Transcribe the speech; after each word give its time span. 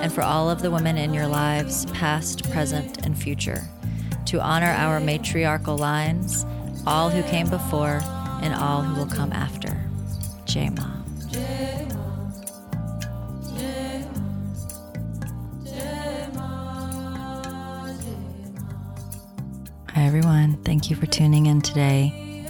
and 0.00 0.12
for 0.12 0.22
all 0.22 0.48
of 0.48 0.62
the 0.62 0.70
women 0.70 0.96
in 0.96 1.12
your 1.12 1.26
lives, 1.26 1.86
past, 1.86 2.50
present, 2.50 3.04
and 3.04 3.20
future, 3.20 3.62
to 4.26 4.40
honor 4.40 4.66
our 4.66 5.00
matriarchal 5.00 5.76
lines, 5.76 6.46
all 6.86 7.10
who 7.10 7.22
came 7.24 7.48
before 7.50 8.00
and 8.42 8.54
all 8.54 8.82
who 8.82 8.98
will 8.98 9.10
come 9.10 9.32
after. 9.32 9.68
Jema. 10.44 10.94
Hi, 19.94 20.04
everyone. 20.04 20.62
Thank 20.62 20.90
you 20.90 20.96
for 20.96 21.06
tuning 21.06 21.46
in 21.46 21.60
today. 21.60 22.46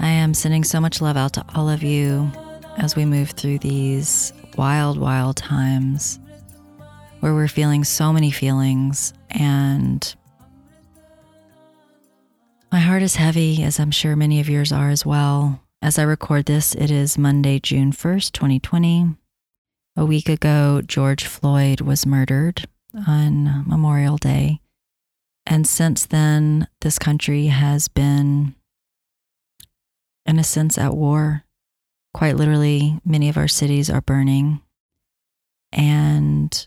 I 0.00 0.08
am 0.08 0.34
sending 0.34 0.64
so 0.64 0.80
much 0.80 1.00
love 1.00 1.16
out 1.16 1.34
to 1.34 1.44
all 1.54 1.68
of 1.68 1.82
you 1.82 2.30
as 2.78 2.96
we 2.96 3.04
move 3.04 3.30
through 3.30 3.58
these 3.58 4.32
wild, 4.56 4.98
wild 4.98 5.36
times 5.36 6.18
where 7.20 7.34
we're 7.34 7.48
feeling 7.48 7.84
so 7.84 8.12
many 8.12 8.30
feelings. 8.30 9.12
And 9.30 10.14
my 12.70 12.80
heart 12.80 13.02
is 13.02 13.16
heavy, 13.16 13.62
as 13.62 13.80
I'm 13.80 13.90
sure 13.90 14.16
many 14.16 14.40
of 14.40 14.48
yours 14.48 14.72
are 14.72 14.90
as 14.90 15.06
well. 15.06 15.62
As 15.82 15.98
I 15.98 16.02
record 16.02 16.46
this, 16.46 16.74
it 16.74 16.90
is 16.90 17.16
Monday, 17.18 17.58
June 17.58 17.92
1st, 17.92 18.32
2020. 18.32 19.16
A 19.96 20.04
week 20.04 20.28
ago, 20.28 20.82
George 20.84 21.24
Floyd 21.24 21.80
was 21.80 22.04
murdered 22.04 22.66
on 23.06 23.64
Memorial 23.66 24.18
Day. 24.18 24.60
And 25.46 25.66
since 25.66 26.04
then, 26.04 26.68
this 26.80 26.98
country 26.98 27.46
has 27.46 27.88
been, 27.88 28.54
in 30.26 30.38
a 30.38 30.44
sense, 30.44 30.76
at 30.76 30.94
war. 30.94 31.45
Quite 32.16 32.36
literally, 32.36 32.98
many 33.04 33.28
of 33.28 33.36
our 33.36 33.46
cities 33.46 33.90
are 33.90 34.00
burning. 34.00 34.62
And 35.70 36.66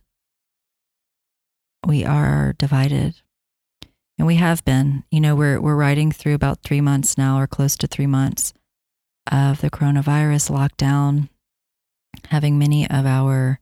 we 1.88 2.06
are 2.06 2.54
divided. 2.60 3.16
And 4.20 4.28
we 4.28 4.36
have 4.36 4.64
been. 4.64 5.06
You 5.10 5.20
know, 5.20 5.36
we're 5.36 5.60
we're 5.60 5.76
riding 5.76 6.12
through 6.12 6.36
about 6.36 6.62
three 6.62 6.82
months 6.82 7.18
now, 7.18 7.40
or 7.40 7.48
close 7.48 7.76
to 7.78 7.88
three 7.88 8.06
months 8.06 8.54
of 9.32 9.62
the 9.62 9.72
coronavirus 9.72 10.52
lockdown, 10.52 11.30
having 12.28 12.60
many 12.60 12.88
of 12.88 13.08
our 13.08 13.60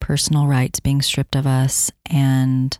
personal 0.00 0.48
rights 0.48 0.80
being 0.80 1.02
stripped 1.02 1.36
of 1.36 1.46
us 1.46 1.88
and 2.06 2.78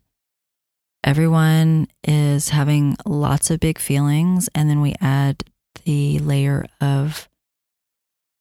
everyone 1.05 1.87
is 2.03 2.49
having 2.49 2.97
lots 3.07 3.53
of 3.53 3.61
big 3.61 3.79
feelings 3.79 4.49
and 4.55 4.69
then 4.69 4.81
we 4.81 4.95
add 5.01 5.45
the 5.85 6.19
layer 6.19 6.67
of 6.81 7.29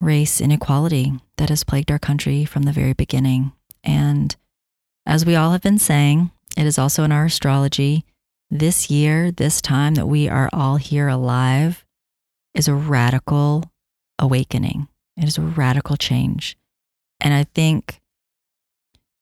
race 0.06 0.40
inequality 0.40 1.14
that 1.38 1.50
has 1.50 1.64
plagued 1.64 1.92
our 1.92 2.00
country 2.00 2.46
from 2.46 2.64
the 2.64 2.72
very 2.72 2.94
beginning 2.94 3.52
and 3.84 4.36
as 5.06 5.26
we 5.26 5.36
all 5.36 5.52
have 5.52 5.62
been 5.62 5.78
saying, 5.78 6.32
it 6.58 6.66
is 6.66 6.80
also 6.80 7.04
in 7.04 7.12
our 7.12 7.26
astrology. 7.26 8.06
This 8.50 8.90
year, 8.90 9.32
this 9.32 9.62
time 9.62 9.96
that 9.96 10.08
we 10.08 10.28
are 10.28 10.50
all 10.52 10.78
here 10.78 11.08
alive, 11.08 11.86
is 12.54 12.68
a 12.68 12.74
radical 12.74 13.72
awakening. 14.18 14.88
It 15.18 15.28
is 15.28 15.38
a 15.38 15.42
radical 15.42 15.96
change. 15.96 16.58
And 17.20 17.34
I 17.34 17.44
think, 17.44 18.02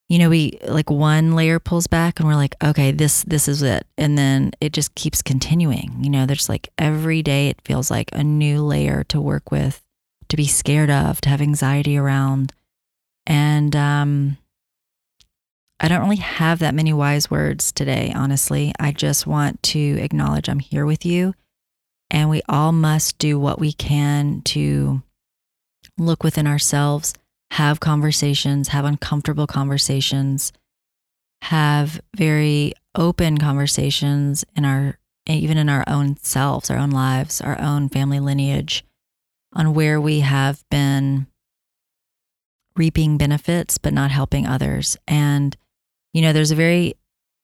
you 0.07 0.19
know, 0.19 0.29
we 0.29 0.59
like 0.67 0.89
one 0.89 1.35
layer 1.35 1.59
pulls 1.59 1.87
back 1.87 2.19
and 2.19 2.27
we're 2.27 2.35
like, 2.35 2.55
okay, 2.63 2.91
this 2.91 3.23
this 3.23 3.47
is 3.47 3.61
it. 3.61 3.85
And 3.97 4.17
then 4.17 4.51
it 4.61 4.71
just 4.71 4.95
keeps 4.95 5.21
continuing. 5.21 5.97
You 6.01 6.09
know, 6.09 6.25
there's 6.25 6.49
like 6.49 6.69
every 6.77 7.21
day 7.21 7.49
it 7.49 7.61
feels 7.63 7.91
like 7.91 8.09
a 8.13 8.23
new 8.23 8.61
layer 8.61 9.03
to 9.05 9.19
work 9.19 9.51
with, 9.51 9.82
to 10.33 10.37
be 10.37 10.47
scared 10.47 10.89
of, 10.89 11.21
to 11.21 11.29
have 11.29 11.41
anxiety 11.41 11.95
around. 11.95 12.51
And 13.27 13.75
um 13.75 14.37
I 15.79 15.87
don't 15.87 16.01
really 16.01 16.15
have 16.15 16.57
that 16.59 16.73
many 16.73 16.91
wise 16.91 17.29
words 17.29 17.71
today, 17.71 18.11
honestly. 18.15 18.73
I 18.79 18.93
just 18.93 19.27
want 19.27 19.61
to 19.63 19.79
acknowledge 19.79 20.49
I'm 20.49 20.57
here 20.57 20.87
with 20.87 21.05
you. 21.05 21.35
And 22.09 22.31
we 22.31 22.41
all 22.49 22.71
must 22.71 23.19
do 23.19 23.37
what 23.37 23.59
we 23.59 23.73
can 23.73 24.41
to 24.43 25.03
look 25.99 26.23
within 26.23 26.47
ourselves, 26.47 27.13
have 27.51 27.79
conversations, 27.79 28.69
have 28.69 28.85
uncomfortable 28.85 29.45
conversations, 29.45 30.51
have 31.43 32.01
very 32.15 32.73
open 32.95 33.37
conversations 33.37 34.45
in 34.55 34.65
our, 34.65 34.97
even 35.27 35.59
in 35.59 35.69
our 35.69 35.83
own 35.85 36.17
selves, 36.17 36.71
our 36.71 36.77
own 36.77 36.91
lives, 36.91 37.39
our 37.39 37.59
own 37.61 37.87
family 37.87 38.19
lineage, 38.19 38.83
on 39.53 39.73
where 39.73 39.99
we 40.01 40.21
have 40.21 40.63
been 40.69 41.27
reaping 42.75 43.17
benefits 43.17 43.77
but 43.77 43.93
not 43.93 44.11
helping 44.11 44.47
others. 44.47 44.97
And 45.07 45.55
you 46.13 46.21
know, 46.21 46.33
there's 46.33 46.51
a 46.51 46.55
very 46.55 46.95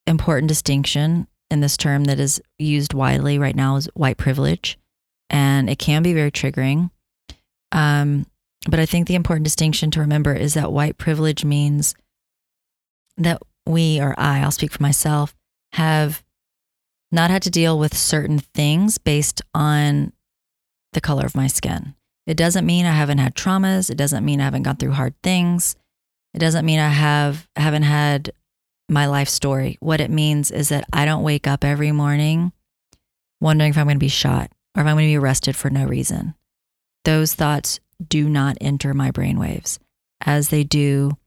important 0.06 0.47
distinction 0.47 1.28
in 1.52 1.62
this 1.62 1.78
term 1.78 2.06
that 2.06 2.20
is 2.20 2.42
used 2.58 2.94
widely 2.94 3.40
right 3.40 3.56
now 3.56 3.75
is 3.75 3.90
white 3.96 4.18
privilege, 4.18 4.78
and 5.30 5.70
it 5.70 5.80
can 5.80 6.03
be 6.03 6.14
very 6.14 6.31
triggering. 6.31 6.92
Um, 7.72 8.28
but 8.70 8.80
I 8.80 8.86
think 8.86 9.08
the 9.08 9.16
important 9.16 9.46
distinction 9.46 9.90
to 9.91 10.02
remember 10.02 10.34
is 10.34 10.53
that 10.53 10.72
white 10.72 10.97
privilege 10.97 11.44
means 11.44 11.96
that 13.18 13.41
we, 13.66 14.00
or 14.00 14.14
I, 14.18 14.41
I'll 14.41 14.52
speak 14.52 14.72
for 14.72 14.84
myself, 14.84 15.36
have 15.74 16.24
not 17.12 17.31
had 17.31 17.41
to 17.44 17.50
deal 17.50 17.80
with 17.80 17.97
certain 17.97 18.40
things 18.40 18.97
based 18.97 19.41
on 19.53 20.14
the 20.94 21.02
color 21.02 21.26
of 21.26 21.36
my 21.36 21.47
skin. 21.47 21.96
It 22.28 22.38
doesn't 22.38 22.66
mean 22.66 22.85
I 22.85 22.91
haven't 22.91 23.18
had 23.18 23.35
traumas. 23.35 23.90
It 23.90 23.97
doesn't 23.97 24.25
mean 24.25 24.40
I 24.40 24.46
haven't 24.46 24.63
gone 24.63 24.78
through 24.78 24.91
hard 24.91 25.16
things. 25.24 25.75
It 26.34 26.40
doesn't 26.40 26.66
mean 26.66 26.80
I 26.80 26.90
have 26.90 27.47
haven't 27.56 27.84
had 27.84 28.31
my 28.88 29.06
life 29.06 29.30
story. 29.30 29.78
What 29.80 30.02
it 30.02 30.12
means 30.12 30.52
is 30.52 30.69
that 30.69 30.85
I 30.94 31.06
don't 31.06 31.24
wake 31.24 31.47
up 31.47 31.63
every 31.63 31.91
morning 31.91 32.52
wondering 33.41 33.72
if 33.72 33.78
I'm 33.78 33.85
going 33.85 33.96
to 33.96 34.00
be 34.00 34.09
shot 34.09 34.52
or 34.75 34.81
if 34.81 34.88
I'm 34.88 34.96
going 34.96 35.08
to 35.08 35.12
be 35.12 35.18
arrested 35.18 35.56
for 35.56 35.69
no 35.69 35.85
reason. 35.85 36.35
Those 37.06 37.34
thoughts 37.34 37.79
do 38.06 38.29
not 38.29 38.58
enter 38.62 38.94
my 38.94 39.12
brainwaves 39.12 39.79
as 40.22 40.50
they 40.50 40.63
do 40.63 41.18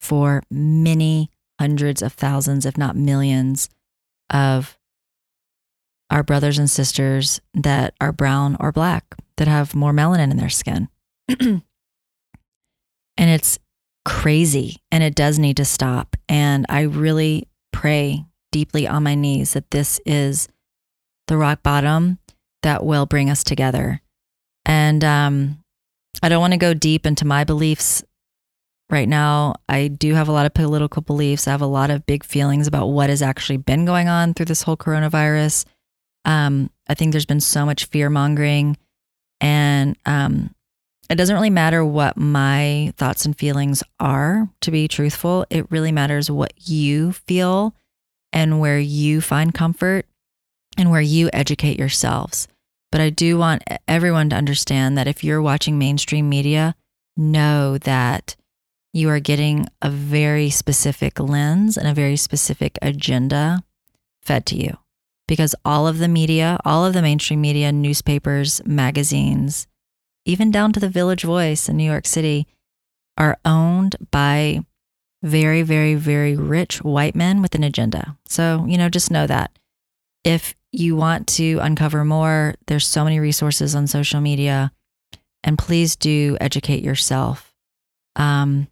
for 0.00 0.42
many 0.50 1.30
hundreds 1.58 2.02
of 2.02 2.12
thousands, 2.12 2.66
if 2.66 2.76
not 2.76 2.96
millions, 2.96 3.68
of 4.30 4.78
our 6.14 6.22
brothers 6.22 6.60
and 6.60 6.70
sisters 6.70 7.40
that 7.54 7.92
are 8.00 8.12
brown 8.12 8.56
or 8.60 8.70
black, 8.70 9.04
that 9.36 9.48
have 9.48 9.74
more 9.74 9.92
melanin 9.92 10.30
in 10.30 10.36
their 10.36 10.48
skin. 10.48 10.88
and 11.40 11.62
it's 13.18 13.58
crazy 14.04 14.76
and 14.92 15.02
it 15.02 15.16
does 15.16 15.40
need 15.40 15.56
to 15.56 15.64
stop. 15.64 16.16
And 16.28 16.66
I 16.68 16.82
really 16.82 17.48
pray 17.72 18.24
deeply 18.52 18.86
on 18.86 19.02
my 19.02 19.16
knees 19.16 19.54
that 19.54 19.72
this 19.72 20.00
is 20.06 20.46
the 21.26 21.36
rock 21.36 21.64
bottom 21.64 22.20
that 22.62 22.84
will 22.84 23.06
bring 23.06 23.28
us 23.28 23.42
together. 23.42 24.00
And 24.64 25.02
um, 25.02 25.64
I 26.22 26.28
don't 26.28 26.40
want 26.40 26.52
to 26.52 26.58
go 26.58 26.74
deep 26.74 27.06
into 27.06 27.26
my 27.26 27.42
beliefs 27.42 28.04
right 28.88 29.08
now. 29.08 29.56
I 29.68 29.88
do 29.88 30.14
have 30.14 30.28
a 30.28 30.32
lot 30.32 30.46
of 30.46 30.54
political 30.54 31.02
beliefs. 31.02 31.48
I 31.48 31.50
have 31.50 31.60
a 31.60 31.66
lot 31.66 31.90
of 31.90 32.06
big 32.06 32.22
feelings 32.22 32.68
about 32.68 32.86
what 32.86 33.10
has 33.10 33.20
actually 33.20 33.56
been 33.56 33.84
going 33.84 34.06
on 34.06 34.32
through 34.32 34.46
this 34.46 34.62
whole 34.62 34.76
coronavirus. 34.76 35.64
Um, 36.24 36.70
I 36.88 36.94
think 36.94 37.12
there's 37.12 37.26
been 37.26 37.40
so 37.40 37.64
much 37.66 37.86
fear 37.86 38.10
mongering. 38.10 38.76
And 39.40 39.96
um, 40.06 40.54
it 41.10 41.16
doesn't 41.16 41.34
really 41.34 41.50
matter 41.50 41.84
what 41.84 42.16
my 42.16 42.92
thoughts 42.96 43.24
and 43.26 43.36
feelings 43.36 43.82
are, 44.00 44.48
to 44.62 44.70
be 44.70 44.88
truthful. 44.88 45.44
It 45.50 45.70
really 45.70 45.92
matters 45.92 46.30
what 46.30 46.52
you 46.68 47.12
feel 47.12 47.74
and 48.32 48.60
where 48.60 48.78
you 48.78 49.20
find 49.20 49.52
comfort 49.52 50.06
and 50.76 50.90
where 50.90 51.00
you 51.00 51.30
educate 51.32 51.78
yourselves. 51.78 52.48
But 52.90 53.00
I 53.00 53.10
do 53.10 53.38
want 53.38 53.64
everyone 53.88 54.30
to 54.30 54.36
understand 54.36 54.96
that 54.96 55.08
if 55.08 55.22
you're 55.24 55.42
watching 55.42 55.78
mainstream 55.78 56.28
media, 56.28 56.74
know 57.16 57.78
that 57.78 58.36
you 58.92 59.08
are 59.08 59.20
getting 59.20 59.66
a 59.82 59.90
very 59.90 60.48
specific 60.50 61.18
lens 61.18 61.76
and 61.76 61.88
a 61.88 61.94
very 61.94 62.16
specific 62.16 62.78
agenda 62.80 63.62
fed 64.22 64.46
to 64.46 64.56
you. 64.56 64.78
Because 65.26 65.54
all 65.64 65.86
of 65.86 65.98
the 65.98 66.08
media, 66.08 66.58
all 66.64 66.84
of 66.84 66.92
the 66.92 67.02
mainstream 67.02 67.40
media, 67.40 67.72
newspapers, 67.72 68.60
magazines, 68.66 69.66
even 70.26 70.50
down 70.50 70.72
to 70.72 70.80
the 70.80 70.88
Village 70.88 71.22
Voice 71.22 71.68
in 71.68 71.76
New 71.76 71.90
York 71.90 72.06
City, 72.06 72.46
are 73.16 73.38
owned 73.44 73.96
by 74.10 74.60
very, 75.22 75.62
very, 75.62 75.94
very 75.94 76.36
rich 76.36 76.82
white 76.82 77.14
men 77.14 77.40
with 77.40 77.54
an 77.54 77.64
agenda. 77.64 78.16
So, 78.26 78.66
you 78.68 78.76
know, 78.76 78.88
just 78.88 79.10
know 79.10 79.26
that. 79.26 79.50
If 80.22 80.54
you 80.72 80.96
want 80.96 81.26
to 81.28 81.58
uncover 81.60 82.04
more, 82.04 82.54
there's 82.66 82.86
so 82.86 83.04
many 83.04 83.20
resources 83.20 83.74
on 83.74 83.86
social 83.86 84.20
media. 84.20 84.72
And 85.42 85.58
please 85.58 85.96
do 85.96 86.36
educate 86.40 86.82
yourself. 86.82 87.54
Um, 88.16 88.68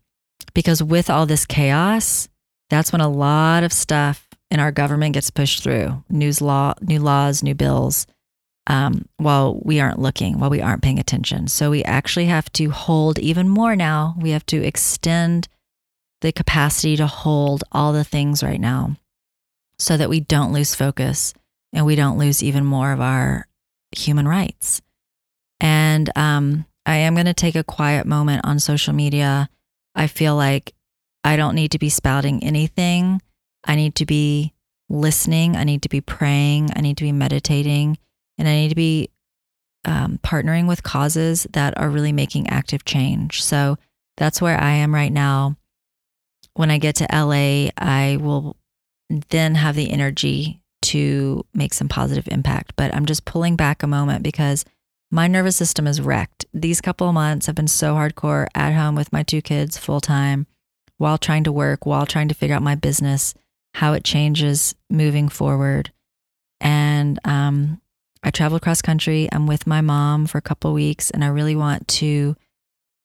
because 0.55 0.83
with 0.83 1.09
all 1.09 1.27
this 1.27 1.47
chaos, 1.47 2.29
that's 2.71 2.93
when 2.93 3.01
a 3.01 3.09
lot 3.09 3.65
of 3.65 3.73
stuff 3.73 4.27
in 4.53 4.61
our 4.61 4.71
government 4.71 5.15
gets 5.15 5.31
pushed 5.31 5.63
through 5.63 6.05
news 6.11 6.43
law, 6.43 6.75
new 6.83 7.01
laws, 7.01 7.43
new 7.43 7.55
bills, 7.55 8.07
um, 8.67 9.07
while 9.17 9.59
we 9.65 9.81
aren't 9.81 9.99
looking, 9.99 10.39
while 10.39 10.51
we 10.51 10.61
aren't 10.61 10.83
paying 10.83 10.99
attention. 10.99 11.49
So 11.49 11.71
we 11.71 11.83
actually 11.85 12.27
have 12.27 12.53
to 12.53 12.71
hold 12.71 13.19
even 13.19 13.49
more 13.49 13.75
now. 13.75 14.15
We 14.21 14.31
have 14.31 14.45
to 14.47 14.63
extend 14.63 15.49
the 16.21 16.33
capacity 16.33 16.97
to 16.99 17.07
hold 17.07 17.65
all 17.73 17.95
the 17.95 18.05
things 18.05 18.43
right 18.43 18.61
now 18.61 18.97
so 19.79 19.97
that 19.97 20.11
we 20.11 20.21
don't 20.21 20.53
lose 20.53 20.75
focus 20.75 21.33
and 21.73 21.87
we 21.87 21.97
don't 21.97 22.19
lose 22.19 22.43
even 22.43 22.65
more 22.67 22.93
of 22.93 23.01
our 23.01 23.49
human 23.97 24.29
rights. 24.29 24.83
And 25.61 26.11
um, 26.15 26.67
I 26.85 26.97
am 26.97 27.15
going 27.15 27.25
to 27.25 27.33
take 27.33 27.57
a 27.57 27.65
quiet 27.65 28.07
moment 28.07 28.43
on 28.45 28.59
social 28.59 28.93
media. 28.93 29.49
I 29.95 30.09
feel 30.09 30.37
like 30.37 30.75
I 31.25 31.37
don't 31.37 31.55
need 31.55 31.71
to 31.73 31.79
be 31.79 31.89
spouting 31.89 32.45
anything. 32.45 33.23
I 33.65 33.77
need 33.77 33.95
to 33.97 34.07
be 34.07 34.53
listening. 34.89 35.57
I 35.57 35.65
need 35.65 35.83
to 35.83 35.89
be 35.89 36.01
praying. 36.01 36.71
I 36.77 36.81
need 36.81 36.97
to 36.99 37.05
be 37.05 37.13
meditating. 37.13 37.99
And 38.39 38.49
I 38.49 38.55
need 38.55 38.69
to 38.71 38.75
be 38.75 39.11
um, 39.85 40.19
partnering 40.23 40.69
with 40.69 40.83
causes 40.83 41.47
that 41.53 41.77
are 41.79 41.91
really 41.91 42.13
making 42.13 42.49
active 42.49 42.85
change. 42.85 43.43
So 43.43 43.79
that's 44.17 44.41
where 44.41 44.61
I 44.61 44.73
am 44.73 44.95
right 44.95 45.13
now 45.13 45.57
when 46.55 46.71
I 46.71 46.79
get 46.79 46.97
to 46.97 47.07
LA, 47.13 47.71
I 47.79 48.19
will 48.21 48.57
then 49.31 49.55
have 49.55 49.75
the 49.75 49.91
energy 49.91 50.61
to 50.83 51.45
make 51.55 51.75
some 51.75 51.89
positive 51.89 52.29
impact. 52.29 52.75
But 52.77 52.95
I'm 52.95 53.07
just 53.07 53.25
pulling 53.25 53.57
back 53.57 53.83
a 53.83 53.87
moment 53.87 54.23
because 54.23 54.65
my 55.11 55.27
nervous 55.27 55.57
system 55.57 55.87
is 55.87 56.01
wrecked. 56.01 56.47
These 56.53 56.81
couple 56.81 57.09
of 57.09 57.15
months 57.15 57.47
have 57.47 57.55
been 57.55 57.69
so 57.69 57.95
hardcore 57.95 58.47
at 58.55 58.73
home 58.73 58.95
with 58.95 59.13
my 59.13 59.23
two 59.23 59.43
kids 59.43 59.79
full 59.79 60.01
time 60.01 60.47
while 60.99 61.19
trying 61.19 61.45
to 61.45 61.53
work, 61.53 61.85
while 61.87 62.07
trying 62.07 62.29
to 62.29 62.35
figure 62.35 62.57
out 62.57 62.63
my 62.63 62.75
business, 62.75 63.35
how 63.75 63.93
it 63.93 64.05
changes 64.05 64.75
moving 64.91 65.29
forward. 65.29 65.93
And 66.61 67.19
um, 67.25 67.81
I 68.23 68.31
traveled 68.31 68.63
cross 68.63 68.83
country. 68.83 69.29
I'm 69.33 69.47
with 69.47 69.67
my 69.67 69.81
mom 69.81 70.27
for 70.27 70.39
a 70.39 70.43
couple 70.43 70.73
weeks, 70.73 71.11
and 71.11 71.25
I 71.25 71.29
really 71.29 71.57
want 71.57 71.89
to 71.89 72.37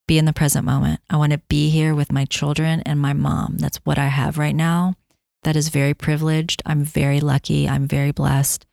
be 0.07 0.17
in 0.17 0.25
the 0.25 0.33
present 0.33 0.65
moment. 0.65 1.01
I 1.09 1.17
want 1.17 1.33
to 1.33 1.39
be 1.49 1.69
here 1.69 1.93
with 1.93 2.11
my 2.11 2.25
children 2.25 2.81
and 2.81 2.99
my 2.99 3.13
mom. 3.13 3.57
That's 3.57 3.77
what 3.83 3.97
I 3.97 4.07
have 4.07 4.37
right 4.37 4.55
now. 4.55 4.95
That 5.43 5.55
is 5.55 5.69
very 5.69 5.93
privileged. 5.93 6.61
I'm 6.65 6.83
very 6.83 7.19
lucky. 7.19 7.67
I'm 7.67 7.87
very 7.87 8.11
blessed. 8.11 8.65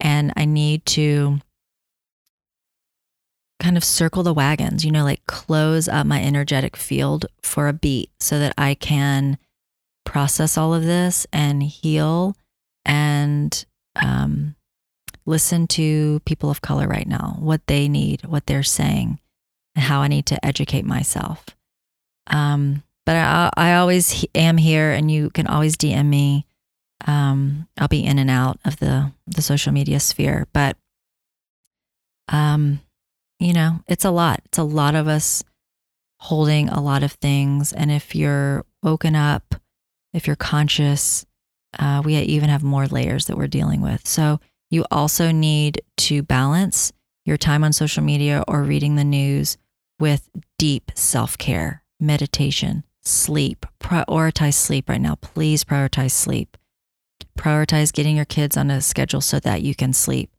And 0.00 0.32
I 0.36 0.44
need 0.44 0.84
to 0.86 1.40
kind 3.60 3.76
of 3.76 3.84
circle 3.84 4.24
the 4.24 4.34
wagons, 4.34 4.84
you 4.84 4.90
know, 4.90 5.04
like 5.04 5.24
close 5.26 5.86
up 5.88 6.06
my 6.06 6.20
energetic 6.20 6.76
field 6.76 7.26
for 7.42 7.68
a 7.68 7.72
beat 7.72 8.10
so 8.18 8.40
that 8.40 8.54
I 8.58 8.74
can 8.74 9.38
process 10.04 10.58
all 10.58 10.74
of 10.74 10.84
this 10.84 11.26
and 11.32 11.62
heal 11.62 12.36
and 12.84 13.64
um, 13.96 14.56
listen 15.26 15.66
to 15.68 16.20
people 16.24 16.50
of 16.50 16.60
color 16.60 16.86
right 16.88 17.06
now, 17.06 17.36
what 17.38 17.66
they 17.66 17.88
need, 17.88 18.24
what 18.24 18.46
they're 18.46 18.62
saying 18.62 19.18
and 19.74 19.84
how 19.84 20.00
I 20.00 20.08
need 20.08 20.26
to 20.26 20.44
educate 20.44 20.84
myself. 20.84 21.44
Um, 22.26 22.82
but 23.04 23.16
I, 23.16 23.50
I 23.56 23.74
always 23.74 24.24
am 24.34 24.56
here, 24.56 24.92
and 24.92 25.10
you 25.10 25.30
can 25.30 25.46
always 25.46 25.76
DM 25.76 26.06
me. 26.06 26.46
Um, 27.06 27.68
I'll 27.78 27.88
be 27.88 28.04
in 28.04 28.18
and 28.18 28.30
out 28.30 28.60
of 28.64 28.78
the 28.78 29.12
the 29.26 29.42
social 29.42 29.72
media 29.72 29.98
sphere, 29.98 30.46
but 30.52 30.76
um, 32.28 32.80
you 33.40 33.52
know, 33.52 33.80
it's 33.88 34.04
a 34.04 34.10
lot. 34.10 34.40
It's 34.44 34.58
a 34.58 34.62
lot 34.62 34.94
of 34.94 35.08
us 35.08 35.42
holding 36.20 36.68
a 36.68 36.80
lot 36.80 37.02
of 37.02 37.12
things, 37.12 37.72
and 37.72 37.90
if 37.90 38.14
you're 38.14 38.64
woken 38.84 39.16
up, 39.16 39.56
if 40.12 40.26
you're 40.26 40.36
conscious, 40.36 41.24
uh, 41.78 42.02
we 42.04 42.16
even 42.16 42.48
have 42.48 42.62
more 42.62 42.86
layers 42.86 43.26
that 43.26 43.36
we're 43.36 43.46
dealing 43.46 43.80
with. 43.80 44.06
So 44.06 44.40
you 44.70 44.84
also 44.90 45.30
need 45.30 45.82
to 45.98 46.22
balance 46.22 46.92
your 47.24 47.36
time 47.36 47.64
on 47.64 47.72
social 47.72 48.02
media 48.02 48.44
or 48.48 48.62
reading 48.62 48.96
the 48.96 49.04
news 49.04 49.56
with 49.98 50.28
deep 50.58 50.90
self 50.94 51.38
care, 51.38 51.82
meditation, 52.00 52.84
sleep. 53.02 53.66
Prioritize 53.80 54.54
sleep 54.54 54.88
right 54.88 55.00
now. 55.00 55.16
Please 55.16 55.64
prioritize 55.64 56.10
sleep. 56.12 56.56
Prioritize 57.38 57.92
getting 57.92 58.16
your 58.16 58.24
kids 58.24 58.56
on 58.56 58.70
a 58.70 58.80
schedule 58.80 59.20
so 59.20 59.40
that 59.40 59.62
you 59.62 59.74
can 59.74 59.92
sleep. 59.92 60.30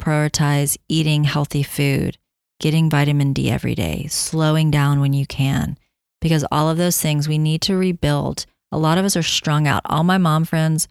Prioritize 0.00 0.76
eating 0.88 1.24
healthy 1.24 1.62
food, 1.62 2.18
getting 2.58 2.90
vitamin 2.90 3.32
D 3.32 3.50
every 3.50 3.74
day, 3.74 4.06
slowing 4.08 4.70
down 4.70 5.00
when 5.00 5.12
you 5.12 5.26
can, 5.26 5.78
because 6.20 6.44
all 6.50 6.68
of 6.68 6.78
those 6.78 7.00
things 7.00 7.28
we 7.28 7.38
need 7.38 7.62
to 7.62 7.76
rebuild. 7.76 8.46
A 8.72 8.78
lot 8.78 8.98
of 8.98 9.04
us 9.04 9.16
are 9.16 9.22
strung 9.22 9.68
out. 9.68 9.82
All 9.84 10.02
my 10.02 10.18
mom 10.18 10.44
friends, 10.44 10.88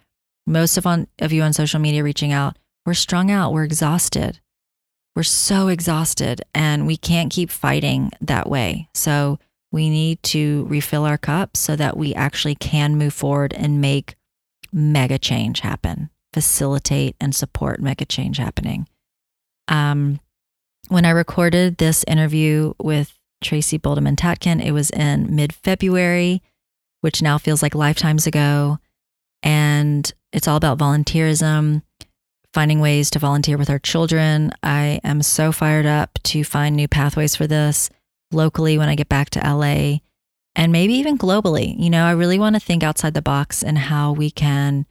most 0.47 0.77
of, 0.77 0.85
on, 0.85 1.07
of 1.19 1.33
you 1.33 1.41
on 1.41 1.51
social 1.51 1.79
media 1.79 2.03
reaching 2.03 2.31
out, 2.31 2.57
we're 2.85 2.93
strung 2.93 3.29
out. 3.29 3.51
We're 3.51 3.63
exhausted 3.63 4.39
we're 5.15 5.23
so 5.23 5.67
exhausted 5.67 6.41
and 6.55 6.87
we 6.87 6.97
can't 6.97 7.31
keep 7.31 7.51
fighting 7.51 8.11
that 8.21 8.49
way. 8.49 8.87
So 8.93 9.39
we 9.71 9.89
need 9.89 10.21
to 10.23 10.65
refill 10.69 11.05
our 11.05 11.17
cups 11.17 11.59
so 11.59 11.75
that 11.75 11.97
we 11.97 12.13
actually 12.13 12.55
can 12.55 12.97
move 12.97 13.13
forward 13.13 13.53
and 13.53 13.81
make 13.81 14.15
mega 14.71 15.17
change 15.17 15.61
happen, 15.61 16.09
facilitate 16.33 17.15
and 17.19 17.35
support 17.35 17.81
mega 17.81 18.05
change 18.05 18.37
happening. 18.37 18.87
Um, 19.67 20.19
when 20.87 21.05
I 21.05 21.11
recorded 21.11 21.77
this 21.77 22.03
interview 22.07 22.73
with 22.81 23.17
Tracy 23.41 23.79
Boldeman 23.79 24.15
Tatkin, 24.15 24.63
it 24.63 24.71
was 24.71 24.89
in 24.91 25.35
mid 25.35 25.53
February, 25.53 26.41
which 27.01 27.21
now 27.21 27.37
feels 27.37 27.61
like 27.61 27.75
lifetimes 27.75 28.25
ago. 28.25 28.79
And 29.43 30.11
it's 30.31 30.47
all 30.47 30.57
about 30.57 30.77
volunteerism 30.77 31.81
finding 32.53 32.79
ways 32.79 33.09
to 33.11 33.19
volunteer 33.19 33.57
with 33.57 33.69
our 33.69 33.79
children. 33.79 34.51
I 34.61 34.99
am 35.03 35.21
so 35.21 35.51
fired 35.51 35.85
up 35.85 36.19
to 36.23 36.43
find 36.43 36.75
new 36.75 36.87
pathways 36.87 37.35
for 37.35 37.47
this 37.47 37.89
locally 38.31 38.77
when 38.77 38.89
I 38.89 38.95
get 38.95 39.09
back 39.09 39.29
to 39.31 39.39
LA 39.39 39.99
and 40.55 40.71
maybe 40.71 40.93
even 40.95 41.17
globally. 41.17 41.77
You 41.79 41.89
know, 41.89 42.05
I 42.05 42.11
really 42.11 42.39
want 42.39 42.55
to 42.55 42.59
think 42.59 42.83
outside 42.83 43.13
the 43.13 43.21
box 43.21 43.63
and 43.63 43.77
how 43.77 44.11
we 44.11 44.31
can 44.31 44.85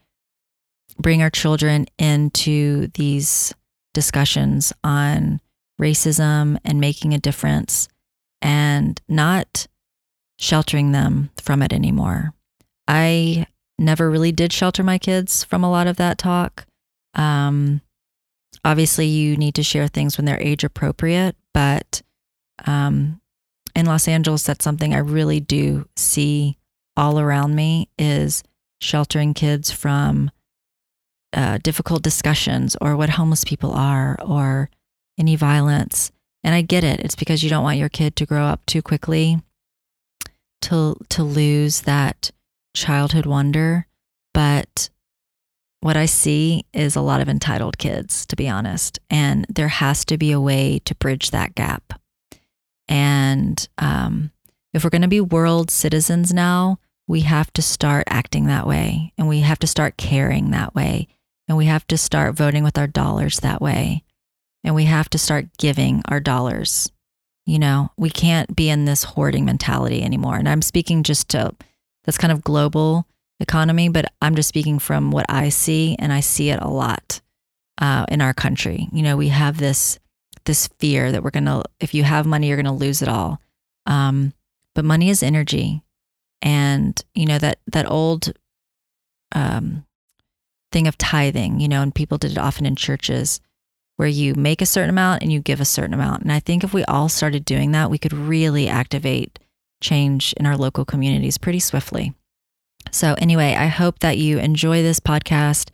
bring 0.97 1.21
our 1.21 1.29
children 1.29 1.85
into 1.97 2.87
these 2.95 3.53
discussions 3.93 4.73
on 4.83 5.39
racism 5.79 6.57
and 6.63 6.79
making 6.79 7.13
a 7.13 7.19
difference 7.19 7.87
and 8.41 9.01
not 9.07 9.67
sheltering 10.41 10.91
them 10.91 11.29
from 11.39 11.61
it 11.61 11.71
anymore. 11.71 12.33
I 12.87 13.45
never 13.77 14.09
really 14.09 14.31
did 14.31 14.51
shelter 14.51 14.83
my 14.83 14.97
kids 14.97 15.43
from 15.43 15.63
a 15.63 15.69
lot 15.69 15.87
of 15.87 15.97
that 15.97 16.17
talk. 16.17 16.65
Um, 17.13 17.81
obviously, 18.65 19.05
you 19.05 19.37
need 19.37 19.55
to 19.55 19.63
share 19.63 19.87
things 19.87 20.17
when 20.17 20.25
they're 20.25 20.41
age 20.41 20.63
appropriate, 20.63 21.35
but 21.53 22.01
um, 22.65 23.21
in 23.75 23.85
Los 23.85 24.07
Angeles, 24.07 24.43
that's 24.43 24.63
something 24.63 24.93
I 24.93 24.99
really 24.99 25.39
do 25.39 25.87
see 25.95 26.57
all 26.97 27.19
around 27.19 27.55
me 27.55 27.87
is 27.99 28.43
sheltering 28.81 29.35
kids 29.35 29.71
from 29.71 30.31
uh, 31.33 31.59
difficult 31.61 32.01
discussions 32.01 32.75
or 32.81 32.97
what 32.97 33.11
homeless 33.11 33.43
people 33.43 33.73
are 33.73 34.17
or 34.19 34.69
any 35.19 35.35
violence. 35.35 36.11
And 36.43 36.55
I 36.55 36.63
get 36.63 36.83
it. 36.83 36.99
It's 36.99 37.15
because 37.15 37.43
you 37.43 37.49
don't 37.49 37.63
want 37.63 37.77
your 37.77 37.89
kid 37.89 38.15
to 38.15 38.25
grow 38.25 38.45
up 38.45 38.65
too 38.65 38.81
quickly 38.81 39.39
to 40.61 40.95
to 41.09 41.23
lose 41.23 41.81
that 41.81 42.31
childhood 42.73 43.25
wonder. 43.25 43.87
But 44.33 44.89
what 45.81 45.97
I 45.97 46.05
see 46.05 46.65
is 46.73 46.95
a 46.95 47.01
lot 47.01 47.21
of 47.21 47.29
entitled 47.29 47.77
kids, 47.77 48.25
to 48.27 48.35
be 48.35 48.47
honest. 48.47 48.99
And 49.09 49.45
there 49.49 49.67
has 49.67 50.05
to 50.05 50.17
be 50.17 50.31
a 50.31 50.39
way 50.39 50.79
to 50.85 50.95
bridge 50.95 51.31
that 51.31 51.55
gap. 51.55 51.99
And 52.87 53.67
um, 53.77 54.31
if 54.73 54.83
we're 54.83 54.91
going 54.91 55.01
to 55.01 55.07
be 55.07 55.21
world 55.21 55.71
citizens 55.71 56.33
now, 56.33 56.79
we 57.07 57.21
have 57.21 57.51
to 57.53 57.61
start 57.61 58.03
acting 58.07 58.45
that 58.45 58.67
way. 58.67 59.11
And 59.17 59.27
we 59.27 59.39
have 59.41 59.59
to 59.59 59.67
start 59.67 59.97
caring 59.97 60.51
that 60.51 60.75
way. 60.75 61.07
And 61.47 61.57
we 61.57 61.65
have 61.65 61.85
to 61.87 61.97
start 61.97 62.35
voting 62.35 62.63
with 62.63 62.77
our 62.77 62.87
dollars 62.87 63.39
that 63.39 63.61
way. 63.61 64.03
And 64.63 64.75
we 64.75 64.85
have 64.85 65.09
to 65.09 65.17
start 65.17 65.57
giving 65.57 66.03
our 66.07 66.19
dollars. 66.19 66.91
You 67.45 67.59
know, 67.59 67.91
we 67.97 68.09
can't 68.09 68.55
be 68.55 68.69
in 68.69 68.85
this 68.85 69.03
hoarding 69.03 69.45
mentality 69.45 70.03
anymore. 70.03 70.37
And 70.37 70.47
I'm 70.47 70.61
speaking 70.61 71.03
just 71.03 71.29
to, 71.29 71.53
that's 72.03 72.17
kind 72.17 72.31
of 72.31 72.43
global 72.43 73.07
economy, 73.39 73.89
but 73.89 74.05
I'm 74.21 74.35
just 74.35 74.49
speaking 74.49 74.79
from 74.79 75.11
what 75.11 75.25
I 75.27 75.49
see, 75.49 75.95
and 75.97 76.13
I 76.13 76.19
see 76.19 76.49
it 76.51 76.61
a 76.61 76.67
lot 76.67 77.19
uh, 77.79 78.05
in 78.09 78.21
our 78.21 78.33
country. 78.33 78.87
You 78.91 79.01
know, 79.01 79.17
we 79.17 79.29
have 79.29 79.57
this 79.57 79.97
this 80.45 80.67
fear 80.79 81.11
that 81.11 81.23
we're 81.23 81.29
gonna, 81.31 81.63
if 81.79 81.93
you 81.93 82.03
have 82.03 82.25
money, 82.25 82.47
you're 82.47 82.57
gonna 82.57 82.73
lose 82.73 83.01
it 83.01 83.07
all. 83.07 83.39
Um, 83.85 84.33
but 84.73 84.85
money 84.85 85.09
is 85.09 85.21
energy, 85.21 85.83
And, 86.41 87.03
you 87.13 87.25
know, 87.25 87.37
that, 87.37 87.59
that 87.67 87.89
old 87.89 88.33
um, 89.33 89.85
thing 90.71 90.87
of 90.87 90.97
tithing, 90.97 91.59
you 91.59 91.67
know, 91.67 91.81
and 91.81 91.93
people 91.93 92.17
did 92.17 92.31
it 92.31 92.37
often 92.37 92.65
in 92.65 92.75
churches 92.75 93.39
where 94.01 94.09
you 94.09 94.33
make 94.33 94.63
a 94.63 94.65
certain 94.65 94.89
amount 94.89 95.21
and 95.21 95.31
you 95.31 95.39
give 95.39 95.61
a 95.61 95.63
certain 95.63 95.93
amount. 95.93 96.23
And 96.23 96.31
I 96.31 96.39
think 96.39 96.63
if 96.63 96.73
we 96.73 96.83
all 96.85 97.07
started 97.07 97.45
doing 97.45 97.71
that, 97.73 97.91
we 97.91 97.99
could 97.99 98.13
really 98.13 98.67
activate 98.67 99.37
change 99.79 100.33
in 100.37 100.47
our 100.47 100.57
local 100.57 100.85
communities 100.85 101.37
pretty 101.37 101.59
swiftly. 101.59 102.15
So, 102.89 103.13
anyway, 103.19 103.53
I 103.53 103.67
hope 103.67 103.99
that 103.99 104.17
you 104.17 104.39
enjoy 104.39 104.81
this 104.81 104.99
podcast. 104.99 105.69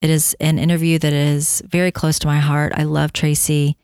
It 0.00 0.10
is 0.10 0.36
an 0.38 0.60
interview 0.60 1.00
that 1.00 1.12
is 1.12 1.60
very 1.66 1.90
close 1.90 2.20
to 2.20 2.28
my 2.28 2.38
heart. 2.38 2.72
I 2.76 2.84
love 2.84 3.12
Tracy. 3.12 3.76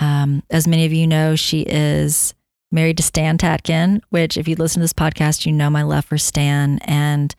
Um, 0.00 0.42
as 0.48 0.66
many 0.66 0.86
of 0.86 0.94
you 0.94 1.06
know, 1.06 1.36
she 1.36 1.66
is 1.68 2.32
married 2.70 2.96
to 2.96 3.02
Stan 3.02 3.36
Tatkin, 3.36 4.00
which, 4.08 4.38
if 4.38 4.48
you 4.48 4.56
listen 4.56 4.80
to 4.80 4.84
this 4.84 4.94
podcast, 4.94 5.44
you 5.44 5.52
know 5.52 5.68
my 5.68 5.82
love 5.82 6.06
for 6.06 6.16
Stan. 6.16 6.78
And 6.86 7.34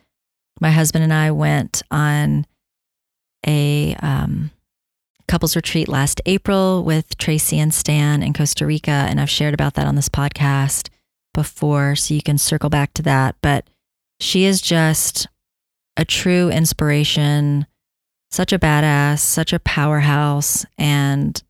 my 0.62 0.70
husband 0.70 1.03
and 1.03 1.12
I 1.12 1.32
went 1.32 1.82
on 1.89 2.46
a 3.48 3.96
um, 4.03 4.51
couples 5.27 5.56
retreat 5.56 5.88
last 5.88 6.22
April 6.25 6.84
with 6.84 7.18
Tracy 7.18 7.60
and 7.60 7.74
Stan 7.74 8.22
in 8.24 8.34
Costa 8.34 8.65
Rica. 8.65 8.92
And 8.92 9.20
I've 9.20 9.30
shared 9.30 9.53
about 9.53 9.74
that 9.75 9.88
on 9.88 9.96
this 9.96 10.10
podcast 10.10 10.89
before, 11.34 11.96
so 11.96 12.13
you 12.13 12.22
can 12.22 12.38
circle 12.38 12.70
back 12.70 12.94
to 12.94 13.01
that. 13.03 13.36
But 13.42 13.68
she 14.20 14.46
is 14.46 14.62
just 14.62 15.27
a 15.98 16.06
true 16.06 16.50
inspiration, 16.50 17.65
such 18.32 18.53
a 18.53 18.60
badass, 18.60 19.20
such 19.20 19.53
a 19.53 19.60
powerhouse, 19.60 20.65
and 20.77 21.42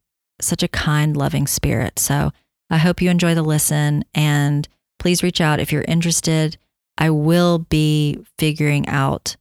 such 0.41 0.63
a 0.63 0.67
kind, 0.67 1.15
loving 1.15 1.47
spirit. 1.47 1.99
So 1.99 2.31
I 2.69 2.77
hope 2.77 3.01
you 3.01 3.09
enjoy 3.09 3.35
the 3.35 3.43
listen 3.43 4.03
and 4.13 4.67
please 4.99 5.23
reach 5.23 5.41
out 5.41 5.59
if 5.59 5.71
you're 5.71 5.85
interested. 5.87 6.57
I 6.97 7.09
will 7.09 7.59
be 7.59 8.19
figuring 8.37 8.87
out 8.87 9.35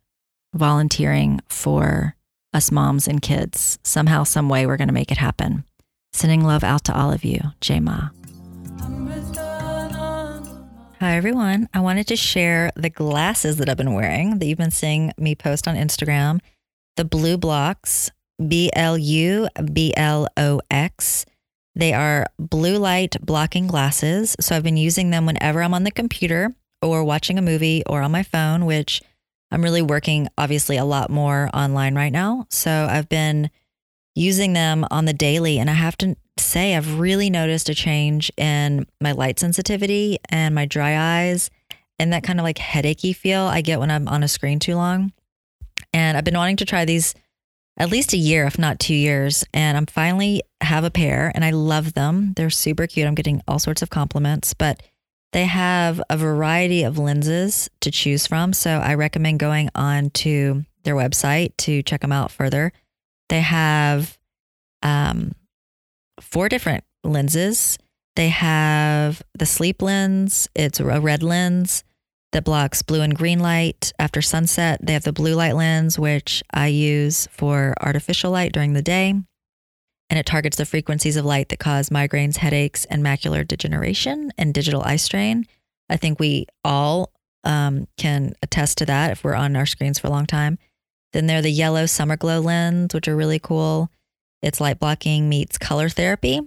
volunteering 0.54 1.40
for 1.48 2.14
us 2.52 2.70
moms 2.70 3.08
and 3.08 3.22
kids. 3.22 3.78
Somehow, 3.82 4.24
some 4.24 4.48
way, 4.48 4.66
we're 4.66 4.76
going 4.76 4.88
to 4.88 4.94
make 4.94 5.10
it 5.10 5.18
happen. 5.18 5.64
Sending 6.12 6.44
love 6.44 6.62
out 6.62 6.84
to 6.84 6.96
all 6.96 7.12
of 7.12 7.24
you. 7.24 7.40
J 7.60 7.80
Ma. 7.80 8.10
Hi, 11.00 11.16
everyone. 11.16 11.68
I 11.74 11.80
wanted 11.80 12.06
to 12.08 12.16
share 12.16 12.70
the 12.76 12.90
glasses 12.90 13.56
that 13.56 13.68
I've 13.68 13.76
been 13.76 13.94
wearing 13.94 14.38
that 14.38 14.46
you've 14.46 14.58
been 14.58 14.70
seeing 14.70 15.12
me 15.18 15.34
post 15.34 15.66
on 15.66 15.74
Instagram. 15.74 16.38
The 16.96 17.04
BLUblox, 17.04 18.10
B 18.46 18.70
L 18.74 18.96
U 18.96 19.48
B 19.72 19.92
L 19.96 20.28
O 20.36 20.60
X. 20.70 21.26
They 21.74 21.92
are 21.92 22.26
blue 22.38 22.76
light 22.76 23.16
blocking 23.20 23.66
glasses. 23.66 24.36
So 24.40 24.54
I've 24.54 24.62
been 24.62 24.76
using 24.76 25.10
them 25.10 25.26
whenever 25.26 25.62
I'm 25.62 25.74
on 25.74 25.84
the 25.84 25.90
computer 25.90 26.54
or 26.82 27.02
watching 27.02 27.38
a 27.38 27.42
movie 27.42 27.82
or 27.86 28.02
on 28.02 28.12
my 28.12 28.22
phone, 28.22 28.64
which 28.66 29.00
I'm 29.52 29.62
really 29.62 29.82
working 29.82 30.28
obviously 30.38 30.78
a 30.78 30.84
lot 30.84 31.10
more 31.10 31.50
online 31.52 31.94
right 31.94 32.12
now. 32.12 32.46
So 32.48 32.88
I've 32.90 33.08
been 33.08 33.50
using 34.14 34.54
them 34.54 34.86
on 34.90 35.04
the 35.04 35.12
daily. 35.12 35.58
And 35.58 35.70
I 35.70 35.74
have 35.74 35.96
to 35.98 36.16
say, 36.38 36.74
I've 36.74 36.98
really 36.98 37.30
noticed 37.30 37.68
a 37.68 37.74
change 37.74 38.32
in 38.36 38.86
my 39.00 39.12
light 39.12 39.38
sensitivity 39.38 40.18
and 40.30 40.54
my 40.54 40.64
dry 40.64 41.22
eyes 41.22 41.50
and 41.98 42.12
that 42.12 42.24
kind 42.24 42.40
of 42.40 42.44
like 42.44 42.58
headachy 42.58 43.14
feel 43.14 43.42
I 43.42 43.60
get 43.60 43.78
when 43.78 43.90
I'm 43.90 44.08
on 44.08 44.22
a 44.22 44.28
screen 44.28 44.58
too 44.58 44.74
long. 44.74 45.12
And 45.92 46.16
I've 46.16 46.24
been 46.24 46.36
wanting 46.36 46.56
to 46.56 46.64
try 46.64 46.84
these 46.84 47.14
at 47.76 47.90
least 47.90 48.12
a 48.12 48.18
year, 48.18 48.44
if 48.44 48.58
not 48.58 48.80
two 48.80 48.94
years. 48.94 49.44
And 49.52 49.76
I'm 49.76 49.86
finally 49.86 50.42
have 50.62 50.84
a 50.84 50.90
pair 50.90 51.30
and 51.34 51.44
I 51.44 51.50
love 51.50 51.94
them. 51.94 52.32
They're 52.36 52.50
super 52.50 52.86
cute. 52.86 53.06
I'm 53.06 53.14
getting 53.14 53.42
all 53.46 53.58
sorts 53.58 53.82
of 53.82 53.90
compliments, 53.90 54.54
but 54.54 54.82
they 55.32 55.44
have 55.46 56.00
a 56.10 56.16
variety 56.16 56.82
of 56.82 56.98
lenses 56.98 57.70
to 57.80 57.90
choose 57.90 58.26
from. 58.26 58.52
So 58.52 58.70
I 58.70 58.94
recommend 58.94 59.40
going 59.40 59.70
on 59.74 60.10
to 60.10 60.64
their 60.84 60.94
website 60.94 61.56
to 61.58 61.82
check 61.82 62.02
them 62.02 62.12
out 62.12 62.30
further. 62.30 62.72
They 63.28 63.40
have 63.40 64.18
um, 64.82 65.32
four 66.20 66.48
different 66.48 66.84
lenses. 67.02 67.78
They 68.14 68.28
have 68.28 69.22
the 69.38 69.46
sleep 69.46 69.80
lens, 69.80 70.48
it's 70.54 70.80
a 70.80 71.00
red 71.00 71.22
lens 71.22 71.82
that 72.32 72.44
blocks 72.44 72.82
blue 72.82 73.00
and 73.00 73.16
green 73.16 73.38
light 73.38 73.92
after 73.98 74.20
sunset. 74.20 74.80
They 74.82 74.92
have 74.92 75.04
the 75.04 75.12
blue 75.12 75.34
light 75.34 75.56
lens, 75.56 75.98
which 75.98 76.42
I 76.52 76.66
use 76.66 77.26
for 77.30 77.74
artificial 77.80 78.30
light 78.30 78.52
during 78.52 78.74
the 78.74 78.82
day 78.82 79.14
and 80.12 80.18
it 80.18 80.26
targets 80.26 80.58
the 80.58 80.66
frequencies 80.66 81.16
of 81.16 81.24
light 81.24 81.48
that 81.48 81.58
cause 81.58 81.88
migraines, 81.88 82.36
headaches, 82.36 82.84
and 82.84 83.02
macular 83.02 83.48
degeneration 83.48 84.30
and 84.36 84.52
digital 84.52 84.82
eye 84.82 84.96
strain. 84.96 85.46
I 85.88 85.96
think 85.96 86.20
we 86.20 86.44
all 86.62 87.14
um, 87.44 87.88
can 87.96 88.34
attest 88.42 88.76
to 88.78 88.84
that 88.84 89.12
if 89.12 89.24
we're 89.24 89.34
on 89.34 89.56
our 89.56 89.64
screens 89.64 89.98
for 89.98 90.08
a 90.08 90.10
long 90.10 90.26
time. 90.26 90.58
Then 91.14 91.28
there 91.28 91.38
are 91.38 91.42
the 91.42 91.50
yellow 91.50 91.86
summer 91.86 92.18
glow 92.18 92.40
lens, 92.40 92.92
which 92.92 93.08
are 93.08 93.16
really 93.16 93.38
cool. 93.38 93.88
It's 94.42 94.60
light 94.60 94.78
blocking 94.78 95.30
meets 95.30 95.56
color 95.56 95.88
therapy. 95.88 96.42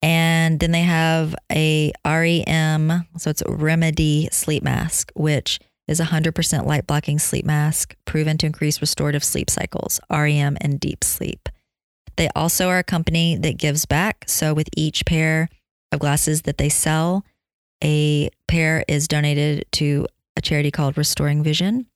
And 0.00 0.60
then 0.60 0.70
they 0.70 0.82
have 0.82 1.34
a 1.50 1.90
REM, 2.06 3.08
so 3.18 3.30
it's 3.30 3.42
Remedy 3.48 4.28
sleep 4.30 4.62
mask, 4.62 5.10
which 5.16 5.58
is 5.88 5.98
100% 5.98 6.66
light 6.66 6.86
blocking 6.86 7.18
sleep 7.18 7.46
mask 7.46 7.96
proven 8.04 8.38
to 8.38 8.46
increase 8.46 8.80
restorative 8.80 9.24
sleep 9.24 9.50
cycles, 9.50 9.98
REM, 10.08 10.56
and 10.60 10.78
deep 10.78 11.02
sleep. 11.02 11.48
They 12.16 12.28
also 12.34 12.68
are 12.68 12.78
a 12.78 12.84
company 12.84 13.36
that 13.36 13.58
gives 13.58 13.86
back. 13.86 14.24
So 14.26 14.54
with 14.54 14.68
each 14.76 15.04
pair 15.06 15.48
of 15.90 16.00
glasses 16.00 16.42
that 16.42 16.58
they 16.58 16.68
sell, 16.68 17.24
a 17.82 18.30
pair 18.48 18.84
is 18.86 19.08
donated 19.08 19.64
to 19.72 20.06
a 20.36 20.40
charity 20.40 20.70
called 20.70 20.96
Restoring 20.96 21.42
Vision, 21.42 21.86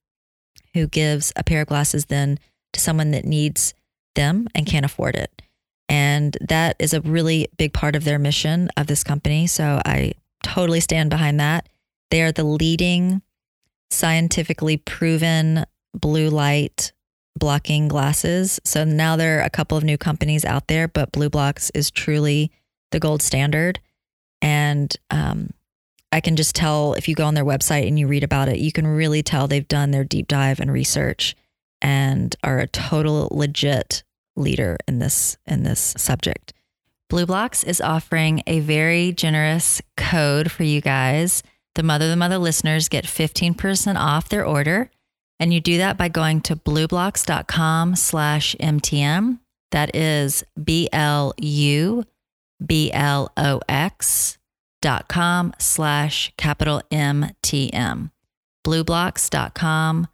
who 0.75 0.87
gives 0.87 1.33
a 1.37 1.45
pair 1.45 1.63
of 1.63 1.69
glasses 1.69 2.07
then 2.07 2.39
to 2.73 2.81
someone 2.81 3.11
that 3.13 3.25
needs 3.25 3.75
them 4.15 4.49
and 4.55 4.67
can't 4.67 4.85
afford 4.85 5.15
it. 5.15 5.43
And 5.89 6.37
that 6.41 6.77
is 6.79 6.93
a 6.93 7.01
really 7.01 7.49
big 7.57 7.73
part 7.73 7.95
of 7.95 8.05
their 8.05 8.19
mission 8.19 8.71
of 8.77 8.87
this 8.87 9.05
company. 9.05 9.47
So 9.47 9.81
I 9.85 10.13
totally 10.43 10.81
stand 10.81 11.11
behind 11.11 11.39
that. 11.41 11.69
They 12.11 12.23
are 12.23 12.33
the 12.33 12.45
leading 12.45 13.23
scientifically 13.91 14.77
proven 14.77 15.65
blue 15.95 16.29
light 16.29 16.93
blocking 17.39 17.89
glasses. 17.89 18.61
So 18.65 18.85
now 18.85 19.17
there 19.17 19.39
are 19.39 19.43
a 19.43 19.51
couple 19.51 19.77
of 19.77 19.85
new 19.85 19.99
companies 19.99 20.45
out 20.45 20.69
there, 20.69 20.89
but 20.89 21.13
BLUblox 21.13 21.71
is 21.75 21.91
truly 21.91 22.51
the 22.91 23.01
gold 23.01 23.23
standard. 23.23 23.81
And 24.43 24.95
um, 25.11 25.51
I 26.13 26.21
can 26.21 26.37
just 26.37 26.55
tell 26.55 26.95
if 26.95 27.09
you 27.09 27.15
go 27.15 27.27
on 27.27 27.35
their 27.35 27.45
website 27.45 27.87
and 27.87 27.99
you 27.99 28.07
read 28.07 28.25
about 28.25 28.49
it, 28.49 28.59
you 28.59 28.73
can 28.73 28.87
really 28.87 29.23
tell 29.23 29.47
they've 29.47 29.67
done 29.67 29.91
their 29.91 30.05
deep 30.05 30.29
dive 30.29 30.61
and 30.61 30.73
research 30.73 31.37
and 31.83 32.35
are 32.43 32.59
a 32.59 32.67
total 32.67 33.29
legit 33.31 34.03
leader 34.35 34.77
in 34.87 34.99
this 34.99 35.37
in 35.47 35.63
this 35.63 35.95
subject. 35.97 36.53
BLUblox 37.11 37.65
is 37.65 37.81
offering 37.81 38.43
a 38.47 38.61
very 38.61 39.13
generous 39.13 39.81
code 39.97 40.51
for 40.51 40.65
you 40.65 40.81
guys. 40.81 41.43
The 41.75 41.83
Mother 41.83 42.09
the 42.09 42.17
Mother 42.17 42.39
listeners 42.39 42.89
get 42.89 43.05
15% 43.05 43.97
off 43.97 44.29
their 44.29 44.45
order 44.45 44.91
and 45.39 45.53
you 45.53 45.61
do 45.61 45.79
that 45.79 45.97
by 45.97 46.09
going 46.09 46.41
to 46.43 46.57
blublox.com 46.57 47.97
slash 47.97 48.57
MTM. 48.61 49.39
That 49.73 49.95
is 49.95 50.45
B 50.63 50.89
L 50.93 51.35
U 51.39 52.05
B 52.65 52.91
L 52.93 53.33
O 53.37 53.61
X 53.69 54.39
dot 54.81 55.09
com 55.09 55.53
slash 55.59 56.33
capital 56.37 56.83
MTM. 56.91 58.11
Blublox.com 58.67 60.09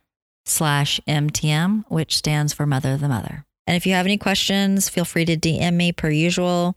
slash 0.45 1.01
MTM, 1.07 1.85
which 1.89 2.17
stands 2.17 2.53
for 2.53 2.67
Mother 2.67 2.95
of 2.95 3.01
the 3.01 3.09
Mother. 3.09 3.45
And 3.67 3.77
if 3.77 3.87
you 3.87 3.95
have 3.95 4.07
any 4.07 4.19
questions, 4.19 4.89
feel 4.89 5.05
free 5.05 5.25
to 5.25 5.37
DM 5.37 5.75
me 5.75 5.93
per 5.93 6.11
usual. 6.11 6.77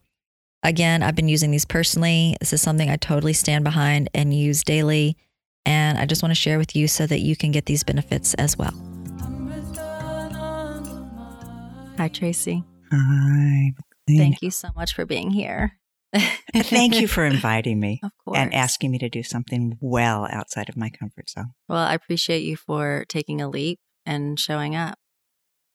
Again, 0.63 1.03
I've 1.03 1.15
been 1.15 1.27
using 1.27 1.51
these 1.51 1.65
personally. 1.65 2.35
This 2.39 2.53
is 2.53 2.61
something 2.61 2.89
I 2.89 2.95
totally 2.95 3.33
stand 3.33 3.63
behind 3.63 4.09
and 4.13 4.33
use 4.33 4.63
daily. 4.63 5.17
And 5.65 5.97
I 5.97 6.05
just 6.05 6.21
want 6.21 6.31
to 6.31 6.39
share 6.39 6.57
with 6.57 6.75
you 6.75 6.87
so 6.87 7.07
that 7.07 7.19
you 7.19 7.35
can 7.35 7.51
get 7.51 7.65
these 7.65 7.83
benefits 7.83 8.33
as 8.35 8.57
well. 8.57 8.73
Hi, 11.97 12.09
Tracy. 12.09 12.63
Hi. 12.91 13.73
Thank 14.07 14.41
you 14.41 14.51
so 14.51 14.69
much 14.75 14.93
for 14.93 15.05
being 15.05 15.31
here. 15.31 15.79
Thank 16.53 16.99
you 16.99 17.07
for 17.07 17.25
inviting 17.25 17.79
me 17.79 17.99
of 18.03 18.11
course. 18.23 18.37
and 18.37 18.53
asking 18.53 18.91
me 18.91 18.99
to 18.99 19.09
do 19.09 19.23
something 19.23 19.77
well 19.81 20.27
outside 20.29 20.69
of 20.69 20.77
my 20.77 20.89
comfort 20.89 21.29
zone. 21.29 21.53
Well, 21.67 21.79
I 21.79 21.93
appreciate 21.93 22.43
you 22.43 22.55
for 22.55 23.05
taking 23.09 23.41
a 23.41 23.49
leap 23.49 23.79
and 24.05 24.39
showing 24.39 24.75
up. 24.75 24.97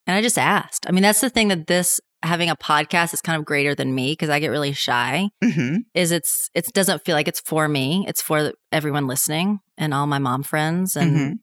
And 0.07 0.15
I 0.15 0.21
just 0.21 0.37
asked. 0.37 0.87
I 0.87 0.91
mean, 0.91 1.03
that's 1.03 1.21
the 1.21 1.29
thing 1.29 1.49
that 1.49 1.67
this 1.67 1.99
having 2.23 2.49
a 2.49 2.55
podcast 2.55 3.13
is 3.13 3.21
kind 3.21 3.39
of 3.39 3.45
greater 3.45 3.73
than 3.75 3.93
me 3.95 4.13
because 4.13 4.29
I 4.29 4.39
get 4.39 4.49
really 4.49 4.73
shy. 4.73 5.29
Mm-hmm. 5.43 5.77
Is 5.93 6.11
it's 6.11 6.49
it 6.53 6.65
doesn't 6.73 7.03
feel 7.03 7.15
like 7.15 7.27
it's 7.27 7.41
for 7.41 7.67
me. 7.67 8.05
It's 8.07 8.21
for 8.21 8.53
everyone 8.71 9.07
listening 9.07 9.59
and 9.81 9.93
all 9.93 10.07
my 10.07 10.19
mom 10.19 10.43
friends 10.43 10.95
and 10.95 11.11
Mhm. 11.17 11.39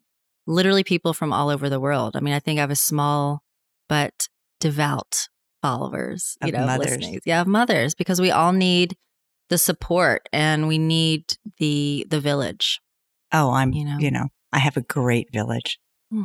literally 0.47 0.85
people 0.85 1.13
from 1.13 1.33
all 1.33 1.51
over 1.51 1.69
the 1.69 1.81
world. 1.81 2.17
I 2.17 2.21
mean, 2.21 2.33
I 2.33 2.41
think 2.41 2.59
I 2.59 2.63
have 2.63 2.71
a 2.71 2.77
small 2.77 3.43
but 3.89 4.29
devout 4.61 5.29
followers, 5.61 6.37
you 6.43 6.49
Of 6.49 6.55
know, 6.55 6.67
mothers. 6.67 6.87
listening. 6.99 7.21
Yeah, 7.27 7.41
of 7.43 7.47
mothers 7.49 7.95
because 7.95 8.21
we 8.21 8.31
all 8.31 8.53
need 8.53 8.97
the 9.51 9.59
support 9.59 10.29
and 10.33 10.69
we 10.69 10.79
need 10.79 11.35
the 11.59 12.07
the 12.09 12.21
village. 12.21 12.81
Oh, 13.33 13.51
I'm, 13.53 13.73
You 13.73 13.85
know, 13.85 13.99
you 13.99 14.11
know? 14.11 14.29
I 14.53 14.59
have 14.61 14.77
a 14.77 14.83
great 14.83 15.33
village. 15.33 15.79
Hmm. 16.11 16.25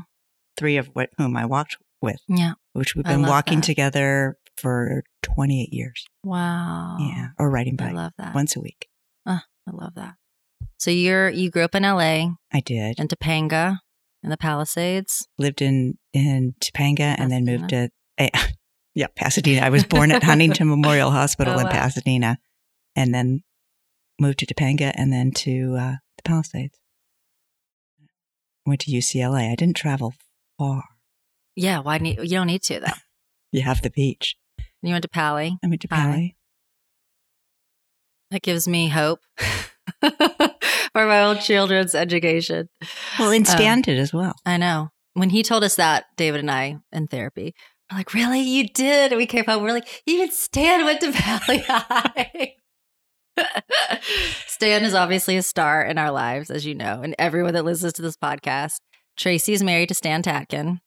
Three 0.56 0.78
of 0.78 0.88
what, 0.94 1.10
whom 1.18 1.36
I 1.36 1.46
walked 1.46 1.78
with, 2.02 2.22
Yeah. 2.30 2.54
which 2.74 2.96
we've 2.96 3.04
been 3.06 3.24
walking 3.24 3.60
that. 3.60 3.66
together 3.66 4.38
for 4.58 5.04
28 5.24 5.74
years. 5.74 6.06
Wow. 6.24 6.98
Yeah. 7.00 7.30
Or 7.40 7.50
riding 7.50 7.76
bike. 7.76 7.90
I 7.90 7.94
love 7.94 8.14
that. 8.18 8.36
once 8.36 8.56
a 8.56 8.62
week. 8.62 8.88
I 9.26 9.72
love 9.72 9.96
that. 9.96 10.16
So 10.84 10.92
you're 10.92 11.30
you 11.30 11.50
grew 11.50 11.64
up 11.64 11.76
in 11.76 11.84
LA 11.84 12.28
I 12.52 12.60
did. 12.60 13.00
in 13.00 13.08
Topanga 13.08 13.78
in 14.22 14.30
the 14.30 14.36
Palisades. 14.36 15.26
Lived 15.38 15.62
in, 15.62 15.98
in 16.12 16.56
Topanga 16.60 17.16
and 17.18 17.32
then 17.32 17.46
moved 17.46 17.70
to, 17.70 17.90
eh, 18.18 18.28
yeah, 18.94 19.08
Pasadena. 19.16 19.66
I 19.66 19.70
was 19.70 19.86
born 19.86 20.12
at 20.12 20.24
Huntington 20.30 20.68
Memorial 20.68 21.10
Hospital 21.10 21.54
Oh, 21.54 21.60
in 21.60 21.68
wow. 21.68 21.72
Pasadena 21.72 22.38
and 22.98 23.16
then 23.16 23.44
moved 24.20 24.40
to 24.40 24.46
Topanga 24.46 24.92
and 24.98 25.10
then 25.14 25.32
to 25.32 25.78
uh, 25.80 25.96
the 26.18 26.24
Palisades. 26.26 26.78
Went 28.66 28.82
to 28.82 28.92
UCLA. 28.92 29.54
I 29.54 29.56
didn't 29.56 29.78
travel 29.78 30.14
far. 30.60 30.84
Yeah, 31.56 31.80
why 31.80 31.98
need 31.98 32.18
you 32.20 32.28
don't 32.28 32.48
need 32.48 32.64
to 32.64 32.82
though. 32.82 32.88
You 33.54 33.62
have 33.62 33.84
the 33.84 33.90
beach. 33.90 34.36
You 34.82 34.92
went 34.92 35.04
to 35.04 35.08
Pali. 35.08 35.58
I 35.64 35.68
went 35.68 35.80
to. 35.80 35.88
Pali. 35.88 36.36
That 38.32 38.42
gives 38.42 38.68
me 38.68 38.90
hope 38.90 39.22
for 40.94 41.06
my 41.06 41.24
old 41.24 41.42
children's 41.42 41.94
education. 41.96 42.70
Well, 43.20 43.32
and 43.32 43.48
Uh, 43.48 43.52
Stan 43.52 43.82
did 43.82 44.00
as 44.00 44.14
well. 44.14 44.34
I 44.46 44.58
know. 44.58 44.90
When 45.14 45.30
he 45.32 45.44
told 45.44 45.64
us 45.64 45.76
that, 45.76 46.06
David 46.18 46.40
and 46.40 46.50
I 46.52 46.78
in 46.92 47.08
therapy, 47.08 47.54
we're 47.92 47.98
like, 47.98 48.14
really? 48.14 48.42
You 48.42 48.68
did? 48.68 49.12
And 49.12 49.18
we 49.18 49.26
came 49.28 49.46
home. 49.46 49.64
We're 49.64 49.74
like, 49.74 50.04
even 50.06 50.32
Stan 50.32 50.86
went 50.86 51.02
to 51.02 51.12
Pali 51.12 51.60
High. 51.68 52.54
Stan 54.48 54.84
is 54.84 54.94
obviously 54.94 55.38
a 55.38 55.44
star 55.44 55.84
in 55.84 55.98
our 55.98 56.12
lives, 56.12 56.50
as 56.50 56.66
you 56.66 56.76
know, 56.76 57.02
and 57.02 57.16
everyone 57.20 57.54
that 57.54 57.66
listens 57.66 57.94
to 57.94 58.02
this 58.02 58.18
podcast. 58.18 58.78
Tracy 59.18 59.54
is 59.54 59.64
married 59.64 59.90
to 59.90 59.96
Stan 59.96 60.24
Tatkin. 60.24 60.80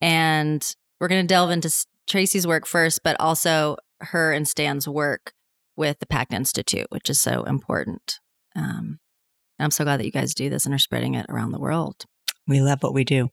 And 0.00 0.66
we're 1.00 1.08
going 1.08 1.22
to 1.22 1.26
delve 1.26 1.50
into 1.50 1.70
Tracy's 2.06 2.46
work 2.46 2.66
first, 2.66 3.00
but 3.02 3.16
also 3.18 3.76
her 4.00 4.32
and 4.32 4.46
Stan's 4.46 4.86
work 4.86 5.32
with 5.76 5.98
the 5.98 6.06
Pact 6.06 6.32
Institute, 6.32 6.86
which 6.90 7.08
is 7.08 7.20
so 7.20 7.42
important. 7.44 8.20
Um, 8.54 8.98
I'm 9.58 9.70
so 9.70 9.84
glad 9.84 10.00
that 10.00 10.06
you 10.06 10.12
guys 10.12 10.34
do 10.34 10.50
this 10.50 10.66
and 10.66 10.74
are 10.74 10.78
spreading 10.78 11.14
it 11.14 11.26
around 11.28 11.52
the 11.52 11.60
world. 11.60 12.04
We 12.46 12.60
love 12.60 12.82
what 12.82 12.94
we 12.94 13.04
do. 13.04 13.30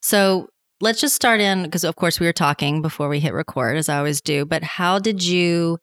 So 0.00 0.48
let's 0.80 1.00
just 1.00 1.14
start 1.14 1.40
in 1.40 1.62
because, 1.62 1.84
of 1.84 1.96
course, 1.96 2.20
we 2.20 2.26
were 2.26 2.32
talking 2.32 2.82
before 2.82 3.08
we 3.08 3.20
hit 3.20 3.32
record, 3.32 3.76
as 3.76 3.88
I 3.88 3.98
always 3.98 4.20
do. 4.20 4.44
But 4.44 4.62
how 4.62 4.98
did 4.98 5.24
you 5.24 5.78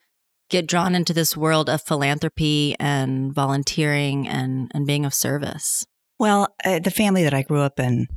get 0.50 0.68
drawn 0.68 0.96
into 0.96 1.14
this 1.14 1.36
world 1.38 1.70
of 1.70 1.82
philanthropy 1.82 2.76
and 2.80 3.34
volunteering 3.34 4.28
and, 4.28 4.70
and 4.74 4.86
being 4.86 5.06
of 5.06 5.14
service? 5.14 5.86
Well, 6.20 6.50
uh, 6.64 6.80
the 6.80 6.92
family 6.92 7.24
that 7.24 7.34
I 7.34 7.42
grew 7.42 7.62
up 7.62 7.80
in, 7.80 8.08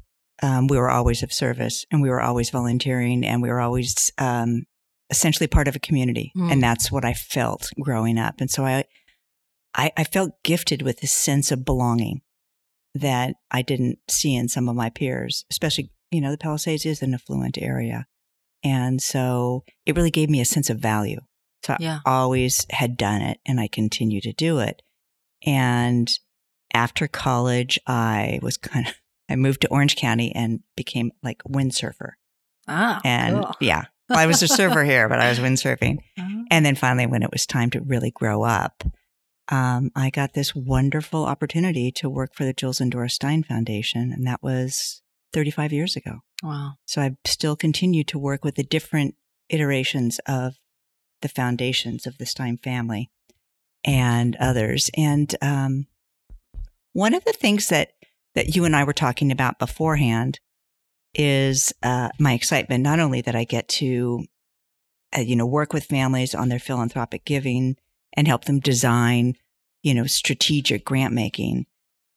um, 0.42 0.66
we 0.66 0.76
were 0.76 0.90
always 0.90 1.22
of 1.22 1.32
service 1.32 1.86
and 1.90 2.02
we 2.02 2.10
were 2.10 2.20
always 2.20 2.50
volunteering 2.50 3.24
and 3.24 3.40
we 3.40 3.48
were 3.48 3.60
always 3.60 4.10
um, 4.18 4.64
essentially 5.10 5.46
part 5.46 5.68
of 5.68 5.76
a 5.76 5.80
community. 5.80 6.32
Mm. 6.36 6.52
And 6.52 6.62
that's 6.62 6.90
what 6.90 7.04
I 7.04 7.14
felt 7.14 7.70
growing 7.80 8.18
up. 8.18 8.40
And 8.40 8.50
so 8.50 8.66
I, 8.66 8.84
I, 9.75 9.93
I 9.97 10.04
felt 10.04 10.43
gifted 10.43 10.83
with 10.83 11.00
this 11.00 11.12
sense 11.12 11.50
of 11.50 11.64
belonging 11.64 12.21
that 12.95 13.35
I 13.50 13.62
didn't 13.62 13.99
see 14.09 14.37
in 14.37 14.49
some 14.49 14.69
of 14.69 14.76
my 14.76 14.88
peers, 14.90 15.45
especially, 15.50 15.90
you 16.11 16.21
know, 16.21 16.31
the 16.31 16.38
Palisades 16.38 16.87
is 16.87 17.02
an 17.02 17.12
affluent 17.14 17.59
area. 17.61 18.07
And 18.62 19.02
so 19.02 19.64
it 19.85 19.97
really 19.97 20.11
gave 20.12 20.31
me 20.31 20.40
a 20.40 20.45
sense 20.45 20.71
of 20.71 20.78
value. 20.78 21.21
So 21.64 21.76
Yeah. 21.81 22.00
I 22.07 22.11
always 22.12 22.66
had 22.71 22.97
done 22.97 23.21
it 23.23 23.38
and 23.47 23.59
I 23.59 23.66
continue 23.69 24.21
to 24.21 24.33
do 24.33 24.59
it. 24.61 24.81
And 25.45 26.09
after 26.73 27.07
college, 27.09 27.78
I 27.87 28.38
was 28.43 28.57
kind 28.57 28.87
of, 28.87 28.95
I 29.31 29.37
moved 29.37 29.62
to 29.62 29.69
Orange 29.69 29.97
County 29.97 30.32
and 30.34 30.60
became 30.76 31.10
like 31.23 31.43
windsurfer. 31.49 32.13
Ah, 32.69 33.00
And 33.04 33.37
cool. 33.45 33.54
yeah, 33.60 33.84
well, 34.08 34.19
I 34.19 34.26
was 34.26 34.43
a 34.43 34.49
surfer 34.49 34.84
here, 34.93 35.08
but 35.08 35.19
I 35.19 35.28
was 35.30 35.39
windsurfing. 35.39 35.99
Oh. 36.19 36.45
And 36.50 36.65
then 36.65 36.75
finally, 36.76 37.06
when 37.06 37.23
it 37.23 37.30
was 37.32 37.45
time 37.47 37.71
to 37.71 37.80
really 37.80 38.10
grow 38.10 38.43
up, 38.43 38.84
um, 39.49 39.91
I 39.95 40.11
got 40.11 40.33
this 40.33 40.54
wonderful 40.54 41.25
opportunity 41.25 41.93
to 41.93 42.09
work 42.09 42.35
for 42.35 42.45
the 42.45 42.54
Jules 42.54 42.80
and 42.80 42.91
Doris 42.91 43.15
Stein 43.15 43.43
Foundation. 43.43 44.13
And 44.13 44.26
that 44.26 44.43
was 44.43 45.02
35 45.33 45.73
years 45.73 45.97
ago. 45.97 46.21
Wow. 46.43 46.75
So 46.87 47.02
I've 47.02 47.17
still 47.26 47.57
continued 47.57 48.09
to 48.09 48.19
work 48.19 48.45
with 48.45 48.54
the 48.54 48.63
different 48.63 49.17
iterations 49.49 50.19
of 50.26 50.54
the 51.21 51.28
foundations 51.28 52.07
of 52.07 52.19
the 52.19 52.26
Stein 52.26 52.59
family 52.59 53.11
and 53.85 54.37
others. 54.37 54.91
And 54.97 55.35
um, 55.43 55.87
one 56.93 57.15
of 57.15 57.25
the 57.25 57.33
things 57.33 57.69
that 57.69 57.93
that 58.35 58.57
you 58.57 58.65
and 58.65 58.75
I 58.75 58.83
were 58.83 58.93
talking 58.93 59.30
about 59.30 59.61
beforehand 59.61 60.41
is 61.15 61.73
uh, 61.85 62.09
my 62.19 62.33
excitement. 62.33 62.83
Not 62.83 62.99
only 62.99 63.21
that 63.21 63.37
I 63.37 63.45
get 63.45 63.69
to, 63.69 64.25
uh, 65.17 65.21
you 65.21 65.37
know, 65.37 65.47
work 65.47 65.73
with 65.73 65.85
families 65.85 66.35
on 66.35 66.49
their 66.49 66.59
philanthropic 66.59 67.25
giving 67.25 67.76
and 68.14 68.26
help 68.26 68.44
them 68.44 68.60
design, 68.60 69.34
you 69.82 69.94
know, 69.94 70.06
strategic 70.06 70.84
grant 70.84 71.12
making, 71.12 71.66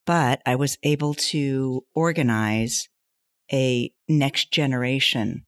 but 0.06 0.42
I 0.46 0.56
was 0.56 0.78
able 0.84 1.14
to 1.16 1.84
organize 1.94 2.88
a 3.52 3.92
next 4.08 4.52
generation 4.52 5.46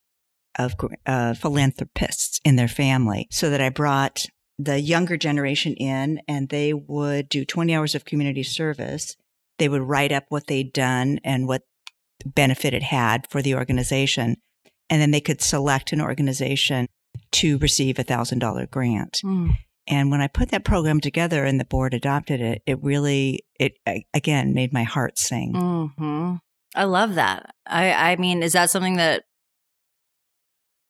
of 0.58 0.76
uh, 1.06 1.34
philanthropists 1.34 2.40
in 2.44 2.56
their 2.56 2.68
family 2.68 3.28
so 3.32 3.50
that 3.50 3.62
I 3.62 3.70
brought 3.70 4.26
the 4.58 4.80
younger 4.80 5.16
generation 5.16 5.74
in 5.76 6.22
and 6.28 6.50
they 6.50 6.74
would 6.74 7.30
do 7.30 7.46
20 7.46 7.74
hours 7.74 7.96
of 7.96 8.04
community 8.04 8.44
service. 8.44 9.16
They 9.58 9.70
would 9.70 9.84
write 9.84 10.12
up 10.12 10.26
what 10.30 10.48
they'd 10.48 10.74
done 10.74 11.20
and 11.24 11.48
what 11.48 11.64
benefit 12.26 12.74
it 12.74 12.84
had 12.84 13.26
for 13.30 13.42
the 13.42 13.56
organization. 13.56 14.36
And 14.90 15.02
then 15.02 15.12
they 15.12 15.22
could 15.22 15.42
select 15.42 15.94
an 15.94 16.02
organization 16.02 16.88
to 17.32 17.58
receive 17.60 18.00
a 18.00 18.04
thousand 18.04 18.40
dollar 18.40 18.66
grant. 18.66 19.22
Mm. 19.24 19.58
And 19.90 20.12
when 20.12 20.22
I 20.22 20.28
put 20.28 20.52
that 20.52 20.64
program 20.64 21.02
together 21.02 21.44
and 21.44 21.60
the 21.60 21.66
board 21.66 21.94
adopted 21.94 22.40
it, 22.40 22.62
it 22.66 22.82
really, 22.84 23.44
it 23.60 23.74
again 24.14 24.54
made 24.54 24.72
my 24.72 24.84
heart 24.84 25.18
sing. 25.18 25.92
hmm 25.98 26.36
I 26.76 26.84
love 26.84 27.16
that. 27.16 27.56
I 27.66 28.12
I 28.12 28.16
mean, 28.18 28.44
is 28.44 28.54
that 28.54 28.70
something 28.70 28.98
that 28.98 29.24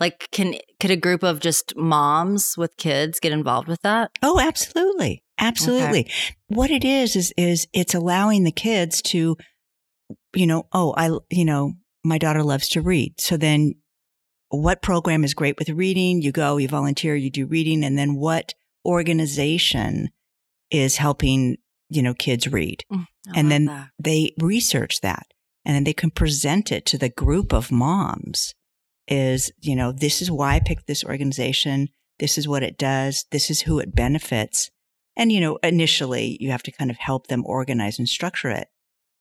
like 0.01 0.27
can 0.31 0.55
could 0.81 0.91
a 0.91 0.97
group 0.97 1.23
of 1.23 1.39
just 1.39 1.75
moms 1.77 2.55
with 2.57 2.75
kids 2.75 3.21
get 3.21 3.31
involved 3.31 3.69
with 3.69 3.81
that? 3.83 4.11
Oh, 4.21 4.39
absolutely. 4.39 5.23
Absolutely. 5.39 6.11
What 6.47 6.69
it 6.69 6.83
is, 6.83 7.15
is, 7.15 7.33
is 7.37 7.67
it's 7.73 7.95
allowing 7.95 8.43
the 8.43 8.51
kids 8.51 9.01
to, 9.03 9.37
you 10.35 10.47
know, 10.47 10.67
oh, 10.73 10.93
I, 10.97 11.17
you 11.29 11.45
know, 11.45 11.73
my 12.03 12.17
daughter 12.17 12.43
loves 12.43 12.67
to 12.69 12.81
read. 12.81 13.21
So 13.21 13.37
then 13.37 13.75
what 14.49 14.81
program 14.81 15.23
is 15.23 15.33
great 15.33 15.57
with 15.57 15.69
reading? 15.69 16.21
You 16.21 16.33
go, 16.33 16.57
you 16.57 16.67
volunteer, 16.67 17.15
you 17.15 17.29
do 17.29 17.45
reading. 17.45 17.85
And 17.85 17.97
then 17.97 18.15
what 18.15 18.53
organization 18.85 20.09
is 20.71 20.97
helping, 20.97 21.57
you 21.89 22.01
know, 22.01 22.13
kids 22.13 22.47
read? 22.47 22.83
Mm, 22.91 23.07
I 23.33 23.39
And 23.39 23.51
then 23.51 23.65
that. 23.65 23.89
they 23.99 24.33
research 24.39 25.01
that 25.01 25.27
and 25.65 25.75
then 25.75 25.83
they 25.83 25.93
can 25.93 26.11
present 26.11 26.71
it 26.71 26.85
to 26.87 26.97
the 26.97 27.09
group 27.09 27.53
of 27.53 27.71
moms 27.71 28.53
is, 29.07 29.51
you 29.59 29.75
know, 29.75 29.91
this 29.91 30.21
is 30.21 30.31
why 30.31 30.55
I 30.55 30.59
picked 30.59 30.87
this 30.87 31.03
organization. 31.03 31.89
This 32.19 32.37
is 32.37 32.47
what 32.47 32.63
it 32.63 32.77
does. 32.77 33.25
This 33.31 33.49
is 33.49 33.61
who 33.61 33.79
it 33.79 33.95
benefits. 33.95 34.69
And, 35.15 35.31
you 35.31 35.41
know, 35.41 35.57
initially 35.63 36.37
you 36.39 36.51
have 36.51 36.63
to 36.63 36.71
kind 36.71 36.91
of 36.91 36.97
help 36.97 37.27
them 37.27 37.43
organize 37.45 37.99
and 37.99 38.07
structure 38.07 38.49
it, 38.49 38.69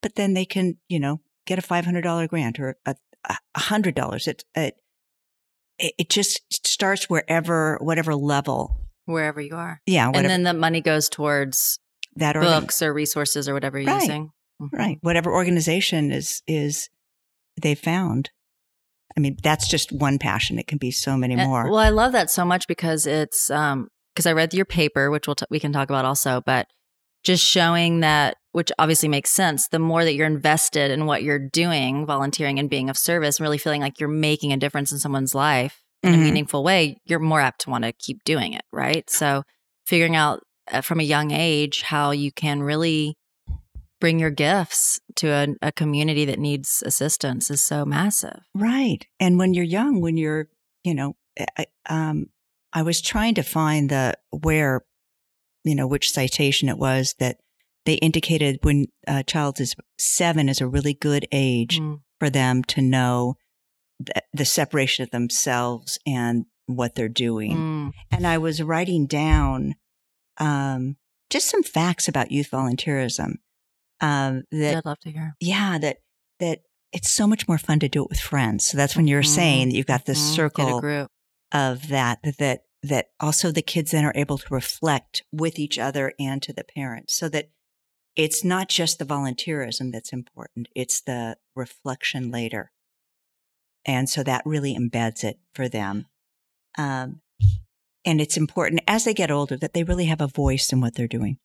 but 0.03 0.15
then 0.15 0.35
they 0.35 0.45
can, 0.45 0.79
you 0.89 1.01
know, 1.01 1.21
get 1.47 1.59
a 1.59 1.63
$500 1.63 2.29
grant 2.29 2.61
or 2.61 2.77
a, 2.87 2.95
a 3.29 3.37
$100. 3.57 4.29
It, 4.29 4.45
it, 4.55 4.75
it 5.79 6.09
just 6.09 6.67
starts 6.67 7.09
wherever, 7.11 7.79
whatever 7.81 8.15
level. 8.15 8.88
Wherever 9.13 9.41
you 9.41 9.55
are, 9.57 9.81
Yeah. 9.87 10.07
Whatever 10.09 10.23
and 10.25 10.31
then 10.31 10.43
the 10.45 10.59
money 10.59 10.81
goes 10.81 11.09
towards 11.09 11.79
that 12.17 12.37
organ- 12.37 12.61
books 12.61 12.83
or 12.83 12.93
resources 12.93 13.49
or 13.49 13.55
whatever 13.55 13.79
you're 13.79 13.93
Right. 13.93 14.03
using. 14.03 14.31
Mhm. 14.61 14.69
right 14.73 14.99
whatever 15.03 15.33
organization 15.33 16.11
is 16.11 16.43
is 16.49 16.89
they 17.63 17.77
found 17.77 18.31
i 19.17 19.21
mean 19.21 19.37
that's 19.41 19.69
just 19.69 19.93
one 19.93 20.19
passion 20.19 20.59
it 20.59 20.67
can 20.67 20.79
be 20.79 20.91
so 20.91 21.17
many 21.17 21.35
And- 21.35 21.45
more 21.49 21.65
well, 21.71 21.79
I 21.79 21.91
love 21.91 22.11
that 22.13 22.29
so 22.29 22.45
much 22.45 22.67
because 22.67 23.07
it's 23.07 23.51
um 23.51 23.89
because 24.15 24.27
I 24.27 24.33
read 24.33 24.53
your 24.53 24.65
paper, 24.65 25.11
which 25.13 25.29
we'll 25.29 25.37
t- 25.37 25.47
we 25.49 25.61
can 25.61 25.73
talk 25.73 25.89
about 25.91 26.05
also, 26.05 26.41
but 26.45 26.67
just 27.23 27.45
showing 27.47 28.01
that, 28.01 28.37
which 28.51 28.73
obviously 28.81 29.09
makes 29.09 29.31
sense. 29.31 29.69
The 29.69 29.79
more 29.79 30.03
that 30.05 30.15
you're 30.15 30.27
invested 30.27 30.91
in 30.91 31.07
what 31.07 31.23
you're 31.23 31.39
doing, 31.53 32.05
volunteering 32.05 32.59
and 32.59 32.69
being 32.69 32.91
of 32.91 32.99
service, 32.99 33.39
and 33.39 33.45
really 33.45 33.59
feeling 33.59 33.81
like 33.81 34.01
you're 34.01 34.09
making 34.09 34.53
a 34.53 34.57
difference 34.57 34.91
in 34.91 34.99
someone's 34.99 35.37
life 35.37 35.85
in 36.03 36.15
a 36.15 36.17
Mhm. 36.17 36.23
meaningful 36.23 36.63
way, 36.63 36.99
you're 37.05 37.19
more 37.19 37.41
apt 37.41 37.63
to 37.63 37.71
want 37.71 37.85
to 37.85 37.93
keep 37.93 38.23
doing 38.25 38.53
it, 38.53 38.63
right? 38.73 39.09
So, 39.11 39.43
figuring 39.87 40.17
out 40.17 40.43
uh, 40.71 40.81
from 40.83 41.01
a 41.01 41.05
young 41.05 41.31
age 41.31 41.83
how 41.83 42.11
you 42.11 42.31
can 42.31 42.63
really 42.63 43.17
bring 44.01 44.19
your 44.19 44.31
gifts 44.31 45.01
to 45.17 45.29
a, 45.29 45.47
a 45.63 45.73
community 45.73 46.25
that 46.27 46.39
needs 46.39 46.83
assistance 46.87 47.51
is 47.51 47.63
so 47.63 47.85
massive. 47.85 48.41
right 48.55 49.07
and 49.19 49.39
when 49.39 49.55
you're 49.55 49.65
young 49.65 50.01
when 50.01 50.17
you're 50.17 50.49
you 50.85 50.95
know 50.95 51.17
I, 51.57 51.67
um 51.89 52.27
i 52.73 52.83
was 52.83 53.01
trying 53.01 53.35
to 53.37 53.43
find 53.43 53.91
the 53.91 54.15
where 54.31 54.85
you 55.65 55.75
know 55.75 55.87
which 55.89 56.13
citation 56.13 56.69
it 56.69 56.79
was 56.79 57.15
that 57.19 57.39
they 57.87 57.95
indicated 57.95 58.59
when 58.63 58.87
a 59.09 59.25
child 59.25 59.59
is 59.59 59.75
seven 59.99 60.49
is 60.49 60.61
a 60.61 60.69
really 60.69 60.95
good 60.95 61.27
age 61.33 61.81
Mm. 61.81 62.01
for 62.21 62.31
them 62.31 62.63
to 62.65 62.81
know 62.83 63.35
the, 64.01 64.23
the 64.33 64.45
separation 64.45 65.03
of 65.03 65.11
themselves 65.11 65.99
and 66.07 66.47
what 66.67 66.95
they're 66.95 67.09
doing. 67.09 67.57
Mm. 67.57 67.93
And 68.11 68.27
I 68.27 68.39
was 68.39 68.63
writing 68.63 69.07
down 69.07 69.75
um, 70.39 70.97
just 71.31 71.49
some 71.51 71.63
facts 71.63 72.09
about 72.09 72.31
youth 72.31 72.51
volunteerism. 72.51 73.35
Um, 74.01 74.45
that 74.53 74.77
I'd 74.79 74.85
love 74.85 75.01
to 75.01 75.11
hear. 75.11 75.35
yeah, 75.41 75.79
that 75.79 75.99
that 76.39 76.61
it's 76.93 77.11
so 77.11 77.27
much 77.27 77.49
more 77.49 77.59
fun 77.59 77.81
to 77.81 77.89
do 77.89 78.03
it 78.05 78.09
with 78.11 78.21
friends. 78.21 78.67
So 78.69 78.77
that's 78.77 78.97
when 78.97 79.09
you're 79.09 79.23
Mhm. 79.23 79.35
saying 79.35 79.69
that 79.69 79.75
you've 79.75 79.87
got 79.87 80.07
this 80.07 80.21
Mhm. 80.21 80.35
Circle 80.37 80.81
group. 80.81 81.11
of 81.51 81.89
that 81.89 82.21
that 82.39 82.63
that 82.83 83.07
also 83.19 83.51
the 83.51 83.63
kids 83.63 83.91
then 83.91 84.05
are 84.05 84.13
able 84.15 84.39
to 84.39 84.55
reflect 84.55 85.25
with 85.33 85.59
each 85.59 85.79
other 85.79 86.13
and 86.21 86.41
to 86.43 86.53
the 86.53 86.63
parents 86.63 87.15
so 87.15 87.29
that 87.31 87.51
it's 88.15 88.45
not 88.45 88.69
just 88.69 88.99
the 89.01 89.05
volunteerism 89.05 89.91
that's 89.91 90.13
important 90.13 90.69
it's 90.77 91.01
the 91.01 91.37
reflection 91.57 92.31
later 92.31 92.71
and 93.89 94.09
so 94.09 94.23
that 94.23 94.43
really 94.45 94.77
embeds 94.77 95.25
it 95.25 95.39
for 95.55 95.69
them 95.69 96.07
um, 96.77 97.21
and 98.05 98.21
it's 98.21 98.37
important 98.37 98.81
as 98.87 99.05
they 99.05 99.15
get 99.15 99.31
older 99.31 99.57
that 99.57 99.73
they 99.75 99.83
really 99.83 100.05
have 100.07 100.21
a 100.21 100.29
voice 100.29 100.73
in 100.73 100.81
what 100.81 100.95
they're 100.95 101.09
doing 101.09 101.39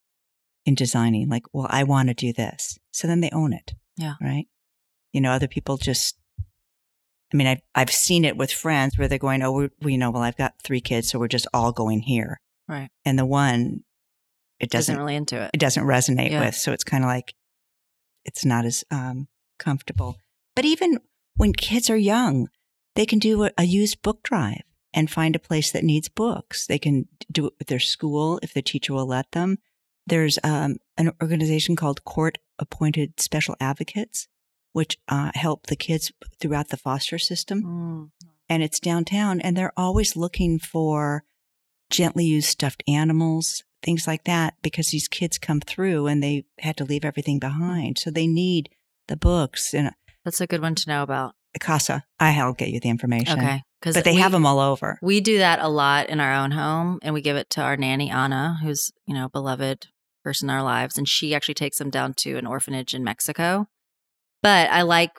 in 0.65 0.75
designing 0.75 1.27
like 1.29 1.43
well 1.53 1.67
i 1.69 1.83
want 1.83 2.07
to 2.09 2.13
do 2.13 2.31
this 2.31 2.77
so 2.91 3.07
then 3.07 3.21
they 3.21 3.29
own 3.31 3.51
it 3.53 3.71
Yeah. 3.97 4.13
right 4.21 4.45
you 5.13 5.21
know 5.21 5.31
other 5.31 5.47
people 5.47 5.77
just 5.77 6.17
I 7.33 7.35
mean, 7.35 7.47
I've, 7.47 7.61
I've 7.73 7.89
seen 7.89 8.25
it 8.25 8.37
with 8.37 8.51
friends 8.51 8.95
where 8.95 9.07
they're 9.07 9.17
going, 9.17 9.41
oh, 9.41 9.51
we, 9.51 9.69
we 9.81 9.97
know, 9.97 10.11
well, 10.11 10.21
I've 10.21 10.37
got 10.37 10.53
three 10.63 10.81
kids, 10.81 11.09
so 11.09 11.17
we're 11.17 11.27
just 11.27 11.47
all 11.51 11.71
going 11.71 12.01
here. 12.01 12.39
Right. 12.67 12.89
And 13.05 13.17
the 13.17 13.25
one, 13.25 13.79
it 14.59 14.69
Doesn't 14.69 14.93
doesn't, 14.93 14.97
really 15.03 15.15
into 15.15 15.41
it. 15.41 15.49
it 15.51 15.59
doesn't 15.59 15.83
resonate 15.83 16.29
Yeah. 16.29 16.45
with. 16.45 16.53
So 16.53 16.73
it's 16.73 16.83
kind 16.83 17.03
of 17.03 17.07
like, 17.07 17.33
it's 18.23 18.45
not 18.45 18.65
as 18.65 18.83
um, 18.91 19.29
comfortable. 19.57 20.17
But 20.55 20.65
even 20.65 20.99
when 21.35 21.53
kids 21.53 21.89
are 21.89 21.97
young, 21.97 22.49
they 22.95 23.05
can 23.05 23.19
do 23.19 23.43
a, 23.43 23.51
a 23.57 23.63
used 23.63 24.01
book 24.01 24.23
drive 24.23 24.61
and 24.93 25.09
find 25.09 25.35
a 25.35 25.39
place 25.39 25.71
that 25.71 25.83
needs 25.83 26.07
books. 26.09 26.67
They 26.67 26.77
can 26.77 27.07
do 27.31 27.47
it 27.47 27.53
with 27.57 27.67
their 27.67 27.79
school 27.79 28.39
if 28.43 28.53
the 28.53 28.61
teacher 28.61 28.93
will 28.93 29.07
let 29.07 29.31
them. 29.31 29.57
There's 30.05 30.37
um, 30.43 30.77
an 30.97 31.11
organization 31.21 31.75
called 31.75 32.03
Court 32.03 32.37
Appointed 32.59 33.19
Special 33.19 33.55
Advocates, 33.59 34.27
which 34.73 34.97
uh, 35.07 35.31
help 35.33 35.67
the 35.67 35.75
kids 35.75 36.11
throughout 36.39 36.69
the 36.69 36.77
foster 36.77 37.17
system 37.17 37.63
Mm. 37.63 38.11
and 38.49 38.61
it's 38.63 38.79
downtown 38.79 39.39
and 39.39 39.55
they're 39.55 39.73
always 39.77 40.15
looking 40.15 40.59
for 40.59 41.23
gently 41.89 42.25
used 42.25 42.47
stuffed 42.49 42.83
animals 42.87 43.63
things 43.83 44.07
like 44.07 44.23
that 44.23 44.55
because 44.63 44.87
these 44.87 45.07
kids 45.07 45.37
come 45.37 45.59
through 45.61 46.07
and 46.07 46.23
they 46.23 46.45
had 46.59 46.75
to 46.77 46.85
leave 46.85 47.05
everything 47.05 47.37
behind 47.39 47.97
so 47.99 48.09
they 48.09 48.25
need 48.27 48.69
the 49.07 49.15
books 49.17 49.73
and 49.73 49.91
That's 50.25 50.41
a 50.41 50.47
good 50.47 50.61
one 50.61 50.75
to 50.75 50.89
know 50.89 51.03
about. 51.03 51.33
casa 51.59 52.03
i'll 52.19 52.53
get 52.53 52.69
you 52.69 52.79
the 52.79 52.89
information 52.89 53.39
Okay. 53.39 53.61
Because 53.79 53.95
but 53.95 54.05
they 54.05 54.15
have 54.15 54.31
them 54.31 54.45
all 54.45 54.59
over 54.59 54.97
We 55.01 55.19
do 55.19 55.39
that 55.39 55.59
a 55.59 55.67
lot 55.67 56.09
in 56.09 56.21
our 56.21 56.33
own 56.33 56.51
home, 56.51 56.99
and 57.03 57.13
we 57.13 57.21
give 57.21 57.35
it 57.35 57.49
to 57.51 57.61
our 57.61 57.75
nanny 57.75 58.09
Anna, 58.09 58.57
who's 58.63 58.91
you 59.05 59.13
know 59.13 59.27
beloved 59.27 59.87
person 60.23 60.49
in 60.49 60.55
our 60.55 60.63
lives, 60.63 60.97
and 60.97 61.07
she 61.07 61.35
actually 61.35 61.55
takes 61.55 61.79
them 61.79 61.89
down 61.89 62.13
to 62.19 62.37
an 62.37 62.47
orphanage 62.47 62.93
in 62.93 63.03
Mexico. 63.03 63.67
But 64.41 64.69
I 64.69 64.83
like 64.83 65.11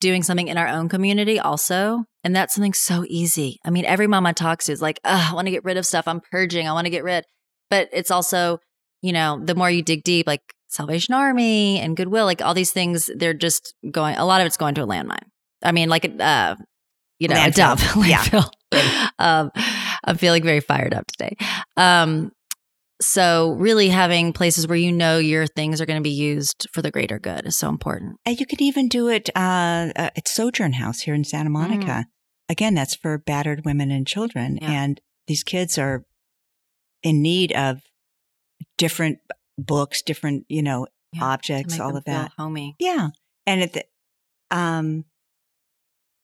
doing 0.00 0.22
something 0.22 0.48
in 0.48 0.58
our 0.58 0.68
own 0.68 0.90
community 0.90 1.40
also, 1.40 2.04
and 2.22 2.36
that's 2.36 2.54
something 2.54 2.74
so 2.74 3.04
easy. 3.08 3.58
I 3.64 3.70
mean, 3.70 3.86
every 3.86 4.06
mom 4.06 4.26
I 4.26 4.32
talk 4.32 4.60
to 4.64 4.72
is 4.72 4.82
like, 4.82 5.00
"Ugh, 5.04 5.28
I 5.30 5.34
want 5.34 5.46
to 5.46 5.50
get 5.50 5.64
rid 5.64 5.78
of 5.78 5.86
stuff. 5.86 6.06
I'm 6.06 6.20
purging. 6.20 6.68
I 6.68 6.72
want 6.72 6.84
to 6.84 6.90
get 6.90 7.04
rid." 7.04 7.24
But 7.70 7.88
it's 7.92 8.10
also, 8.10 8.58
you 9.00 9.12
know, 9.14 9.40
the 9.42 9.54
more 9.54 9.70
you 9.70 9.82
dig 9.82 10.04
deep, 10.04 10.26
like 10.26 10.42
Salvation 10.70 11.14
Army 11.14 11.78
and 11.80 11.96
Goodwill, 11.96 12.24
like 12.24 12.40
all 12.42 12.54
these 12.54 12.70
things, 12.72 13.10
they're 13.16 13.34
just 13.34 13.74
going. 13.90 14.16
A 14.16 14.24
lot 14.24 14.40
of 14.40 14.46
it's 14.46 14.56
going 14.56 14.74
to 14.76 14.82
a 14.82 14.86
landmine. 14.86 15.24
I 15.62 15.72
mean, 15.72 15.88
like 15.88 16.04
uh, 16.18 16.56
you 17.18 17.28
know, 17.28 17.34
a 17.34 17.50
Landfill. 17.50 17.54
dump, 17.54 17.80
Yeah. 18.72 19.08
um, 19.18 19.50
I'm 20.04 20.16
feeling 20.16 20.42
very 20.42 20.60
fired 20.60 20.94
up 20.94 21.06
today. 21.08 21.36
Um, 21.76 22.32
so 23.02 23.52
really 23.58 23.88
having 23.88 24.32
places 24.32 24.66
where 24.68 24.76
you 24.76 24.92
know 24.92 25.18
your 25.18 25.46
things 25.46 25.80
are 25.80 25.86
going 25.86 25.98
to 25.98 26.02
be 26.02 26.10
used 26.10 26.66
for 26.72 26.82
the 26.82 26.90
greater 26.90 27.18
good 27.18 27.46
is 27.46 27.56
so 27.56 27.68
important. 27.68 28.16
and 28.26 28.38
you 28.38 28.46
can 28.46 28.62
even 28.62 28.88
do 28.88 29.08
it 29.08 29.30
uh, 29.34 29.88
uh, 29.96 30.10
at 30.16 30.28
sojourn 30.28 30.74
house 30.74 31.00
here 31.00 31.14
in 31.14 31.24
santa 31.24 31.48
monica 31.48 32.04
again 32.50 32.74
that's 32.74 32.94
for 32.94 33.16
battered 33.16 33.64
women 33.64 33.90
and 33.90 34.06
children 34.06 34.58
Yeah. 34.60 34.70
and 34.82 35.00
these 35.26 35.42
kids 35.42 35.78
are 35.78 36.04
in 37.02 37.22
need 37.22 37.52
of 37.52 37.80
different 38.76 39.18
books 39.66 40.02
different 40.02 40.44
you 40.48 40.62
know 40.62 40.86
Yeah, 41.12 41.24
objects 41.24 41.78
all 41.80 41.96
of 41.96 42.04
that 42.04 42.32
homey. 42.38 42.76
Yeah. 42.78 43.08
And 43.46 43.62
it, 43.62 43.90
um, 44.50 45.04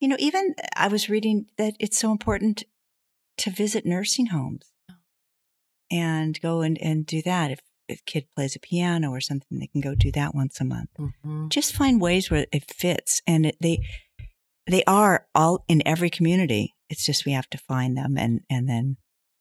you 0.01 0.09
know, 0.09 0.16
even 0.18 0.55
I 0.77 0.88
was 0.88 1.09
reading 1.09 1.46
that 1.59 1.75
it's 1.81 1.99
so 1.99 2.12
important 2.12 2.64
to 3.38 3.51
visit 3.51 3.85
nursing 3.87 4.27
homes 4.27 4.70
and 5.90 6.40
go 6.40 6.61
and, 6.61 6.79
and 6.81 7.07
do 7.07 7.22
that. 7.22 7.51
If, 7.51 7.61
if 7.88 8.01
a 8.01 8.03
kid 8.05 8.27
plays 8.35 8.57
a 8.57 8.61
piano 8.61 9.11
or 9.11 9.20
something, 9.20 9.59
they 9.59 9.66
can 9.68 9.81
go 9.81 9.94
do 9.94 10.12
that 10.12 10.35
once 10.35 10.61
a 10.61 10.64
month. 10.64 10.90
Mhm. 10.99 11.49
Just 11.49 11.75
find 11.75 12.01
ways 12.01 12.31
where 12.31 12.46
it 12.53 12.70
fits. 12.70 13.22
And 13.27 13.46
it, 13.46 13.57
they, 13.61 13.81
they 14.66 14.85
are 14.85 15.27
all 15.35 15.64
in 15.68 15.83
every 15.87 16.11
community. 16.11 16.75
It's 16.90 17.05
just 17.05 17.25
we 17.27 17.33
have 17.33 17.49
to 17.51 17.59
find 17.59 17.96
them 17.96 18.16
and, 18.18 18.40
and 18.51 18.68
then 18.68 18.96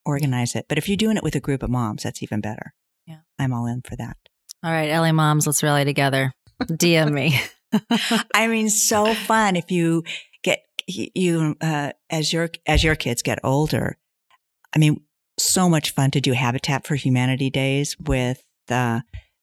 organize 0.06 0.56
it. 0.56 0.66
But 0.70 0.78
if 0.78 0.88
you're 0.88 0.98
doing 0.98 1.18
it 1.18 1.24
with 1.24 1.36
a 1.36 1.40
group 1.40 1.64
of 1.64 1.70
moms, 1.70 2.04
that's 2.04 2.24
even 2.24 2.42
better. 2.42 2.74
I'm 3.40 3.54
all 3.54 3.66
in 3.66 3.82
for 3.82 3.96
that. 3.96 4.18
All 4.64 4.72
right, 4.72 4.92
LA 4.92 5.12
moms, 5.12 5.46
let's 5.46 5.62
rally 5.62 5.86
together. 5.86 6.34
DM 6.64 7.12
me. 7.12 7.40
I 8.34 8.48
mean, 8.48 8.70
so 8.70 9.14
fun 9.14 9.56
if 9.56 9.72
you 9.72 10.04
get 10.44 10.60
you 10.88 11.56
uh, 11.62 11.92
as 12.10 12.32
your 12.32 12.50
as 12.66 12.84
your 12.84 12.96
kids 12.96 13.22
get 13.22 13.40
older. 13.44 13.98
I 14.76 14.80
mean, 14.80 15.02
so 15.38 15.70
much 15.70 15.92
fun 15.92 16.12
to 16.12 16.22
do 16.22 16.34
Habitat 16.34 16.88
for 16.88 16.96
Humanity 16.96 17.50
days 17.50 17.96
with 18.00 18.44
uh, 18.70 19.02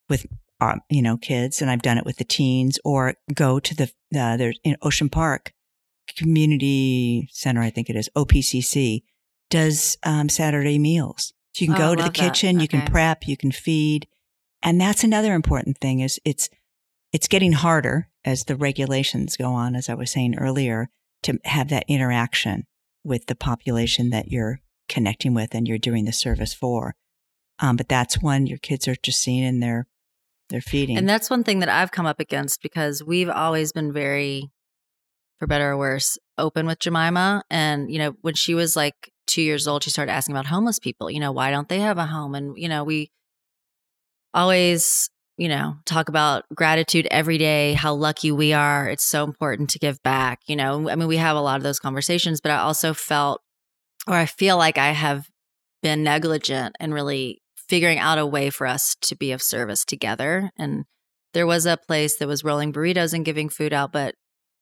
with 0.09 0.25
um, 0.59 0.81
you 0.89 1.01
know 1.01 1.17
kids, 1.17 1.61
and 1.61 1.69
I've 1.69 1.81
done 1.81 1.97
it 1.97 2.05
with 2.05 2.17
the 2.17 2.23
teens, 2.23 2.79
or 2.83 3.15
go 3.33 3.59
to 3.59 3.75
the 3.75 3.91
uh, 4.19 4.37
there's 4.37 4.59
in 4.63 4.77
Ocean 4.81 5.09
Park 5.09 5.53
Community 6.17 7.29
Center, 7.31 7.61
I 7.61 7.69
think 7.69 7.89
it 7.89 7.95
is 7.95 8.09
OPCC, 8.15 9.03
does 9.49 9.97
um, 10.03 10.29
Saturday 10.29 10.79
meals. 10.79 11.33
So 11.53 11.63
you 11.63 11.67
can 11.73 11.81
Oh, 11.81 11.89
go 11.89 11.95
to 11.95 12.03
the 12.03 12.09
kitchen, 12.09 12.59
you 12.59 12.67
can 12.67 12.81
prep, 12.81 13.27
you 13.27 13.37
can 13.37 13.51
feed, 13.51 14.07
and 14.61 14.81
that's 14.81 15.03
another 15.03 15.33
important 15.33 15.77
thing. 15.77 15.99
Is 15.99 16.19
it's 16.25 16.49
it's 17.11 17.27
getting 17.27 17.53
harder 17.53 18.09
as 18.25 18.45
the 18.45 18.55
regulations 18.55 19.37
go 19.37 19.53
on, 19.53 19.75
as 19.75 19.87
I 19.87 19.93
was 19.93 20.11
saying 20.11 20.35
earlier, 20.37 20.89
to 21.23 21.37
have 21.45 21.69
that 21.69 21.85
interaction 21.87 22.65
with 23.03 23.27
the 23.27 23.35
population 23.35 24.09
that 24.09 24.31
you're 24.31 24.61
connecting 24.89 25.33
with 25.33 25.53
and 25.53 25.67
you're 25.67 25.77
doing 25.77 26.05
the 26.05 26.11
service 26.11 26.53
for. 26.53 26.95
Um, 27.59 27.75
but 27.75 27.87
that's 27.87 28.21
one 28.21 28.47
your 28.47 28.57
kids 28.57 28.87
are 28.87 28.95
just 29.01 29.23
they're 29.25 29.87
they're 30.49 30.61
feeding. 30.61 30.97
And 30.97 31.07
that's 31.07 31.29
one 31.29 31.43
thing 31.43 31.59
that 31.59 31.69
I've 31.69 31.91
come 31.91 32.05
up 32.05 32.19
against 32.19 32.61
because 32.61 33.03
we've 33.03 33.29
always 33.29 33.71
been 33.71 33.93
very, 33.93 34.51
for 35.39 35.47
better 35.47 35.71
or 35.71 35.77
worse, 35.77 36.17
open 36.37 36.65
with 36.65 36.79
Jemima. 36.79 37.43
And, 37.49 37.91
you 37.91 37.99
know, 37.99 38.15
when 38.21 38.33
she 38.33 38.53
was 38.53 38.75
like 38.75 39.12
two 39.33 39.41
years 39.41 39.67
old, 39.67 39.83
she 39.83 39.89
started 39.89 40.11
asking 40.11 40.35
about 40.35 40.45
homeless 40.45 40.79
people. 40.79 41.09
You 41.09 41.19
know, 41.19 41.31
why 41.31 41.51
don't 41.51 41.67
they 41.67 41.79
have 41.79 41.97
a 41.97 42.05
home? 42.05 42.35
And, 42.35 42.57
you 42.57 42.69
know, 42.69 42.83
we 42.83 43.11
always, 44.33 45.09
you 45.37 45.47
know, 45.47 45.77
talk 45.85 46.09
about 46.09 46.45
gratitude 46.53 47.07
every 47.09 47.37
day, 47.37 47.73
how 47.73 47.93
lucky 47.93 48.31
we 48.31 48.53
are. 48.53 48.87
It's 48.87 49.05
so 49.05 49.23
important 49.23 49.69
to 49.71 49.79
give 49.79 50.01
back. 50.03 50.39
You 50.47 50.55
know, 50.55 50.89
I 50.89 50.95
mean, 50.95 51.07
we 51.07 51.17
have 51.17 51.35
a 51.35 51.41
lot 51.41 51.57
of 51.57 51.63
those 51.63 51.79
conversations, 51.79 52.41
but 52.41 52.51
I 52.51 52.57
also 52.57 52.93
felt, 52.93 53.41
or 54.07 54.15
I 54.15 54.25
feel 54.25 54.57
like 54.57 54.77
I 54.77 54.91
have 54.91 55.27
been 55.81 56.03
negligent 56.03 56.75
and 56.79 56.93
really 56.93 57.41
figuring 57.55 57.97
out 57.97 58.19
a 58.19 58.25
way 58.25 58.49
for 58.49 58.67
us 58.67 58.95
to 59.01 59.15
be 59.15 59.31
of 59.31 59.41
service 59.41 59.83
together. 59.83 60.51
And 60.57 60.85
there 61.33 61.47
was 61.47 61.65
a 61.65 61.77
place 61.77 62.17
that 62.17 62.27
was 62.27 62.43
rolling 62.43 62.71
burritos 62.71 63.13
and 63.13 63.25
giving 63.25 63.49
food 63.49 63.73
out, 63.73 63.91
but 63.91 64.13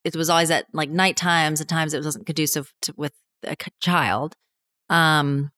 it 0.03 0.15
was 0.15 0.29
always 0.29 0.49
at 0.49 0.65
like 0.73 0.89
night 0.89 1.17
times 1.17 1.59
and 1.59 1.67
times 1.67 1.93
it 1.93 2.03
wasn't 2.03 2.25
conducive 2.25 2.71
to, 2.83 2.93
with 2.95 3.13
a 3.43 3.55
child. 3.81 4.35
Um, 4.91 5.51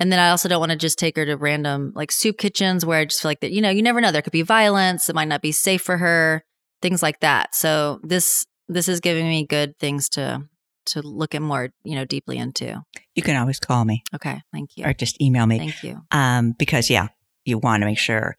and 0.00 0.10
then 0.10 0.18
I 0.18 0.30
also 0.30 0.48
don't 0.48 0.58
want 0.58 0.72
to 0.72 0.78
just 0.78 0.98
take 0.98 1.16
her 1.16 1.24
to 1.26 1.36
random 1.36 1.92
like 1.94 2.10
soup 2.10 2.38
kitchens 2.38 2.84
where 2.84 2.98
I 2.98 3.04
just 3.04 3.22
feel 3.22 3.28
like 3.30 3.40
that, 3.40 3.52
you 3.52 3.60
know, 3.62 3.70
you 3.70 3.82
never 3.82 4.00
know. 4.00 4.10
There 4.10 4.22
could 4.22 4.32
be 4.32 4.42
violence. 4.42 5.08
It 5.08 5.14
might 5.14 5.28
not 5.28 5.42
be 5.42 5.52
safe 5.52 5.82
for 5.82 5.98
her, 5.98 6.42
things 6.82 7.02
like 7.02 7.20
that. 7.20 7.54
So 7.54 8.00
this, 8.02 8.44
this 8.68 8.88
is 8.88 8.98
giving 9.00 9.28
me 9.28 9.46
good 9.46 9.78
things 9.78 10.08
to, 10.10 10.42
to 10.86 11.00
look 11.02 11.34
at 11.34 11.42
more, 11.42 11.68
you 11.84 11.94
know, 11.94 12.04
deeply 12.04 12.38
into. 12.38 12.82
you 13.14 13.22
can 13.22 13.36
always 13.36 13.60
call 13.60 13.84
me 13.84 14.02
Okay. 14.14 14.40
Thank 14.52 14.76
you. 14.76 14.84
or 14.84 14.92
just 14.92 15.20
email 15.22 15.46
me. 15.46 15.58
Thank 15.58 15.82
you. 15.84 16.00
um, 16.10 16.54
because 16.58 16.90
yeah, 16.90 17.08
you 17.44 17.58
want 17.58 17.82
to 17.82 17.86
make 17.86 17.98
sure. 17.98 18.36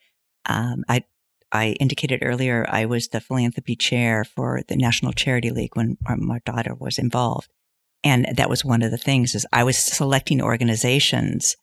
Um, 0.47 0.83
I 0.89 1.03
I 1.51 1.69
indicated 1.79 2.19
earlier 2.21 2.65
I 2.69 2.85
was 2.85 3.07
the 3.07 3.21
philanthropy 3.21 3.75
chair 3.75 4.23
for 4.25 4.61
the 4.67 4.75
National 4.75 5.13
Charity 5.13 5.51
League 5.51 5.75
when 5.75 5.97
my 6.17 6.39
daughter 6.45 6.75
was 6.75 6.97
involved, 6.99 7.49
and 8.05 8.25
that 8.37 8.49
was 8.49 8.63
one 8.63 8.81
of 8.81 8.91
the 8.91 8.97
things 8.97 9.35
is 9.35 9.45
I 9.51 9.63
was 9.65 9.77
selecting 9.77 10.41
organizations, 10.41 11.57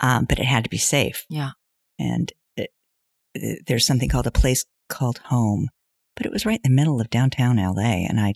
um, 0.00 0.26
but 0.28 0.38
it 0.38 0.44
had 0.44 0.64
to 0.64 0.70
be 0.70 0.76
safe. 0.78 1.24
Yeah. 1.30 1.52
and 1.98 2.30
it, 2.56 2.70
there's 3.66 3.86
something 3.86 4.08
called 4.08 4.26
a 4.26 4.30
place 4.32 4.64
called 4.88 5.18
home, 5.26 5.68
but 6.16 6.26
it 6.26 6.32
was 6.32 6.44
right 6.44 6.60
in 6.64 6.70
the 6.72 6.76
middle 6.76 7.00
of 7.00 7.08
downtown 7.10 7.56
LA. 7.56 8.04
And 8.08 8.18
I 8.18 8.32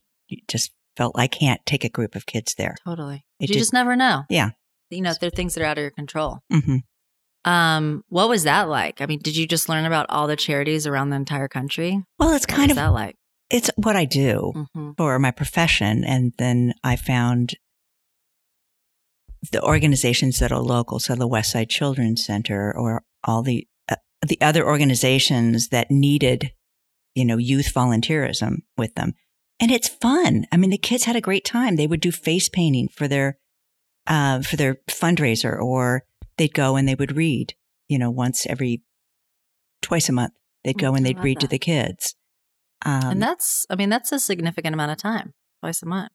just 0.49 0.71
felt 0.97 1.15
I 1.19 1.27
can't 1.27 1.61
take 1.67 1.83
a 1.85 1.89
group 1.89 2.15
of 2.15 2.27
kids 2.27 2.55
there. 2.55 2.77
Totally. 2.85 3.25
It 3.41 3.49
you 3.49 3.55
did- 3.55 3.59
just 3.59 3.73
never 3.73 3.97
know. 3.97 4.23
Yeah. 4.31 4.51
You 4.91 5.01
know, 5.03 5.13
there 5.19 5.29
are 5.29 5.31
things 5.31 5.55
that 5.55 5.63
are 5.63 5.67
out 5.67 5.79
of 5.79 5.83
your 5.83 5.91
control. 5.91 6.41
hmm 6.51 6.77
Um, 7.45 8.05
what 8.11 8.29
was 8.29 8.45
that 8.45 8.69
like? 8.69 9.01
I 9.01 9.07
mean, 9.07 9.19
did 9.21 9.37
you 9.37 9.47
just 9.47 9.69
learn 9.69 9.85
about 9.87 10.07
all 10.11 10.27
the 10.27 10.37
charities 10.37 10.87
around 10.87 11.11
the 11.11 11.17
entire 11.17 11.49
country? 11.49 12.05
Well, 12.19 12.35
it's 12.35 12.47
kind 12.47 12.65
was 12.69 12.73
of, 12.73 12.77
that 12.77 12.89
like? 12.93 13.17
It's 13.53 13.71
what 13.77 13.95
I 13.95 14.05
do. 14.05 14.67
hmm 14.75 14.93
for 14.97 15.19
my 15.19 15.31
profession. 15.31 16.05
And 16.05 16.33
then 16.39 16.75
I 16.83 16.97
found 16.97 17.55
the 19.51 19.63
organizations 19.63 20.39
that 20.39 20.53
are 20.53 20.61
local. 20.61 20.99
So 20.99 21.15
the 21.15 21.27
West 21.27 21.53
Side 21.53 21.71
Children's 21.71 22.25
Center 22.25 22.73
or 22.77 23.05
all 23.25 23.43
the, 23.43 23.67
uh, 23.89 23.97
the 24.27 24.41
other 24.41 24.67
organizations 24.67 25.69
that 25.69 25.91
needed, 25.91 26.53
you 27.15 27.25
know, 27.25 27.39
youth 27.39 27.73
volunteerism 27.73 28.63
with 28.77 28.95
them. 28.95 29.15
And 29.61 29.71
it's 29.71 29.89
fun. 29.89 30.47
I 30.53 30.57
mean, 30.57 30.71
the 30.71 30.79
kids 30.79 31.05
had 31.05 31.17
a 31.17 31.21
great 31.21 31.45
time. 31.45 31.77
They 31.77 31.87
would 31.87 32.01
do 32.01 32.13
face 32.13 32.49
painting 32.49 32.89
for 32.89 33.09
their, 33.09 33.39
uh, 34.07 34.43
for 34.43 34.57
their 34.57 34.77
fundraiser 34.91 35.61
or 35.61 36.05
they'd 36.37 36.55
go 36.55 36.77
and 36.77 36.87
they 36.87 36.95
would 36.95 37.17
read, 37.17 37.55
you 37.89 37.99
know, 37.99 38.11
once 38.11 38.47
every, 38.47 38.83
twice 39.81 40.09
a 40.09 40.13
month. 40.13 40.35
They'd 40.65 40.79
go 40.79 40.95
and 40.95 41.05
they'd 41.05 41.19
read 41.19 41.41
to 41.41 41.49
the 41.49 41.59
kids. 41.59 42.15
Um, 42.85 43.13
and 43.13 43.23
that's, 43.23 43.67
I 43.71 43.77
mean, 43.77 43.89
that's 43.89 44.13
a 44.13 44.19
significant 44.19 44.75
amount 44.75 44.91
of 44.93 44.99
time, 44.99 45.35
twice 45.61 45.83
a 45.83 45.87
month. 45.87 46.11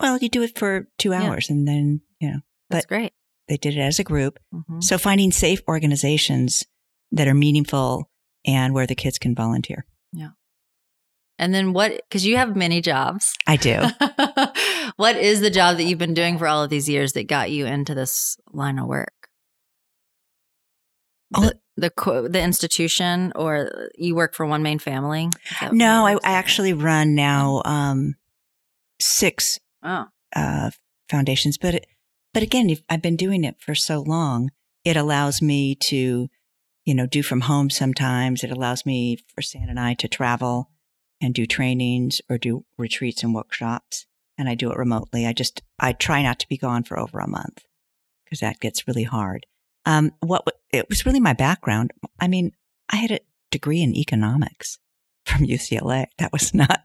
Well, 0.00 0.18
you 0.18 0.28
do 0.28 0.42
it 0.42 0.58
for 0.58 0.88
two 0.98 1.10
Yeah. 1.10 1.22
hours 1.22 1.50
and 1.50 1.68
then, 1.68 2.00
you 2.20 2.30
know, 2.30 2.40
That's 2.70 2.86
great. 2.86 3.12
they 3.48 3.56
did 3.56 3.76
it 3.76 3.80
as 3.80 3.98
a 3.98 4.04
group. 4.04 4.38
hmm 4.52 4.80
So 4.80 4.98
finding 4.98 5.30
safe 5.30 5.60
organizations 5.68 6.64
that 7.12 7.28
are 7.28 7.34
meaningful 7.34 8.10
and 8.46 8.72
where 8.74 8.86
the 8.86 8.94
kids 8.94 9.18
can 9.18 9.34
volunteer. 9.34 9.84
Yeah. 10.12 10.30
And 11.38 11.54
then 11.54 11.72
what, 11.72 11.92
because 12.08 12.26
you 12.26 12.36
have 12.38 12.56
many 12.56 12.80
jobs. 12.80 13.34
I 13.46 13.56
do. 13.56 13.78
what 14.96 15.16
is 15.16 15.40
the 15.40 15.50
job 15.50 15.76
that 15.76 15.84
you've 15.84 15.98
been 15.98 16.14
doing 16.14 16.38
for 16.38 16.46
all 16.46 16.62
of 16.64 16.70
these 16.70 16.88
years 16.88 17.12
that 17.14 17.28
got 17.28 17.50
you 17.50 17.66
into 17.66 17.94
this 17.94 18.36
line 18.52 18.78
of 18.78 18.86
work? 18.86 19.12
Oh. 21.34 21.42
The, 21.42 21.58
the, 21.80 22.28
the 22.30 22.42
institution 22.42 23.32
or 23.34 23.90
you 23.96 24.14
work 24.14 24.34
for 24.34 24.46
one 24.46 24.62
main 24.62 24.78
family? 24.78 25.28
No, 25.72 26.06
I. 26.06 26.14
I 26.14 26.32
actually 26.32 26.72
run 26.72 27.14
now 27.14 27.62
um, 27.64 28.16
six 29.00 29.58
Oh, 29.82 30.06
uh, 30.36 30.70
foundations, 31.08 31.56
but 31.58 31.74
it, 31.74 31.86
but 32.34 32.42
again, 32.42 32.68
if 32.70 32.82
I've 32.88 33.02
been 33.02 33.16
doing 33.16 33.44
it 33.44 33.56
for 33.60 33.74
so 33.74 34.00
long. 34.00 34.50
It 34.84 34.96
allows 34.96 35.42
me 35.42 35.74
to, 35.74 36.28
you 36.86 36.94
know, 36.94 37.06
do 37.06 37.22
from 37.22 37.42
home 37.42 37.70
sometimes. 37.70 38.42
It 38.42 38.50
allows 38.50 38.86
me 38.86 39.18
for 39.34 39.42
Stan 39.42 39.68
and 39.68 39.78
I 39.78 39.94
to 39.94 40.08
travel 40.08 40.70
and 41.20 41.34
do 41.34 41.44
trainings 41.46 42.20
or 42.30 42.38
do 42.38 42.64
retreats 42.78 43.22
and 43.22 43.34
workshops. 43.34 44.06
And 44.38 44.48
I 44.48 44.54
do 44.54 44.70
it 44.72 44.78
remotely. 44.78 45.26
I 45.26 45.34
just, 45.34 45.60
I 45.78 45.92
try 45.92 46.22
not 46.22 46.38
to 46.38 46.48
be 46.48 46.56
gone 46.56 46.82
for 46.82 46.98
over 46.98 47.18
a 47.18 47.28
month 47.28 47.64
because 48.24 48.40
that 48.40 48.60
gets 48.60 48.88
really 48.88 49.04
hard. 49.04 49.44
Um, 49.90 50.12
what, 50.20 50.44
it 50.72 50.88
was 50.88 51.04
really 51.04 51.18
my 51.18 51.32
background. 51.32 51.90
I 52.20 52.28
mean, 52.28 52.52
I 52.88 52.96
had 52.96 53.10
a 53.10 53.20
degree 53.50 53.82
in 53.82 53.96
economics 53.96 54.78
from 55.26 55.44
UCLA. 55.44 56.06
That 56.18 56.32
was 56.32 56.54
not, 56.54 56.84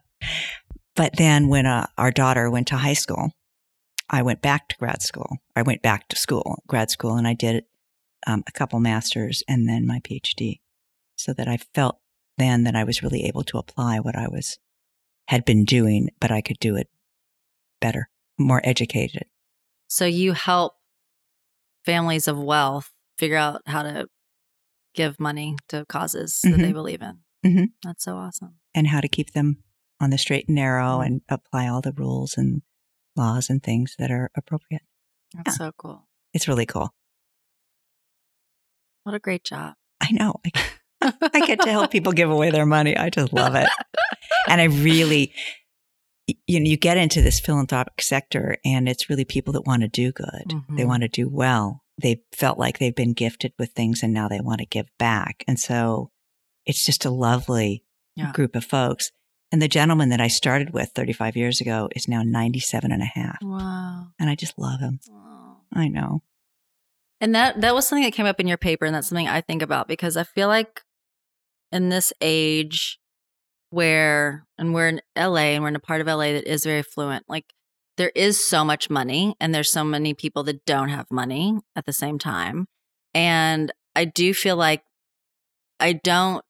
but 0.95 1.15
then 1.17 1.47
when 1.47 1.67
uh, 1.67 1.85
our 1.99 2.09
daughter 2.09 2.49
went 2.49 2.67
to 2.69 2.77
high 2.77 2.93
school, 2.93 3.31
I 4.09 4.23
went 4.23 4.41
back 4.41 4.69
to 4.69 4.77
grad 4.77 5.03
school. 5.03 5.37
I 5.55 5.61
went 5.61 5.83
back 5.83 6.07
to 6.09 6.15
school, 6.15 6.63
grad 6.67 6.89
school, 6.89 7.15
and 7.15 7.27
I 7.27 7.33
did 7.33 7.65
um, 8.25 8.43
a 8.47 8.51
couple 8.51 8.79
masters 8.79 9.43
and 9.47 9.69
then 9.69 9.85
my 9.85 9.99
PhD 9.99 10.61
so 11.15 11.31
that 11.33 11.47
I 11.47 11.57
felt 11.75 11.99
then 12.39 12.63
that 12.63 12.75
I 12.75 12.83
was 12.83 13.03
really 13.03 13.25
able 13.25 13.43
to 13.43 13.59
apply 13.59 13.99
what 13.99 14.15
I 14.15 14.27
was, 14.27 14.57
had 15.27 15.45
been 15.45 15.63
doing, 15.63 16.09
but 16.19 16.31
I 16.31 16.41
could 16.41 16.59
do 16.59 16.75
it 16.75 16.89
better, 17.79 18.09
more 18.39 18.61
educated. 18.63 19.25
so 19.87 20.05
you 20.05 20.33
help 20.33 20.73
families 21.85 22.27
of 22.27 22.39
wealth 22.39 22.91
figure 23.17 23.37
out 23.37 23.61
how 23.65 23.83
to 23.83 24.07
give 24.93 25.19
money 25.19 25.55
to 25.69 25.85
causes 25.87 26.39
that 26.43 26.57
they 26.57 26.69
Mhm. 26.71 26.73
believe 26.73 27.01
in. 27.01 27.19
Mhm. 27.45 27.67
That's 27.83 28.03
so 28.03 28.15
awesome. 28.17 28.59
and 28.73 28.87
how 28.87 28.99
to 29.01 29.07
keep 29.07 29.31
them 29.31 29.63
on 30.01 30.09
the 30.09 30.17
straight 30.17 30.47
and 30.49 30.55
narrow 30.55 30.99
Mm. 30.99 31.05
and 31.05 31.21
apply 31.29 31.67
all 31.67 31.81
the 31.81 31.93
rules 31.93 32.37
and 32.37 32.61
laws 33.15 33.49
and 33.49 33.63
things 33.63 33.95
that 33.97 34.11
are 34.11 34.29
appropriate. 34.35 34.81
That's 35.33 35.55
so 35.57 35.71
cool. 35.77 36.07
It's 36.33 36.47
really 36.47 36.65
cool. 36.65 36.93
What 39.03 39.15
a 39.15 39.19
great 39.19 39.43
job. 39.43 39.75
I 40.01 40.11
know. 40.11 40.35
I, 40.45 40.51
I 41.33 41.45
get 41.45 41.61
to 41.61 41.71
help 41.71 41.91
people 41.91 42.11
give 42.11 42.29
away 42.29 42.51
their 42.51 42.65
money. 42.65 42.97
I 42.97 43.09
just 43.09 43.31
love 43.31 43.55
it. 43.55 43.69
and 44.49 44.59
I 44.59 44.65
really, 44.65 45.33
you 46.47 46.59
know, 46.59 46.69
you 46.69 46.77
get 46.77 46.97
into 46.97 47.21
this 47.21 47.39
philanthropic 47.39 48.01
sector 48.01 48.57
and 48.65 48.89
it's 48.89 49.09
really 49.09 49.25
people 49.25 49.53
that 49.53 49.65
want 49.65 49.83
to 49.83 49.87
do 49.87 50.11
good. 50.11 50.49
They 50.69 50.83
Mhm. 50.83 50.87
want 50.87 51.03
to 51.03 51.07
do 51.09 51.29
well. 51.29 51.83
They 52.01 52.21
felt 52.33 52.57
like 52.59 52.77
they've 52.79 52.95
been 52.95 53.13
gifted 53.13 53.53
with 53.57 53.71
things 53.71 54.03
and 54.03 54.13
now 54.13 54.27
they 54.27 54.41
want 54.41 54.59
to 54.59 54.65
give 54.65 54.87
back. 54.99 55.43
And 55.47 55.59
so 55.59 56.11
it's 56.65 56.83
just 56.85 57.05
a 57.05 57.09
lovely 57.09 57.83
Yeah. 58.15 58.31
group 58.31 58.55
of 58.55 58.65
folks. 58.65 59.11
And 59.51 59.61
the 59.61 59.67
gentleman 59.67 60.09
that 60.09 60.19
I 60.21 60.27
started 60.27 60.71
with 60.73 60.89
35 60.95 61.35
years 61.37 61.61
ago 61.61 61.87
is 61.95 62.07
now 62.07 62.23
97 62.23 62.91
and 62.91 63.01
a 63.01 63.05
half. 63.05 63.37
Wow. 63.41 64.07
And 64.19 64.29
I 64.29 64.35
just 64.35 64.57
love 64.57 64.79
him. 64.79 64.99
Wow. 65.09 65.57
I 65.73 65.87
know. 65.87 66.23
And 67.21 67.33
that 67.35 67.61
that 67.61 67.73
was 67.73 67.87
something 67.87 68.03
that 68.03 68.11
came 68.13 68.25
up 68.25 68.39
in 68.41 68.47
your 68.47 68.57
paper, 68.57 68.85
and 68.85 68.93
that's 68.93 69.07
something 69.07 69.27
I 69.27 69.39
think 69.41 69.61
about 69.61 69.87
because 69.87 70.17
I 70.17 70.23
feel 70.23 70.49
like 70.49 70.81
in 71.71 71.87
this 71.89 72.11
age 72.19 72.99
where 73.69 74.45
and 74.57 74.73
we're 74.73 74.87
in 74.89 75.01
LA 75.17 75.53
and 75.55 75.63
we're 75.63 75.69
in 75.69 75.75
a 75.75 75.79
part 75.79 76.01
of 76.01 76.07
LA 76.07 76.33
that 76.33 76.49
is 76.49 76.63
very 76.65 76.83
fluent, 76.83 77.23
like 77.29 77.45
there 77.97 78.11
is 78.15 78.45
so 78.45 78.65
much 78.65 78.89
money 78.89 79.35
and 79.39 79.53
there's 79.53 79.71
so 79.71 79.83
many 79.83 80.13
people 80.13 80.43
that 80.43 80.65
don't 80.65 80.89
have 80.89 81.09
money 81.09 81.57
at 81.75 81.85
the 81.85 81.93
same 81.93 82.19
time. 82.19 82.67
And 83.13 83.71
I 83.95 84.05
do 84.05 84.33
feel 84.33 84.57
like 84.57 84.83
I 85.79 85.93
don't 85.93 86.43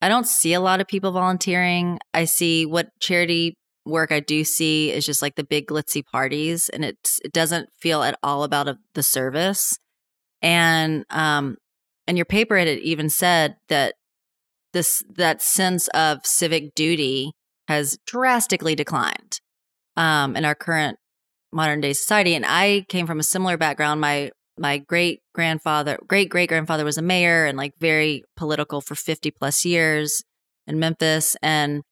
I 0.00 0.08
don't 0.08 0.26
see 0.26 0.52
a 0.52 0.60
lot 0.60 0.80
of 0.80 0.86
people 0.86 1.10
volunteering. 1.12 1.98
I 2.12 2.26
see 2.26 2.66
what 2.66 2.90
charity 3.00 3.56
work 3.84 4.12
I 4.12 4.20
do 4.20 4.44
see 4.44 4.92
is 4.92 5.06
just 5.06 5.22
like 5.22 5.36
the 5.36 5.44
big 5.44 5.68
glitzy 5.68 6.04
parties 6.04 6.68
and 6.68 6.84
it's 6.84 7.18
it 7.24 7.32
doesn't 7.32 7.68
feel 7.78 8.02
at 8.02 8.18
all 8.22 8.44
about 8.44 8.68
a, 8.68 8.78
the 8.94 9.02
service. 9.02 9.78
And 10.42 11.04
um 11.10 11.56
and 12.06 12.16
your 12.16 12.26
paper 12.26 12.56
had 12.56 12.68
even 12.68 13.10
said 13.10 13.56
that 13.68 13.94
this 14.72 15.02
that 15.08 15.42
sense 15.42 15.88
of 15.88 16.24
civic 16.24 16.74
duty 16.74 17.32
has 17.66 17.98
drastically 18.06 18.76
declined 18.76 19.40
um 19.96 20.36
in 20.36 20.44
our 20.44 20.54
current 20.54 20.98
modern 21.52 21.80
day 21.80 21.92
society 21.92 22.34
and 22.34 22.44
I 22.46 22.84
came 22.88 23.06
from 23.06 23.20
a 23.20 23.24
similar 23.24 23.56
background 23.56 24.00
my 24.00 24.30
my 24.58 24.78
great 24.78 25.20
grandfather 25.34 25.98
great 26.06 26.28
great 26.28 26.48
grandfather 26.48 26.84
was 26.84 26.98
a 26.98 27.02
mayor 27.02 27.46
and 27.46 27.56
like 27.56 27.72
very 27.78 28.24
political 28.36 28.80
for 28.80 28.94
50 28.94 29.30
plus 29.30 29.64
years 29.64 30.22
in 30.66 30.78
Memphis 30.78 31.36
and 31.42 31.82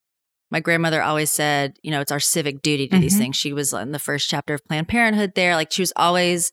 my 0.55 0.61
grandmother 0.61 1.03
always 1.03 1.33
said, 1.33 1.79
you 1.83 1.91
know, 1.91 2.01
it's 2.01 2.13
our 2.13 2.21
civic 2.21 2.63
duty 2.63 2.87
to 2.87 2.95
do 2.95 3.01
these 3.01 3.19
things. 3.19 3.35
She 3.35 3.53
was 3.53 3.73
in 3.73 3.91
the 3.91 3.99
first 3.99 4.29
chapter 4.29 4.55
of 4.55 4.65
Planned 4.65 4.87
Parenthood 4.87 5.33
there. 5.35 5.57
Like 5.57 5.73
she 5.73 5.83
was 5.83 5.93
always 5.97 6.53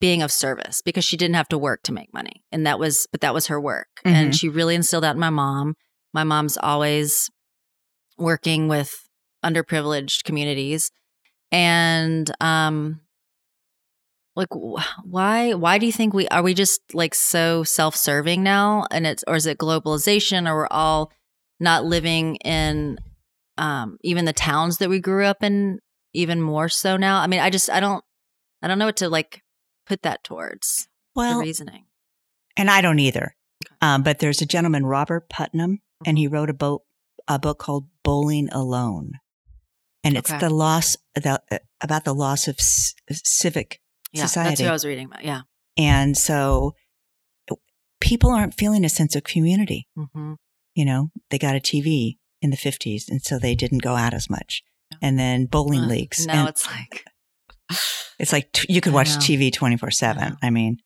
being 0.00 0.20
of 0.20 0.32
service 0.32 0.82
because 0.84 1.04
she 1.04 1.16
didn't 1.16 1.36
have 1.36 1.46
to 1.50 1.58
work 1.58 1.84
to 1.84 1.92
make 1.92 2.12
money. 2.12 2.42
And 2.50 2.66
that 2.66 2.80
was, 2.80 3.06
but 3.12 3.20
that 3.20 3.32
was 3.32 3.46
her 3.46 3.60
work. 3.60 3.86
And 4.04 4.34
she 4.34 4.48
really 4.48 4.74
instilled 4.74 5.04
that 5.04 5.14
in 5.14 5.20
my 5.20 5.30
mom. 5.30 5.74
My 6.12 6.24
mom's 6.24 6.56
always 6.56 7.30
working 8.18 8.66
with 8.66 8.90
underprivileged 9.44 10.24
communities. 10.24 10.90
And, 11.52 12.30
um, 12.40 13.00
like 14.36 14.48
wh- 14.52 15.04
why 15.04 15.54
why 15.54 15.76
do 15.78 15.86
you 15.86 15.92
think 15.92 16.14
we 16.14 16.28
are 16.28 16.42
we 16.42 16.54
just 16.54 16.80
like 16.94 17.14
so 17.16 17.64
self-serving 17.64 18.42
now 18.42 18.86
and 18.92 19.04
it's 19.04 19.24
or 19.26 19.34
is 19.34 19.44
it 19.44 19.58
globalization 19.58 20.48
or 20.48 20.54
we're 20.54 20.68
all 20.70 21.12
not 21.58 21.84
living 21.84 22.36
in 22.36 22.96
um 23.58 23.98
even 24.02 24.26
the 24.26 24.32
towns 24.32 24.78
that 24.78 24.88
we 24.88 25.00
grew 25.00 25.24
up 25.24 25.42
in 25.42 25.80
even 26.14 26.40
more 26.40 26.68
so 26.68 26.96
now 26.96 27.18
i 27.18 27.26
mean 27.26 27.40
i 27.40 27.50
just 27.50 27.68
i 27.70 27.80
don't 27.80 28.04
i 28.62 28.68
don't 28.68 28.78
know 28.78 28.86
what 28.86 28.96
to 28.96 29.08
like 29.08 29.42
put 29.84 30.02
that 30.02 30.22
towards 30.22 30.88
the 31.16 31.20
Well, 31.22 31.40
reasoning 31.40 31.86
and 32.56 32.70
I 32.70 32.80
don't 32.80 32.98
either. 32.98 33.34
Okay. 33.64 33.74
Um, 33.80 34.02
but 34.02 34.18
there's 34.18 34.42
a 34.42 34.46
gentleman, 34.46 34.84
Robert 34.86 35.28
Putnam, 35.28 35.80
and 36.04 36.18
he 36.18 36.26
wrote 36.26 36.50
a 36.50 36.54
book, 36.54 36.82
a 37.26 37.38
book 37.38 37.58
called 37.58 37.86
Bowling 38.02 38.48
Alone. 38.52 39.12
And 40.04 40.16
it's 40.16 40.30
Okay. 40.30 40.38
the 40.40 40.50
loss, 40.50 40.96
the, 41.14 41.40
uh, 41.50 41.58
about 41.82 42.04
the 42.04 42.14
loss 42.14 42.48
of 42.48 42.58
c- 42.60 42.94
civic 43.12 43.80
yeah 44.12 44.22
that's 44.26 44.36
what 44.60 44.68
i 44.68 44.72
was 44.72 44.84
reading 44.84 45.06
about 45.06 45.24
yeah 45.24 45.42
And 45.76 46.16
so 46.16 46.74
people 48.00 48.30
aren't 48.30 48.54
feeling 48.54 48.84
a 48.84 48.88
sense 48.88 49.14
of 49.14 49.24
community. 49.24 49.86
mm-hmm. 49.96 50.34
You 50.74 50.84
know, 50.84 51.10
they 51.30 51.38
got 51.38 51.54
a 51.56 51.60
TV 51.60 52.16
in 52.40 52.50
the 52.50 52.56
50s, 52.56 53.02
and 53.08 53.20
so 53.22 53.38
they 53.38 53.54
didn't 53.54 53.82
go 53.82 53.94
out 53.96 54.14
as 54.14 54.30
much. 54.30 54.62
And 55.02 55.18
then 55.18 55.46
bowling 55.46 55.86
leagues. 55.86 56.26
now 56.26 56.40
and 56.40 56.48
it's 56.48 56.66
like 56.66 57.04
it's 58.18 58.32
like 58.32 58.50
t- 58.52 58.72
you 58.72 58.80
could 58.80 58.92
watch. 58.92 59.08
TV 59.10 59.52
twenty 59.52 59.76
four 59.76 59.90
seven. 59.90 60.36
I 60.42 60.50
mean, 60.50 60.78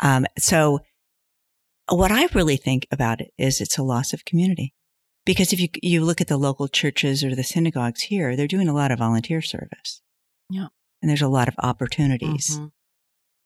um, 0.00 0.24
so 0.38 0.80
what 1.88 2.10
I 2.10 2.26
really 2.34 2.56
think 2.56 2.86
about 2.90 3.20
it 3.20 3.30
is 3.38 3.60
it's 3.60 3.78
a 3.78 3.82
loss 3.82 4.12
of 4.12 4.24
community. 4.24 4.74
Because 5.24 5.52
if 5.52 5.60
you, 5.60 5.68
you 5.82 6.04
look 6.04 6.20
at 6.20 6.26
the 6.28 6.36
local 6.36 6.66
churches 6.68 7.22
or 7.22 7.34
the 7.34 7.44
synagogues 7.44 8.02
here, 8.02 8.34
they're 8.36 8.48
doing 8.48 8.68
a 8.68 8.74
lot 8.74 8.90
of 8.90 8.98
volunteer 8.98 9.40
service. 9.42 10.02
Yeah. 10.50 10.66
And 11.00 11.08
there's 11.08 11.22
a 11.22 11.28
lot 11.28 11.48
of 11.48 11.54
opportunities. 11.58 12.58
Mhm. 12.58 12.72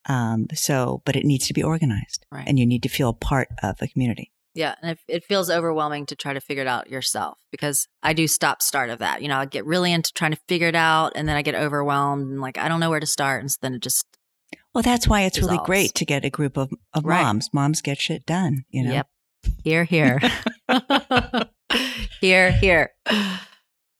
Um, 0.08 0.46
so, 0.54 1.02
but 1.04 1.16
it 1.16 1.24
needs 1.24 1.46
to 1.48 1.52
be 1.54 1.62
organized 1.62 2.24
Right. 2.30 2.44
and 2.46 2.58
you 2.58 2.66
need 2.66 2.82
to 2.84 2.88
feel 2.88 3.12
part 3.12 3.48
of 3.62 3.76
a 3.82 3.88
community. 3.88 4.32
Yeah, 4.54 4.74
and 4.80 4.92
it, 4.92 4.98
it 5.06 5.24
feels 5.24 5.50
overwhelming 5.50 6.06
to 6.06 6.16
try 6.16 6.32
to 6.32 6.40
figure 6.40 6.62
it 6.62 6.66
out 6.68 6.88
yourself 6.88 7.36
because 7.50 7.88
I 8.02 8.14
do 8.14 8.26
stop 8.26 8.62
start 8.62 8.88
of 8.88 9.00
that. 9.00 9.20
You 9.20 9.28
know, 9.28 9.36
I 9.36 9.44
get 9.44 9.66
really 9.66 9.92
into 9.92 10.12
trying 10.14 10.30
to 10.30 10.38
figure 10.48 10.68
it 10.68 10.74
out, 10.74 11.12
and 11.14 11.28
then 11.28 11.36
I 11.36 11.42
get 11.42 11.54
overwhelmed 11.54 12.30
and 12.30 12.40
like 12.40 12.56
I 12.56 12.68
don't 12.68 12.80
know 12.80 12.88
where 12.88 13.00
to 13.00 13.06
start, 13.06 13.42
and 13.42 13.50
so 13.50 13.58
then 13.60 13.74
it 13.74 13.82
just 13.82 14.06
Well, 14.74 14.80
that's 14.82 15.06
why 15.06 15.22
it's 15.22 15.38
really 15.40 15.58
great 15.64 15.94
to 15.96 16.06
get 16.06 16.24
a 16.24 16.30
group 16.30 16.56
of, 16.56 16.70
of 16.94 17.04
Right. 17.04 17.22
moms. 17.22 17.50
Moms 17.52 17.82
get 17.82 17.98
shit 18.00 18.24
done, 18.24 18.64
you 18.70 18.82
know? 18.84 18.92
Yep. 18.92 19.08
Here, 19.62 19.84
here. 19.84 20.20
here, 22.20 22.50
here. 22.52 22.90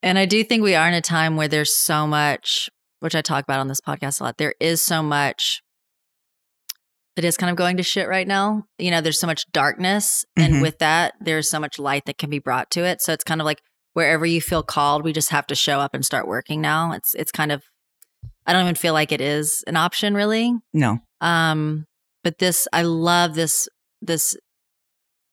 And 0.03 0.19
I 0.19 0.27
do 0.27 0.45
think 0.45 0.63
we 0.63 0.75
are 0.75 0.87
in 0.89 0.95
a 0.95 1.01
time 1.01 1.37
where 1.37 1.49
there's 1.49 1.77
so 1.77 2.07
much, 2.07 2.69
which 3.01 3.15
I 3.15 3.23
talk 3.23 3.45
about 3.45 3.61
on 3.61 3.69
this 3.69 3.81
podcast 3.81 4.21
a 4.21 4.25
lot. 4.25 4.39
There 4.39 4.55
is 4.61 4.83
so 4.85 5.03
much 5.03 5.63
that 7.17 7.25
is 7.25 7.37
kind 7.37 7.51
of 7.51 7.57
going 7.57 7.79
to 7.79 7.83
shit 7.83 8.09
right 8.09 8.29
now. 8.29 8.65
You 8.79 8.91
know, 8.91 9.01
there's 9.01 9.19
so 9.19 9.27
much 9.27 9.45
darkness. 9.53 10.25
And 10.37 10.55
Mhm. 10.55 10.63
with 10.63 10.79
that, 10.79 11.15
there's 11.21 11.49
so 11.49 11.59
much 11.59 11.79
light 11.79 12.05
that 12.07 12.19
can 12.19 12.29
be 12.31 12.39
brought 12.39 12.71
to 12.73 12.85
it. 12.85 13.01
So 13.01 13.13
it's 13.13 13.25
kind 13.25 13.41
of 13.41 13.47
like 13.47 13.63
wherever 13.95 14.27
you 14.27 14.41
feel 14.41 14.63
called, 14.63 15.03
we 15.03 15.13
just 15.15 15.31
have 15.31 15.47
to 15.47 15.55
show 15.55 15.81
up 15.81 15.95
and 15.95 16.05
start 16.05 16.29
working 16.29 16.61
now. 16.61 16.93
It's 16.93 17.15
it's 17.15 17.33
kind 17.33 17.51
of 17.51 17.63
I 18.47 18.53
don't 18.53 18.63
even 18.63 18.75
feel 18.77 18.93
like 18.93 19.11
it 19.13 19.21
is 19.21 19.65
an 19.67 19.77
option 19.77 20.15
really. 20.15 20.53
No. 20.73 20.99
Um, 21.21 21.87
but 22.23 22.39
this, 22.39 22.69
I 22.73 22.83
love 22.83 23.35
this, 23.35 23.67
this 24.03 24.37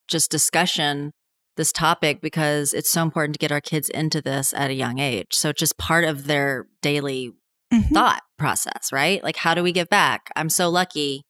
just 0.07 0.31
discussion, 0.31 1.11
this 1.55 1.71
topic, 1.71 2.21
because 2.21 2.73
it's 2.73 2.89
so 2.91 3.01
important 3.03 3.33
to 3.35 3.39
get 3.39 3.51
our 3.51 3.61
kids 3.61 3.89
into 3.89 4.21
this 4.21 4.53
at 4.53 4.69
a 4.71 4.73
young 4.73 4.99
age. 4.99 5.27
So 5.31 5.49
it's 5.49 5.59
just 5.59 5.77
part 5.77 6.03
of 6.03 6.25
their 6.25 6.67
daily 6.81 7.33
Mhm. 7.71 7.89
thought 7.91 8.21
process, 8.37 8.91
right? 8.91 9.23
Like, 9.23 9.37
how 9.37 9.53
do 9.53 9.63
we 9.63 9.71
give 9.71 9.89
back? 9.89 10.31
I'm 10.35 10.49
so 10.49 10.69
lucky. 10.69 11.23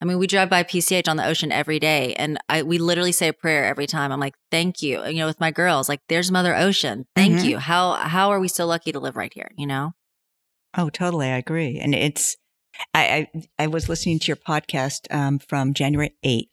I 0.00 0.06
mean, 0.06 0.18
we 0.18 0.26
drive 0.26 0.50
by 0.50 0.62
PCH 0.64 1.08
on 1.08 1.16
the 1.16 1.24
ocean 1.26 1.50
every 1.52 1.78
day, 1.78 2.14
and 2.14 2.38
I 2.48 2.62
we 2.62 2.76
literally 2.78 3.12
say 3.12 3.28
a 3.28 3.32
prayer 3.32 3.64
every 3.64 3.86
time. 3.86 4.12
I'm 4.12 4.20
like, 4.20 4.34
"Thank 4.50 4.82
you," 4.82 5.04
you 5.06 5.14
know, 5.18 5.26
with 5.26 5.40
my 5.40 5.50
girls, 5.50 5.88
like, 5.88 6.00
"There's 6.08 6.30
Mother 6.30 6.54
Ocean, 6.54 7.06
thank 7.14 7.38
Mhm. 7.38 7.44
you." 7.44 7.58
How 7.58 7.94
how 7.94 8.30
are 8.30 8.40
we 8.40 8.48
so 8.48 8.66
lucky 8.66 8.92
to 8.92 9.00
live 9.00 9.16
right 9.16 9.32
here? 9.32 9.50
You 9.56 9.66
know? 9.66 9.92
Oh, 10.76 10.90
totally. 10.90 11.28
I 11.28 11.38
agree. 11.38 11.78
And 11.78 11.94
it's, 11.94 12.36
I, 12.92 13.28
I, 13.34 13.42
I 13.60 13.66
was 13.68 13.88
listening 13.88 14.18
to 14.18 14.26
your 14.26 14.36
podcast 14.36 15.06
um, 15.14 15.38
from 15.38 15.72
January 15.72 16.14
8th, 16.24 16.48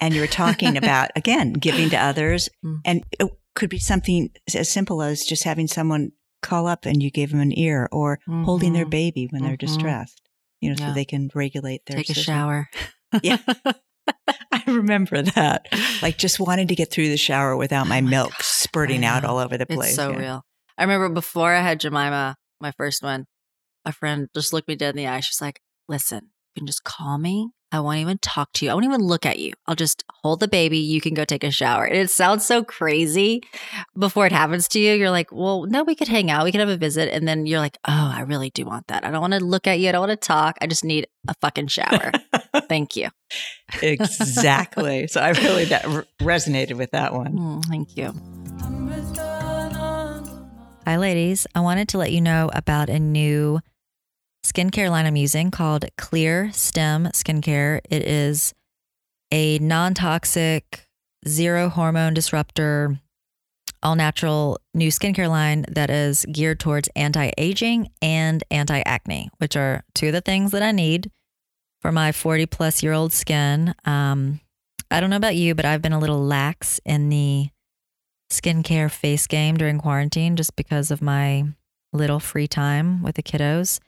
and 0.00 0.14
you 0.14 0.20
were 0.20 0.26
talking 0.26 0.76
about, 0.82 1.10
again, 1.16 1.52
giving 1.54 1.90
to 1.90 1.96
others. 1.96 2.48
Mm. 2.64 2.80
And 2.84 3.04
it 3.18 3.28
could 3.54 3.70
be 3.70 3.78
something 3.78 4.30
as 4.54 4.68
simple 4.70 5.02
as 5.02 5.24
just 5.24 5.44
having 5.44 5.66
someone 5.66 6.12
call 6.42 6.66
up 6.68 6.86
and 6.86 7.02
you 7.02 7.10
gave 7.10 7.30
them 7.30 7.40
an 7.40 7.56
ear 7.58 7.88
or 7.90 8.20
holding 8.28 8.72
their 8.72 8.86
Mhm. 8.86 8.90
baby 8.90 9.26
when 9.30 9.42
they're 9.42 9.56
Mhm. 9.56 9.58
distressed, 9.66 10.22
you 10.60 10.70
know, 10.70 10.76
Yeah. 10.78 10.88
so 10.88 10.94
they 10.94 11.04
can 11.04 11.28
regulate 11.34 11.84
their 11.86 11.96
Take 11.96 12.10
a 12.10 12.14
shower. 12.14 12.68
Yeah. 13.22 13.38
I 14.52 14.62
remember 14.66 15.22
that. 15.22 15.66
Like 16.02 16.18
just 16.18 16.38
wanting 16.38 16.68
to 16.68 16.74
get 16.74 16.90
through 16.90 17.08
the 17.08 17.16
shower 17.16 17.56
without 17.56 17.86
my 17.86 17.98
Oh 17.98 18.02
my 18.02 18.10
milk 18.10 18.30
God, 18.32 18.42
spurting 18.42 19.04
out 19.04 19.24
all 19.24 19.38
over 19.38 19.56
the 19.58 19.66
place. 19.66 19.88
It's 19.88 19.96
so 19.96 20.10
Yeah. 20.12 20.18
real. 20.18 20.42
I 20.76 20.82
remember 20.82 21.08
before 21.08 21.52
I 21.54 21.60
had 21.62 21.80
Jemima, 21.80 22.36
my 22.60 22.72
first 22.76 23.02
one, 23.02 23.26
a 23.84 23.92
friend 23.92 24.28
just 24.34 24.52
looked 24.52 24.68
me 24.68 24.76
dead 24.76 24.90
in 24.90 24.96
the 24.96 25.06
eye. 25.08 25.20
She's 25.20 25.40
like, 25.40 25.60
listen, 25.88 26.30
you 26.54 26.60
can 26.60 26.66
just 26.66 26.84
call 26.84 27.18
me. 27.18 27.50
I 27.70 27.80
won't 27.80 27.98
even 27.98 28.18
talk 28.18 28.52
to 28.54 28.64
you. 28.64 28.70
I 28.70 28.74
won't 28.74 28.86
even 28.86 29.02
look 29.02 29.26
at 29.26 29.38
you. 29.38 29.52
I'll 29.66 29.74
just 29.74 30.02
hold 30.22 30.40
the 30.40 30.48
baby. 30.48 30.78
You 30.78 31.02
can 31.02 31.12
go 31.12 31.24
take 31.24 31.44
a 31.44 31.50
shower. 31.50 31.84
And 31.84 31.96
it 31.96 32.10
sounds 32.10 32.46
so 32.46 32.64
crazy 32.64 33.42
before 33.98 34.24
it 34.24 34.32
happens 34.32 34.68
to 34.68 34.80
you. 34.80 34.94
You're 34.94 35.10
like, 35.10 35.30
well, 35.30 35.66
no, 35.66 35.84
we 35.84 35.94
could 35.94 36.08
hang 36.08 36.30
out. 36.30 36.44
We 36.44 36.50
could 36.52 36.60
have 36.60 36.68
a 36.70 36.78
visit. 36.78 37.12
And 37.12 37.28
then 37.28 37.44
you're 37.44 37.60
like, 37.60 37.76
oh, 37.86 38.12
I 38.14 38.20
really 38.22 38.48
do 38.50 38.64
want 38.64 38.86
that. 38.86 39.04
I 39.04 39.10
don't 39.10 39.20
want 39.20 39.34
to 39.34 39.44
look 39.44 39.66
at 39.66 39.80
you. 39.80 39.90
I 39.90 39.92
don't 39.92 40.08
want 40.08 40.18
to 40.18 40.26
talk. 40.26 40.56
I 40.62 40.66
just 40.66 40.84
need 40.84 41.08
a 41.28 41.34
fucking 41.42 41.66
shower. 41.66 42.12
Thank 42.68 42.96
you. 42.96 43.08
exactly. 43.82 45.06
So 45.18 45.20
I 45.20 45.30
really 45.30 45.66
that 45.66 45.84
resonated 46.20 46.76
with 46.76 46.90
that 46.92 47.12
one. 47.12 47.32
Mm, 47.32 47.64
thank 47.64 47.96
you. 47.96 48.12
Hi, 50.86 50.96
ladies. 50.96 51.46
I 51.54 51.60
wanted 51.60 51.88
to 51.90 51.98
let 51.98 52.12
you 52.12 52.20
know 52.20 52.50
about 52.52 52.88
a 52.88 52.98
new 52.98 53.60
skincare 54.48 54.90
line 54.90 55.04
I'm 55.04 55.16
using 55.16 55.50
called 55.50 55.84
Clear 55.98 56.50
Stem 56.52 57.04
Skincare. 57.12 57.80
It 57.90 58.02
is 58.02 58.54
a 59.30 59.58
non 59.58 59.92
toxic, 59.92 60.86
zero 61.28 61.68
hormone 61.68 62.14
disruptor, 62.14 62.98
all 63.82 63.94
natural 63.94 64.58
new 64.72 64.88
skincare 64.88 65.28
line 65.28 65.66
that 65.68 65.90
is 65.90 66.24
geared 66.32 66.60
towards 66.60 66.88
anti 66.96 67.30
aging 67.36 67.90
and 68.00 68.42
anti 68.50 68.80
acne, 68.86 69.28
which 69.36 69.54
are 69.54 69.84
two 69.94 70.06
of 70.06 70.14
the 70.14 70.22
things 70.22 70.50
that 70.52 70.62
I 70.62 70.72
need 70.72 71.10
for 71.82 71.92
my 71.92 72.10
40 72.10 72.46
plus 72.46 72.82
year 72.82 72.94
old 72.94 73.12
skin. 73.12 73.74
Um, 73.84 74.40
I 74.90 75.00
don't 75.00 75.10
know 75.10 75.16
about 75.16 75.36
you, 75.36 75.54
but 75.54 75.66
I've 75.66 75.82
been 75.82 75.92
a 75.92 75.98
little 75.98 76.24
lax 76.24 76.80
in 76.86 77.10
the 77.10 77.50
skincare 78.30 78.90
face 78.90 79.26
game 79.26 79.58
during 79.58 79.78
quarantine 79.78 80.36
just 80.36 80.56
because 80.56 80.90
of 80.90 81.02
my 81.02 81.44
little 81.92 82.18
free 82.18 82.48
time 82.48 83.02
with 83.02 83.16
the 83.16 83.22
kiddos. 83.22 83.78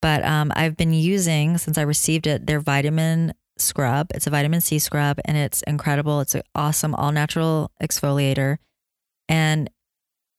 But 0.00 0.24
um, 0.24 0.52
I've 0.54 0.76
been 0.76 0.92
using, 0.92 1.58
since 1.58 1.76
I 1.76 1.82
received 1.82 2.26
it, 2.26 2.46
their 2.46 2.60
vitamin 2.60 3.34
scrub. 3.56 4.08
It's 4.14 4.26
a 4.26 4.30
vitamin 4.30 4.60
C 4.60 4.78
scrub 4.78 5.18
and 5.24 5.36
it's 5.36 5.62
incredible. 5.62 6.20
It's 6.20 6.34
an 6.34 6.42
awesome 6.54 6.94
all 6.94 7.12
natural 7.12 7.72
exfoliator. 7.82 8.58
And 9.28 9.68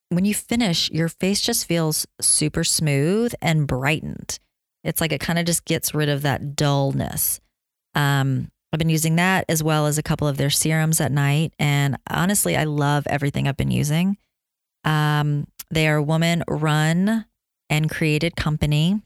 when 0.08 0.24
you 0.24 0.34
finish, 0.34 0.90
your 0.90 1.08
face 1.08 1.40
just 1.40 1.66
feels 1.66 2.06
super 2.20 2.64
smooth 2.64 3.32
and 3.40 3.66
brightened. 3.66 4.38
It's 4.82 5.00
like 5.00 5.12
it 5.12 5.20
kind 5.20 5.38
of 5.38 5.44
just 5.44 5.64
gets 5.64 5.94
rid 5.94 6.08
of 6.08 6.22
that 6.22 6.56
dullness. 6.56 7.40
Um, 7.94 8.50
I've 8.72 8.78
been 8.78 8.88
using 8.88 9.16
that 9.16 9.44
as 9.48 9.62
well 9.62 9.86
as 9.86 9.98
a 9.98 10.02
couple 10.02 10.26
of 10.26 10.36
their 10.36 10.50
serums 10.50 11.00
at 11.00 11.12
night. 11.12 11.52
And 11.58 11.96
honestly, 12.08 12.56
I 12.56 12.64
love 12.64 13.06
everything 13.08 13.46
I've 13.46 13.56
been 13.56 13.70
using. 13.70 14.16
Um, 14.84 15.46
they 15.70 15.88
are 15.88 15.96
a 15.96 16.02
woman 16.02 16.42
run 16.48 17.26
and 17.68 17.90
created 17.90 18.36
company. 18.36 19.00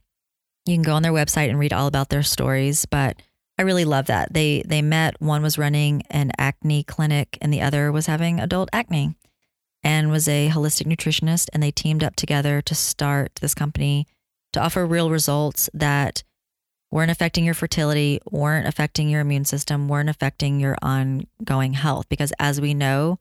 You 0.66 0.74
can 0.74 0.82
go 0.82 0.94
on 0.94 1.02
their 1.02 1.12
website 1.12 1.50
and 1.50 1.58
read 1.58 1.72
all 1.72 1.86
about 1.86 2.08
their 2.08 2.22
stories, 2.22 2.86
but 2.86 3.20
I 3.58 3.62
really 3.62 3.84
love 3.84 4.06
that. 4.06 4.32
They 4.32 4.62
they 4.66 4.82
met, 4.82 5.20
one 5.20 5.42
was 5.42 5.58
running 5.58 6.02
an 6.10 6.32
acne 6.38 6.82
clinic 6.82 7.38
and 7.40 7.52
the 7.52 7.60
other 7.60 7.92
was 7.92 8.06
having 8.06 8.40
adult 8.40 8.68
acne 8.72 9.14
and 9.82 10.10
was 10.10 10.26
a 10.26 10.48
holistic 10.48 10.86
nutritionist 10.86 11.48
and 11.52 11.62
they 11.62 11.70
teamed 11.70 12.02
up 12.02 12.16
together 12.16 12.62
to 12.62 12.74
start 12.74 13.34
this 13.40 13.54
company 13.54 14.06
to 14.54 14.60
offer 14.60 14.86
real 14.86 15.10
results 15.10 15.68
that 15.74 16.22
weren't 16.90 17.10
affecting 17.10 17.44
your 17.44 17.54
fertility, 17.54 18.20
weren't 18.30 18.66
affecting 18.66 19.08
your 19.08 19.20
immune 19.20 19.44
system, 19.44 19.88
weren't 19.88 20.08
affecting 20.08 20.60
your 20.60 20.76
ongoing 20.80 21.74
health. 21.74 22.08
Because 22.08 22.32
as 22.38 22.60
we 22.60 22.72
know, 22.72 23.18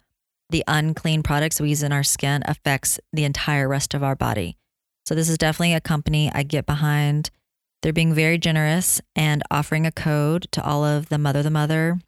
the 0.49 0.63
unclean 0.67 1.23
products 1.23 1.59
we 1.59 1.69
use 1.69 1.83
in 1.83 1.91
our 1.91 2.03
skin 2.03 2.43
affects 2.45 2.99
the 3.11 3.23
entire 3.23 3.67
rest 3.67 3.93
of 3.93 4.03
our 4.03 4.15
body. 4.15 4.57
So 5.05 5.15
this 5.15 5.29
is 5.29 5.37
definitely 5.37 5.73
a 5.73 5.81
company 5.81 6.31
I 6.33 6.43
get 6.43 6.65
behind. 6.65 7.29
They're 7.81 7.93
being 7.93 8.13
very 8.13 8.37
generous 8.37 9.01
and 9.15 9.43
offering 9.51 9.85
a 9.85 9.91
code 9.91 10.47
to 10.51 10.63
all 10.63 10.85
of 10.85 11.09
the 11.09 11.17
Mother 11.17 11.43
the 11.43 11.49
Mother 11.49 11.99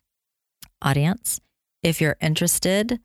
audience. 0.82 1.42
If 1.84 2.00
you're 2.00 2.18
interested, 2.22 3.00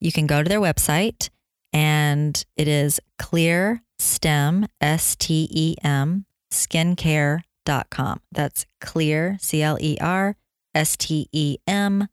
you 0.00 0.10
can 0.12 0.26
go 0.26 0.42
to 0.42 0.48
their 0.48 0.60
website 0.60 1.30
and 1.72 2.44
it 2.56 2.68
is 2.68 3.00
clear 3.18 3.82
stem 3.98 4.66
s 4.80 5.16
t 5.16 5.48
e 5.50 5.76
m 5.82 6.26
skincare.com. 6.52 8.20
That's 8.32 8.66
clear 8.80 9.38
c 9.40 9.62
l 9.62 9.78
e 9.80 9.96
r 10.00 10.36
s 10.74 10.96
t 10.96 11.28
e 11.32 11.58
m 11.66 12.08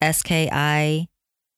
s 0.00 0.22
k 0.22 0.48
i 0.50 1.08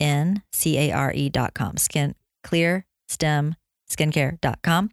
n 0.00 0.42
c 0.52 0.78
a 0.78 0.92
r 0.92 1.12
e.com. 1.14 1.76
Skin 1.76 2.14
clear 2.42 2.86
stem 3.08 3.56
skincare.com 3.90 4.90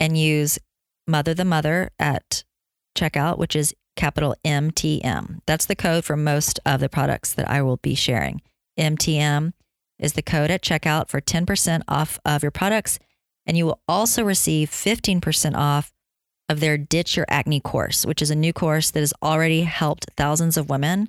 and 0.00 0.18
use 0.18 0.58
mother 1.06 1.34
the 1.34 1.44
mother 1.44 1.90
at 1.98 2.44
checkout, 2.96 3.38
which 3.38 3.56
is 3.56 3.74
capital 3.96 4.34
MTM. 4.44 5.40
That's 5.46 5.66
the 5.66 5.76
code 5.76 6.04
for 6.04 6.16
most 6.16 6.60
of 6.66 6.80
the 6.80 6.88
products 6.88 7.32
that 7.34 7.50
I 7.50 7.62
will 7.62 7.78
be 7.78 7.94
sharing. 7.94 8.42
MTM 8.78 9.52
is 9.98 10.12
the 10.12 10.22
code 10.22 10.50
at 10.50 10.62
checkout 10.62 11.08
for 11.08 11.20
10% 11.20 11.82
off 11.88 12.18
of 12.24 12.42
your 12.42 12.50
products. 12.50 12.98
And 13.46 13.56
you 13.56 13.64
will 13.64 13.80
also 13.88 14.22
receive 14.24 14.70
15% 14.70 15.54
off 15.54 15.92
of 16.48 16.60
their 16.60 16.76
Ditch 16.76 17.16
Your 17.16 17.26
Acne 17.28 17.60
course, 17.60 18.04
which 18.04 18.20
is 18.20 18.30
a 18.30 18.36
new 18.36 18.52
course 18.52 18.90
that 18.90 19.00
has 19.00 19.14
already 19.22 19.62
helped 19.62 20.10
thousands 20.16 20.56
of 20.56 20.68
women. 20.68 21.08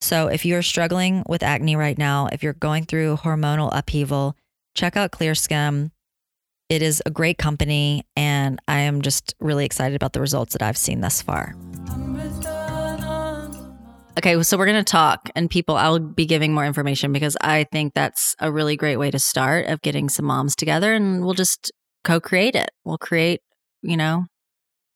So 0.00 0.28
if 0.28 0.44
you're 0.44 0.62
struggling 0.62 1.22
with 1.28 1.42
acne 1.42 1.76
right 1.76 1.96
now, 1.96 2.28
if 2.32 2.42
you're 2.42 2.52
going 2.52 2.84
through 2.84 3.18
hormonal 3.18 3.70
upheaval, 3.72 4.36
check 4.74 4.96
out 4.96 5.12
Clear 5.12 5.34
Stem. 5.34 5.92
It 6.68 6.80
is 6.80 7.02
a 7.04 7.10
great 7.10 7.36
company, 7.36 8.04
and 8.16 8.58
I 8.66 8.80
am 8.80 9.02
just 9.02 9.34
really 9.38 9.66
excited 9.66 9.94
about 9.96 10.14
the 10.14 10.20
results 10.20 10.54
that 10.54 10.62
I've 10.62 10.78
seen 10.78 11.00
thus 11.00 11.20
far. 11.20 11.54
okay, 14.18 14.42
so 14.42 14.56
we're 14.56 14.64
going 14.64 14.82
to 14.82 14.90
talk, 14.90 15.28
and 15.34 15.50
people, 15.50 15.76
I'll 15.76 15.98
be 15.98 16.24
giving 16.24 16.54
more 16.54 16.64
information 16.64 17.12
because 17.12 17.36
I 17.42 17.64
think 17.64 17.92
that's 17.92 18.34
a 18.40 18.50
really 18.50 18.76
great 18.76 18.96
way 18.96 19.10
to 19.10 19.18
start 19.18 19.66
of 19.66 19.82
getting 19.82 20.08
some 20.08 20.24
moms 20.24 20.56
together, 20.56 20.94
and 20.94 21.22
we'll 21.22 21.34
just 21.34 21.70
co 22.02 22.18
create 22.18 22.56
it. 22.56 22.70
We'll 22.82 22.96
create, 22.96 23.42
you 23.82 23.98
know, 23.98 24.24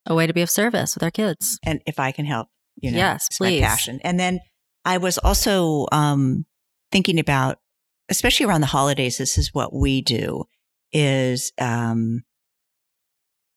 a 0.07 0.15
way 0.15 0.27
to 0.27 0.33
be 0.33 0.41
of 0.41 0.49
service 0.49 0.95
with 0.95 1.03
our 1.03 1.11
kids. 1.11 1.59
And 1.67 1.83
if 1.87 2.01
I 2.01 2.13
can 2.13 2.25
help, 2.25 2.49
you 2.77 2.93
know, 2.93 2.97
Yes, 2.97 3.29
please. 3.37 3.61
my 3.61 3.67
passion. 3.67 4.01
And 4.03 4.19
then 4.19 4.41
I 4.87 4.97
was 4.97 5.19
also 5.19 5.87
um, 5.93 6.47
thinking 6.91 7.19
about, 7.19 7.59
especially 8.09 8.47
around 8.47 8.63
the 8.63 8.69
holidays, 8.69 9.19
this 9.19 9.37
is 9.37 9.53
what 9.53 9.75
we 9.75 10.01
do 10.01 10.47
is 10.93 11.53
um, 11.61 12.23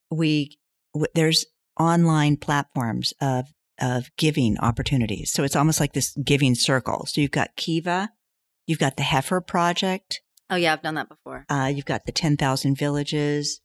we 0.10 0.58
w- 0.94 1.08
there's 1.16 1.46
online 1.80 2.38
platforms 2.38 3.14
of 3.22 3.46
of 3.80 4.12
giving 4.18 4.60
opportunities. 4.60 5.32
So 5.32 5.44
it's 5.44 5.56
almost 5.56 5.80
like 5.80 5.94
this 5.94 6.16
giving 6.24 6.54
circle. 6.54 7.06
So 7.08 7.20
you've 7.20 7.32
got 7.32 7.56
Kiva, 7.56 8.12
you've 8.68 8.78
got 8.80 8.96
the 8.98 9.04
Heifer 9.04 9.42
Project, 9.42 10.22
Oh, 10.52 10.56
yeah, 10.56 10.74
I've 10.74 10.82
done 10.84 10.96
that 10.96 11.08
before. 11.10 11.46
uh, 11.50 11.72
you've 11.74 11.86
got 11.86 12.06
the 12.06 12.12
10,000 12.12 12.76
villages. 12.78 13.62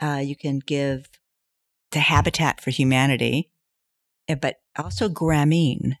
Uh, 0.00 0.22
you 0.24 0.36
can 0.36 0.60
give 0.60 1.08
to 1.90 1.98
Habitat 1.98 2.60
for 2.60 2.70
Humanity, 2.70 3.50
uh, 4.30 4.36
but 4.36 4.60
also 4.78 5.08
Grameen, 5.08 5.96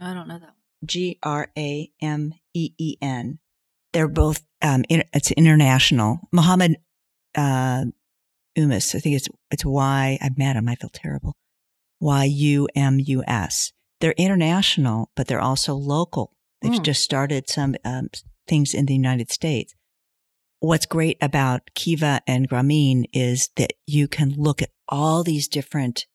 I 0.00 0.12
don't 0.14 0.28
know 0.28 0.38
that. 0.38 0.54
G 0.84 1.18
R 1.22 1.48
A 1.58 1.90
M 2.02 2.34
E 2.52 2.72
E 2.78 2.96
N. 3.00 3.38
They're 3.94 4.06
both, 4.06 4.42
um, 4.64 4.84
in, 4.88 5.04
it's 5.12 5.30
international. 5.32 6.18
Muhammad, 6.32 6.76
uh, 7.36 7.84
Umus, 8.56 8.94
I 8.94 8.98
think 8.98 9.16
it's, 9.16 9.28
it's 9.50 9.64
Y, 9.64 10.18
I've 10.20 10.38
met 10.38 10.56
him, 10.56 10.68
I 10.68 10.74
feel 10.74 10.90
terrible. 10.92 11.34
Y 12.00 12.24
U 12.24 12.68
M 12.74 12.98
U 12.98 13.22
S. 13.26 13.72
They're 14.00 14.14
international, 14.16 15.10
but 15.16 15.26
they're 15.28 15.40
also 15.50 15.74
local. 15.74 16.32
They've 16.60 16.72
Mm. 16.72 16.84
just 16.84 17.02
started 17.02 17.48
some 17.48 17.74
um, 17.84 18.08
things 18.48 18.74
in 18.74 18.86
the 18.86 18.94
United 18.94 19.30
States. 19.30 19.74
What's 20.60 20.86
great 20.86 21.18
about 21.20 21.60
Kiva 21.74 22.20
and 22.26 22.48
Grameen 22.48 23.04
is 23.12 23.50
that 23.56 23.74
you 23.86 24.08
can 24.08 24.34
look 24.36 24.62
at 24.62 24.70
all 24.88 25.22
these 25.22 25.46
different 25.48 26.06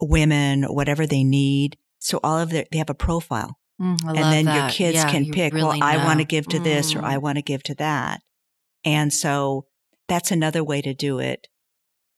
women, 0.00 0.64
whatever 0.64 1.06
they 1.06 1.24
need. 1.24 1.78
So 1.98 2.20
all 2.22 2.38
of 2.38 2.50
their, 2.50 2.66
they 2.70 2.78
have 2.78 2.90
a 2.90 2.94
profile 2.94 3.58
Mm, 3.82 3.96
and 4.06 4.46
then 4.46 4.54
your 4.54 4.68
kids 4.68 4.94
Yeah, 4.96 5.10
can 5.10 5.30
pick, 5.30 5.52
really 5.52 5.80
well, 5.80 5.82
I 5.82 5.96
want 6.04 6.20
to 6.20 6.24
give 6.24 6.46
to 6.48 6.58
this 6.60 6.94
or 6.94 7.00
Mm. 7.00 7.04
I 7.04 7.18
want 7.18 7.36
to 7.38 7.42
give 7.42 7.62
to 7.64 7.74
that. 7.76 8.20
And 8.84 9.12
so 9.12 9.66
that's 10.08 10.30
another 10.30 10.62
way 10.62 10.80
to 10.82 10.94
do 10.94 11.18
it, 11.18 11.48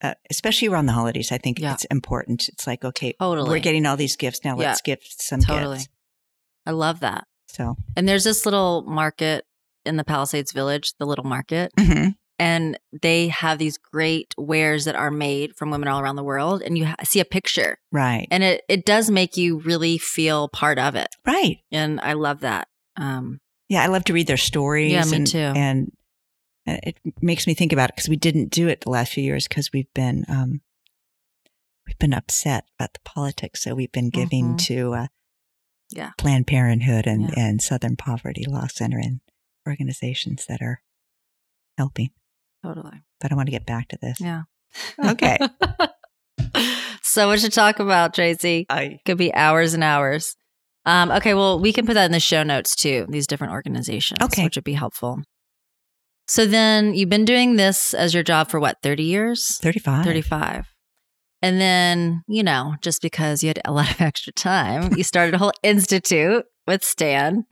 uh, 0.02 0.14
especially 0.30 0.68
around 0.68 0.86
the 0.86 0.92
holidays. 0.92 1.32
I 1.32 1.38
think 1.38 1.58
Yeah. 1.58 1.72
it's 1.72 1.84
important. 1.86 2.48
It's 2.50 2.66
like, 2.66 2.84
okay, 2.84 3.14
Totally. 3.18 3.48
we're 3.48 3.60
getting 3.60 3.86
all 3.86 3.96
these 3.96 4.16
gifts. 4.16 4.40
Now 4.44 4.58
Yeah. 4.58 4.68
let's 4.68 4.82
give 4.82 4.98
some 5.02 5.40
Totally. 5.40 5.78
gifts. 5.78 5.88
I 6.66 6.72
love 6.72 7.00
that. 7.00 7.24
So, 7.48 7.76
And 7.96 8.06
there's 8.08 8.24
this 8.24 8.44
little 8.44 8.82
market 8.82 9.46
in 9.86 9.96
the 9.96 10.04
Palisades 10.04 10.52
Village, 10.52 10.92
the 10.98 11.06
little 11.06 11.24
market, 11.24 11.72
mhm. 11.78 12.16
And 12.38 12.78
they 13.02 13.28
have 13.28 13.58
these 13.58 13.78
great 13.78 14.34
wares 14.36 14.84
that 14.86 14.96
are 14.96 15.10
made 15.10 15.54
from 15.56 15.70
women 15.70 15.88
all 15.88 16.00
around 16.00 16.16
the 16.16 16.24
world. 16.24 16.62
And 16.62 16.76
you 16.76 16.86
ha- 16.86 16.96
see 17.04 17.20
a 17.20 17.24
picture, 17.24 17.78
right, 17.92 18.26
and 18.30 18.42
it 18.42 18.62
it 18.68 18.84
does 18.84 19.10
make 19.10 19.36
you 19.36 19.58
really 19.60 19.98
feel 19.98 20.48
part 20.48 20.78
of 20.78 20.94
it. 20.96 21.08
right. 21.26 21.58
And 21.72 22.00
I 22.00 22.14
love 22.14 22.40
that. 22.40 22.68
Um, 22.96 23.40
Yeah, 23.68 23.82
I 23.82 23.86
love 23.86 24.04
to 24.04 24.12
read 24.12 24.26
their 24.26 24.36
stories. 24.36 24.92
Yeah, 24.92 25.04
me 25.04 25.16
and, 25.16 25.26
too. 25.26 25.38
And 25.38 25.92
it 26.66 26.96
makes 27.20 27.46
me 27.46 27.54
think 27.54 27.72
about 27.72 27.90
it 27.90 27.96
because 27.96 28.08
we 28.08 28.16
didn't 28.16 28.50
do 28.50 28.68
it 28.68 28.80
the 28.82 28.90
last 28.90 29.12
few 29.12 29.22
years 29.24 29.46
because 29.48 29.70
we've 29.72 29.92
been 29.94 30.24
um, 30.28 30.60
we've 31.86 31.98
been 31.98 32.14
upset 32.14 32.64
about 32.78 32.94
the 32.94 33.00
politics. 33.04 33.62
So 33.62 33.74
we've 33.74 33.92
been 33.92 34.10
giving 34.10 34.54
Mhm. 34.54 34.58
to 34.66 34.94
uh, 34.94 35.06
Yeah. 35.90 36.12
Planned 36.16 36.46
Parenthood 36.46 37.06
and 37.06 37.22
Yeah. 37.22 37.34
and 37.36 37.60
Southern 37.62 37.96
Poverty 37.96 38.44
Law 38.48 38.66
Center 38.68 38.98
and 38.98 39.20
organizations 39.68 40.46
that 40.48 40.60
are 40.62 40.82
helping. 41.76 42.10
Totally. 42.64 43.02
But 43.20 43.32
I 43.32 43.34
want 43.34 43.46
to 43.46 43.52
get 43.52 43.66
back 43.66 43.88
to 43.88 43.98
this. 44.00 44.18
Yeah. 44.20 44.42
Okay. 45.04 45.38
so 47.02 47.26
much 47.28 47.42
to 47.42 47.50
talk 47.50 47.78
about, 47.78 48.14
Tracy. 48.14 48.66
I 48.70 48.98
Could 49.06 49.18
be 49.18 49.32
hours 49.34 49.74
and 49.74 49.84
hours. 49.84 50.34
Um, 50.86 51.10
okay, 51.12 51.32
well, 51.34 51.58
we 51.60 51.72
can 51.72 51.86
put 51.86 51.94
that 51.94 52.06
in 52.06 52.12
the 52.12 52.20
show 52.20 52.42
notes 52.42 52.74
too, 52.76 53.06
these 53.08 53.26
different 53.26 53.52
organizations, 53.52 54.18
Okay. 54.20 54.44
which 54.44 54.56
would 54.56 54.64
be 54.64 54.74
helpful. 54.74 55.18
So 56.26 56.46
then 56.46 56.94
you've 56.94 57.08
been 57.10 57.24
doing 57.24 57.56
this 57.56 57.94
as 57.94 58.14
your 58.14 58.22
job 58.22 58.48
for 58.50 58.58
what, 58.60 58.78
30 58.82 59.02
years? 59.02 59.58
thirty 59.58 59.78
five. 59.78 60.04
35. 60.04 60.66
And 61.42 61.60
then, 61.60 62.22
you 62.26 62.42
know, 62.42 62.74
just 62.82 63.02
because 63.02 63.42
you 63.42 63.48
had 63.48 63.60
a 63.64 63.72
lot 63.78 63.90
of 63.90 64.00
extra 64.00 64.32
time, 64.32 64.94
you 64.96 65.04
started 65.04 65.34
a 65.34 65.38
whole 65.38 65.52
institute 65.62 66.44
with 66.66 66.82
Stan. 66.84 67.44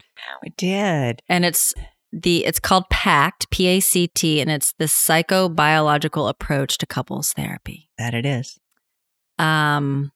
We 0.42 0.52
did. 0.56 1.20
And 1.28 1.44
it's 1.44 1.74
the 2.12 2.44
it's 2.44 2.60
called 2.60 2.88
PACT, 2.90 3.50
P 3.50 3.66
A 3.66 3.80
C 3.80 4.06
T, 4.08 4.40
and 4.40 4.50
it's 4.50 4.74
the 4.78 4.84
psychobiological 4.84 6.28
approach 6.28 6.78
to 6.78 6.86
couples 6.86 7.32
therapy. 7.32 7.88
That 7.98 8.14
it 8.14 8.26
is. 8.26 8.58
Um, 9.38 10.12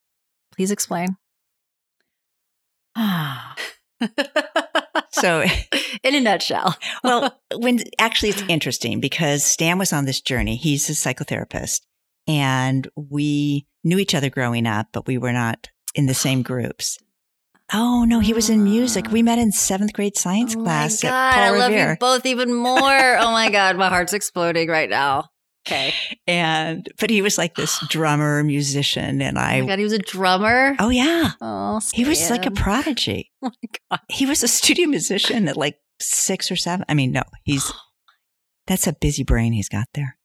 please 0.55 0.71
explain. 0.71 1.17
Ah. 2.95 3.55
So 5.17 5.45
In 6.03 6.15
a 6.15 6.21
nutshell. 6.21 6.77
well, 7.03 7.41
when 7.57 7.81
actually 7.99 8.31
it's 8.31 8.45
interesting 8.49 9.01
because 9.01 9.43
Stan 9.45 9.79
was 9.79 9.93
on 9.93 10.05
this 10.05 10.21
journey. 10.21 10.57
He's 10.57 10.89
a 10.89 10.93
psychotherapist 10.93 11.81
and 12.27 12.89
we 12.95 13.67
knew 13.83 13.99
each 13.99 14.15
other 14.15 14.31
growing 14.31 14.67
up, 14.67 14.89
but 14.93 15.07
we 15.07 15.19
were 15.19 15.33
not 15.33 15.71
in 15.95 16.07
the 16.07 16.15
same 16.15 16.43
groups. 16.43 16.99
Oh 17.73 18.05
no, 18.05 18.21
he 18.21 18.33
was 18.33 18.49
in 18.49 18.63
music. 18.63 19.11
We 19.11 19.23
met 19.23 19.39
in 19.39 19.51
seventh 19.53 19.93
grade 19.93 20.17
science 20.17 20.55
Oh 20.55 20.61
my 20.61 20.65
class 20.65 21.03
God, 21.03 21.09
at 21.11 21.35
Paul 21.35 21.43
I 21.55 21.59
love 21.59 21.71
Revere. 21.71 21.91
you 21.91 21.97
both 21.99 22.25
even 22.27 22.55
more. 22.55 23.19
oh 23.19 23.33
my 23.33 23.51
God, 23.51 23.77
my 23.77 23.89
heart's 23.89 24.13
exploding 24.13 24.69
right 24.69 24.89
now. 24.91 25.29
Okay. 25.67 25.93
And 26.29 26.89
but 27.01 27.11
he 27.11 27.23
was 27.23 27.39
like 27.39 27.55
this 27.57 27.79
drummer, 27.89 28.43
musician, 28.45 29.21
and 29.21 29.37
Oh 29.37 29.41
I. 29.41 29.61
my 29.61 29.67
God, 29.67 29.79
he 29.79 29.85
was 29.85 29.93
a 29.93 29.99
drummer. 29.99 30.77
oh 30.79 30.91
yeah, 30.91 31.33
Oh, 31.41 31.81
he 31.93 32.05
was 32.05 32.31
like 32.31 32.47
a 32.47 32.51
prodigy. 32.53 33.33
Oh 33.43 33.51
my 33.51 33.69
God. 33.91 34.01
He 34.09 34.27
was 34.27 34.43
a 34.43 34.49
studio 34.49 34.87
musician 34.89 35.47
at 35.49 35.57
like 35.57 35.79
six 36.01 36.51
or 36.53 36.57
seven. 36.57 36.85
I 36.89 36.95
mean, 36.95 37.11
no, 37.13 37.23
he's 37.45 37.73
that's 38.69 38.87
a 38.87 38.93
busy 38.93 39.25
brain 39.25 39.53
he's 39.53 39.69
got 39.69 39.87
there. 39.95 40.19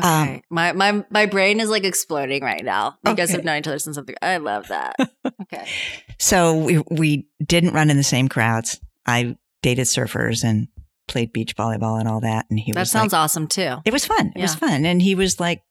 Okay. 0.00 0.34
Um, 0.36 0.42
my 0.50 0.72
my 0.72 1.04
my 1.10 1.26
brain 1.26 1.60
is 1.60 1.68
like 1.70 1.84
exploding 1.84 2.42
right 2.42 2.64
now. 2.64 2.98
You 3.06 3.14
guys 3.14 3.28
Okay. 3.30 3.38
have 3.38 3.44
known 3.44 3.58
each 3.58 3.66
other 3.68 3.78
since 3.78 3.96
something. 3.96 4.14
I 4.22 4.36
love 4.38 4.68
that. 4.68 4.96
Okay. 5.42 5.66
So 6.18 6.56
we 6.56 6.82
we 6.90 7.26
didn't 7.44 7.72
run 7.74 7.90
in 7.90 7.96
the 7.96 8.02
same 8.04 8.28
crowds. 8.28 8.78
I 9.06 9.36
dated 9.62 9.86
surfers 9.86 10.44
and 10.44 10.68
played 11.08 11.32
beach 11.32 11.56
volleyball 11.56 11.98
and 11.98 12.06
all 12.08 12.20
that. 12.20 12.46
And 12.50 12.58
he 12.58 12.70
was 12.70 12.74
That 12.74 12.80
was 12.82 12.90
sounds 12.90 13.12
like, 13.12 13.20
awesome 13.20 13.46
too. 13.48 13.76
it 13.84 13.92
was 13.92 14.04
fun. 14.06 14.32
It 14.36 14.40
was 14.42 14.54
fun. 14.54 14.84
And 14.86 15.02
he 15.02 15.14
was 15.16 15.40
like 15.40 15.62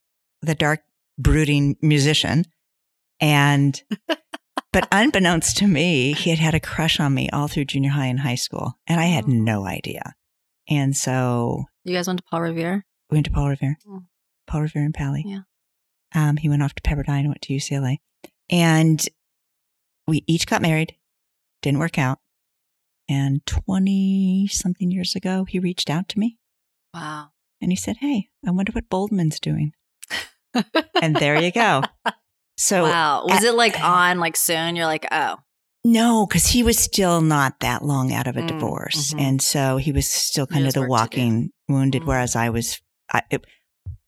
the 0.42 0.56
dark, 0.56 0.82
brooding 1.18 1.78
musician. 1.82 2.44
And 3.22 3.82
but 4.74 4.88
unbeknownst 4.92 5.58
to 5.58 5.68
me, 5.68 6.14
he 6.14 6.30
had 6.30 6.40
had 6.40 6.56
a 6.56 6.60
crush 6.60 7.00
on 7.00 7.14
me 7.14 7.30
all 7.32 7.48
through 7.48 7.66
junior 7.66 7.92
high 7.92 8.08
and 8.08 8.20
high 8.20 8.36
school, 8.36 8.74
and 8.88 9.00
I 9.00 9.06
had 9.06 9.26
Oh. 9.26 9.32
no 9.32 9.66
idea. 9.66 10.14
And 10.70 10.96
so 10.96 11.66
You 11.86 11.96
guys 11.96 12.08
went 12.08 12.20
to 12.20 12.26
Paul 12.30 12.42
Revere? 12.42 12.86
we 13.10 13.16
went 13.16 13.26
to 13.28 13.32
Paul 13.32 13.50
Revere, 13.50 13.78
Mm. 13.88 14.06
Paul 14.50 14.62
Revere 14.64 14.84
and 14.84 14.94
Pali. 14.94 15.24
Yeah. 15.26 15.42
Um, 16.14 16.38
he 16.38 16.50
went 16.50 16.64
off 16.64 16.74
to 16.76 16.82
Pepperdine 16.82 17.20
and 17.20 17.28
went 17.30 17.42
to 17.44 17.54
UCLA. 17.54 17.98
And 18.50 19.04
we 20.08 20.24
each 20.28 20.48
got 20.48 20.62
married. 20.62 20.96
Didn't 21.62 21.80
work 21.80 21.98
out. 21.98 22.20
And 23.08 23.46
20 23.46 24.48
something 24.52 24.92
years 24.92 25.16
ago, 25.16 25.46
he 25.46 25.60
reached 25.60 25.90
out 25.90 26.10
to 26.10 26.20
me 26.20 26.38
Wow. 26.94 27.30
and 27.62 27.72
he 27.72 27.76
said, 27.76 27.98
Hey, 27.98 28.30
I 28.46 28.52
wonder 28.52 28.72
what 28.72 28.90
Boldemann's 28.90 29.40
doing. 29.40 29.74
And 31.02 31.16
there 31.16 31.42
you 31.42 31.52
go. 31.52 31.84
So, 32.62 32.84
wow. 32.84 33.24
Was 33.26 33.38
at- 33.38 33.44
it 33.46 33.54
like 33.54 33.80
on 33.80 34.20
like 34.20 34.36
soon? 34.36 34.76
You're 34.76 34.86
like, 34.86 35.06
oh, 35.14 35.38
no, 35.86 36.26
because 36.28 36.46
he 36.48 36.62
was 36.62 36.78
still 36.78 37.22
not 37.22 37.62
that 37.62 37.86
long 37.86 38.12
out 38.12 38.28
of 38.28 38.36
a 38.36 38.42
Mm, 38.42 38.48
divorce. 38.50 39.14
mhm. 39.14 39.22
And 39.22 39.42
so 39.42 39.78
he 39.78 39.94
was 39.94 40.06
still 40.10 40.46
kind 40.46 40.66
There's 40.66 40.76
of 40.76 40.84
the 40.84 40.90
work 40.90 41.10
to 41.12 41.16
do. 41.16 41.22
walking 41.22 41.50
wounded, 41.70 42.02
Mm. 42.02 42.08
whereas 42.08 42.36
I 42.36 42.50
was, 42.50 42.82
I, 43.14 43.22
it, 43.32 43.46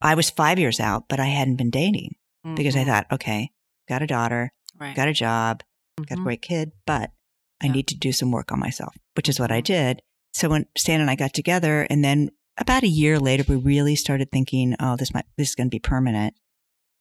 I 0.02 0.14
was 0.14 0.30
five 0.30 0.58
years 0.58 0.80
out, 0.80 1.08
but 1.08 1.20
I 1.20 1.26
hadn't 1.26 1.56
been 1.56 1.70
dating. 1.70 2.16
because 2.56 2.74
I 2.74 2.80
Mhm. 2.82 2.86
thought, 2.86 3.06
okay, 3.12 3.50
got 3.88 4.02
a 4.02 4.06
daughter, 4.08 4.52
right. 4.76 4.96
got 4.96 5.06
a 5.06 5.12
job, 5.12 5.62
got 5.96 6.18
a 6.18 6.20
Mhm. 6.20 6.24
great 6.24 6.42
kid, 6.42 6.72
but 6.86 7.12
I 7.60 7.66
Yeah. 7.66 7.72
need 7.72 7.86
to 7.86 7.94
do 7.96 8.10
some 8.10 8.32
work 8.32 8.50
on 8.50 8.58
myself, 8.58 8.96
which 9.14 9.28
is 9.28 9.38
what 9.38 9.52
I 9.52 9.60
Mhm. 9.60 9.64
did. 9.64 10.02
So 10.32 10.48
when 10.48 10.66
Stan 10.76 11.00
and 11.00 11.08
I 11.08 11.14
got 11.14 11.32
together, 11.34 11.86
and 11.88 12.04
then 12.04 12.30
about 12.58 12.82
a 12.82 12.88
year 12.88 13.20
later, 13.20 13.44
we 13.46 13.54
really 13.54 13.94
started 13.94 14.32
thinking, 14.32 14.74
oh, 14.80 14.96
this 14.96 15.14
might 15.14 15.26
this 15.36 15.50
is 15.50 15.54
going 15.54 15.68
to 15.68 15.74
be 15.74 15.78
permanent. 15.78 16.34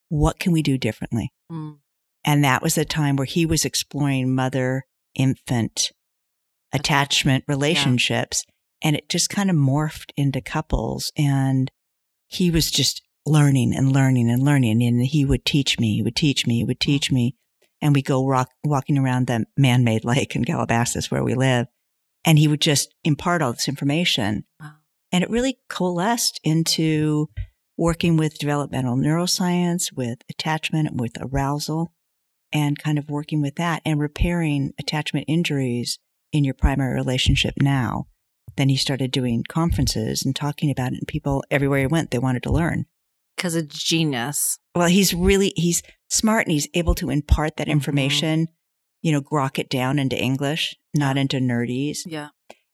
What 0.10 0.38
can 0.38 0.52
we 0.52 0.62
do 0.62 0.78
differently? 0.78 1.34
Mm. 1.52 1.80
And 2.24 2.44
that 2.44 2.62
was 2.62 2.76
the 2.76 2.86
time 2.86 3.16
where 3.16 3.26
he 3.26 3.48
was 3.48 3.66
exploring 3.66 4.36
mother 4.36 4.86
infant 5.16 5.92
attachment 6.72 7.44
relationships, 7.48 8.46
and 8.82 8.96
it 8.96 9.10
just 9.10 9.30
kind 9.32 9.50
of 9.50 9.56
morphed 9.56 10.12
into 10.16 10.40
couples. 10.42 11.12
And 11.18 11.72
he 12.32 12.50
was 12.50 12.72
just 12.72 13.02
learning 13.26 13.76
and 13.76 13.92
learning 13.92 14.30
and 14.32 14.42
learning. 14.44 14.82
And 14.82 15.06
he 15.06 15.26
would 15.26 15.46
teach 15.46 15.78
me, 15.78 15.96
he 15.96 16.02
would 16.02 16.16
teach 16.16 16.48
me, 16.48 16.58
he 16.58 16.64
would 16.64 16.80
teach 16.80 17.12
me. 17.12 17.36
and 17.82 17.96
we 17.96 18.02
go 18.02 18.26
rock, 18.26 18.50
walking 18.64 18.98
around 18.98 19.28
the 19.28 19.46
man-made 19.58 20.06
lake 20.06 20.36
in 20.36 20.46
Calabasas 20.46 21.10
where 21.10 21.24
we 21.24 21.34
live. 21.34 21.68
And 22.24 22.38
he 22.38 22.48
would 22.48 22.62
just 22.62 22.94
impart 23.04 23.42
all 23.42 23.52
this 23.52 23.68
information. 23.68 24.46
Wow. 24.60 24.74
And 25.12 25.24
it 25.24 25.30
really 25.30 25.58
coalesced 25.68 26.40
into 26.44 27.30
working 27.78 28.16
with 28.16 28.38
developmental 28.38 28.96
neuroscience, 28.96 29.92
with 29.92 30.20
attachment, 30.30 30.96
with 30.96 31.14
arousal, 31.20 31.94
and 32.54 32.78
kind 32.78 33.00
of 33.00 33.10
working 33.10 33.42
with 33.42 33.56
that 33.56 33.82
and 33.86 34.00
repairing 34.00 34.74
attachment 34.80 35.26
injuries 35.28 35.98
in 36.32 36.44
your 36.44 36.54
primary 36.54 36.94
relationship 36.94 37.56
now. 37.60 38.06
Then 38.62 38.70
he 38.70 38.76
started 38.78 39.10
doing 39.10 39.44
conferences 39.50 40.24
and 40.24 40.36
talking 40.36 40.70
about 40.70 40.92
it, 40.94 41.00
and 41.00 41.08
people 41.08 41.44
everywhere 41.50 41.80
he 41.80 41.88
went, 41.88 42.12
they 42.12 42.20
wanted 42.20 42.44
to 42.44 42.52
learn. 42.52 42.86
Because 43.36 43.56
it's 43.56 43.84
genius. 43.84 44.60
Well, 44.76 44.88
he's 44.88 45.16
really 45.16 45.52
he's 45.56 45.82
smart 46.12 46.46
and 46.46 46.52
he's 46.54 46.68
able 46.76 46.94
to 46.96 47.10
impart 47.10 47.58
that 47.58 47.66
Mhm. 47.66 47.72
information, 47.72 48.50
you 49.02 49.12
know, 49.14 49.20
grok 49.22 49.58
it 49.58 49.68
down 49.68 49.98
into 49.98 50.16
English, 50.16 50.76
not 50.94 51.18
into 51.18 51.38
nerdese. 51.40 52.02
Yeah. 52.06 52.28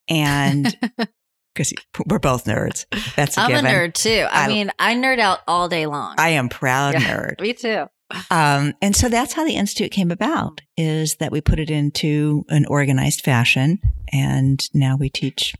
And 0.09 0.77
because 1.55 1.71
we're 2.05 2.19
both 2.19 2.43
nerds, 2.43 2.85
that's 3.15 3.38
a 3.38 3.41
I'm 3.43 3.47
given. 3.51 3.65
a 3.65 3.69
nerd 3.69 3.93
too. 3.93 4.27
I, 4.29 4.43
I- 4.43 4.47
mean, 4.49 4.69
I 4.77 4.93
nerd 4.95 5.19
out 5.19 5.39
all 5.47 5.69
day 5.69 5.85
long. 5.85 6.15
I 6.17 6.31
am 6.31 6.49
proud 6.49 6.95
Yeah. 6.95 7.15
nerd. 7.15 7.39
Me 7.39 7.53
too. 7.53 7.85
Um, 8.29 8.73
and 8.81 8.93
so 8.93 9.07
that's 9.07 9.31
how 9.31 9.45
the 9.45 9.55
institute 9.55 9.91
came 9.91 10.11
about 10.11 10.59
is 10.75 11.15
that 11.21 11.31
we 11.31 11.39
put 11.39 11.59
it 11.61 11.69
into 11.69 12.43
an 12.49 12.65
organized 12.65 13.21
fashion. 13.21 13.79
And 14.11 14.59
now 14.73 14.97
we 14.97 15.09
teach, 15.09 15.53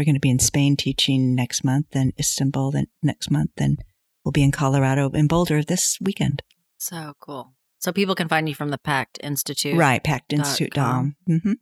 we're 0.00 0.04
going 0.06 0.14
to 0.14 0.20
be 0.20 0.30
in 0.30 0.38
Spain 0.38 0.76
teaching 0.76 1.34
next 1.34 1.62
month, 1.62 1.86
then 1.92 2.12
Istanbul 2.18 2.70
then 2.70 2.86
next 3.02 3.30
month, 3.30 3.50
then 3.58 3.76
we'll 4.24 4.32
be 4.32 4.42
in 4.42 4.50
Colorado 4.50 5.10
in 5.10 5.26
Boulder 5.26 5.62
this 5.62 5.98
weekend. 6.00 6.42
So 6.78 7.12
cool. 7.20 7.52
So 7.80 7.92
people 7.92 8.14
can 8.14 8.26
find 8.28 8.48
you 8.48 8.54
from 8.54 8.70
the 8.70 8.78
Pact 8.78 9.18
Institute. 9.22 9.76
Right. 9.76 10.02
com. 10.02 10.18
PactInstitute.com. 10.20 11.16
Mm-hmm. 11.28 11.52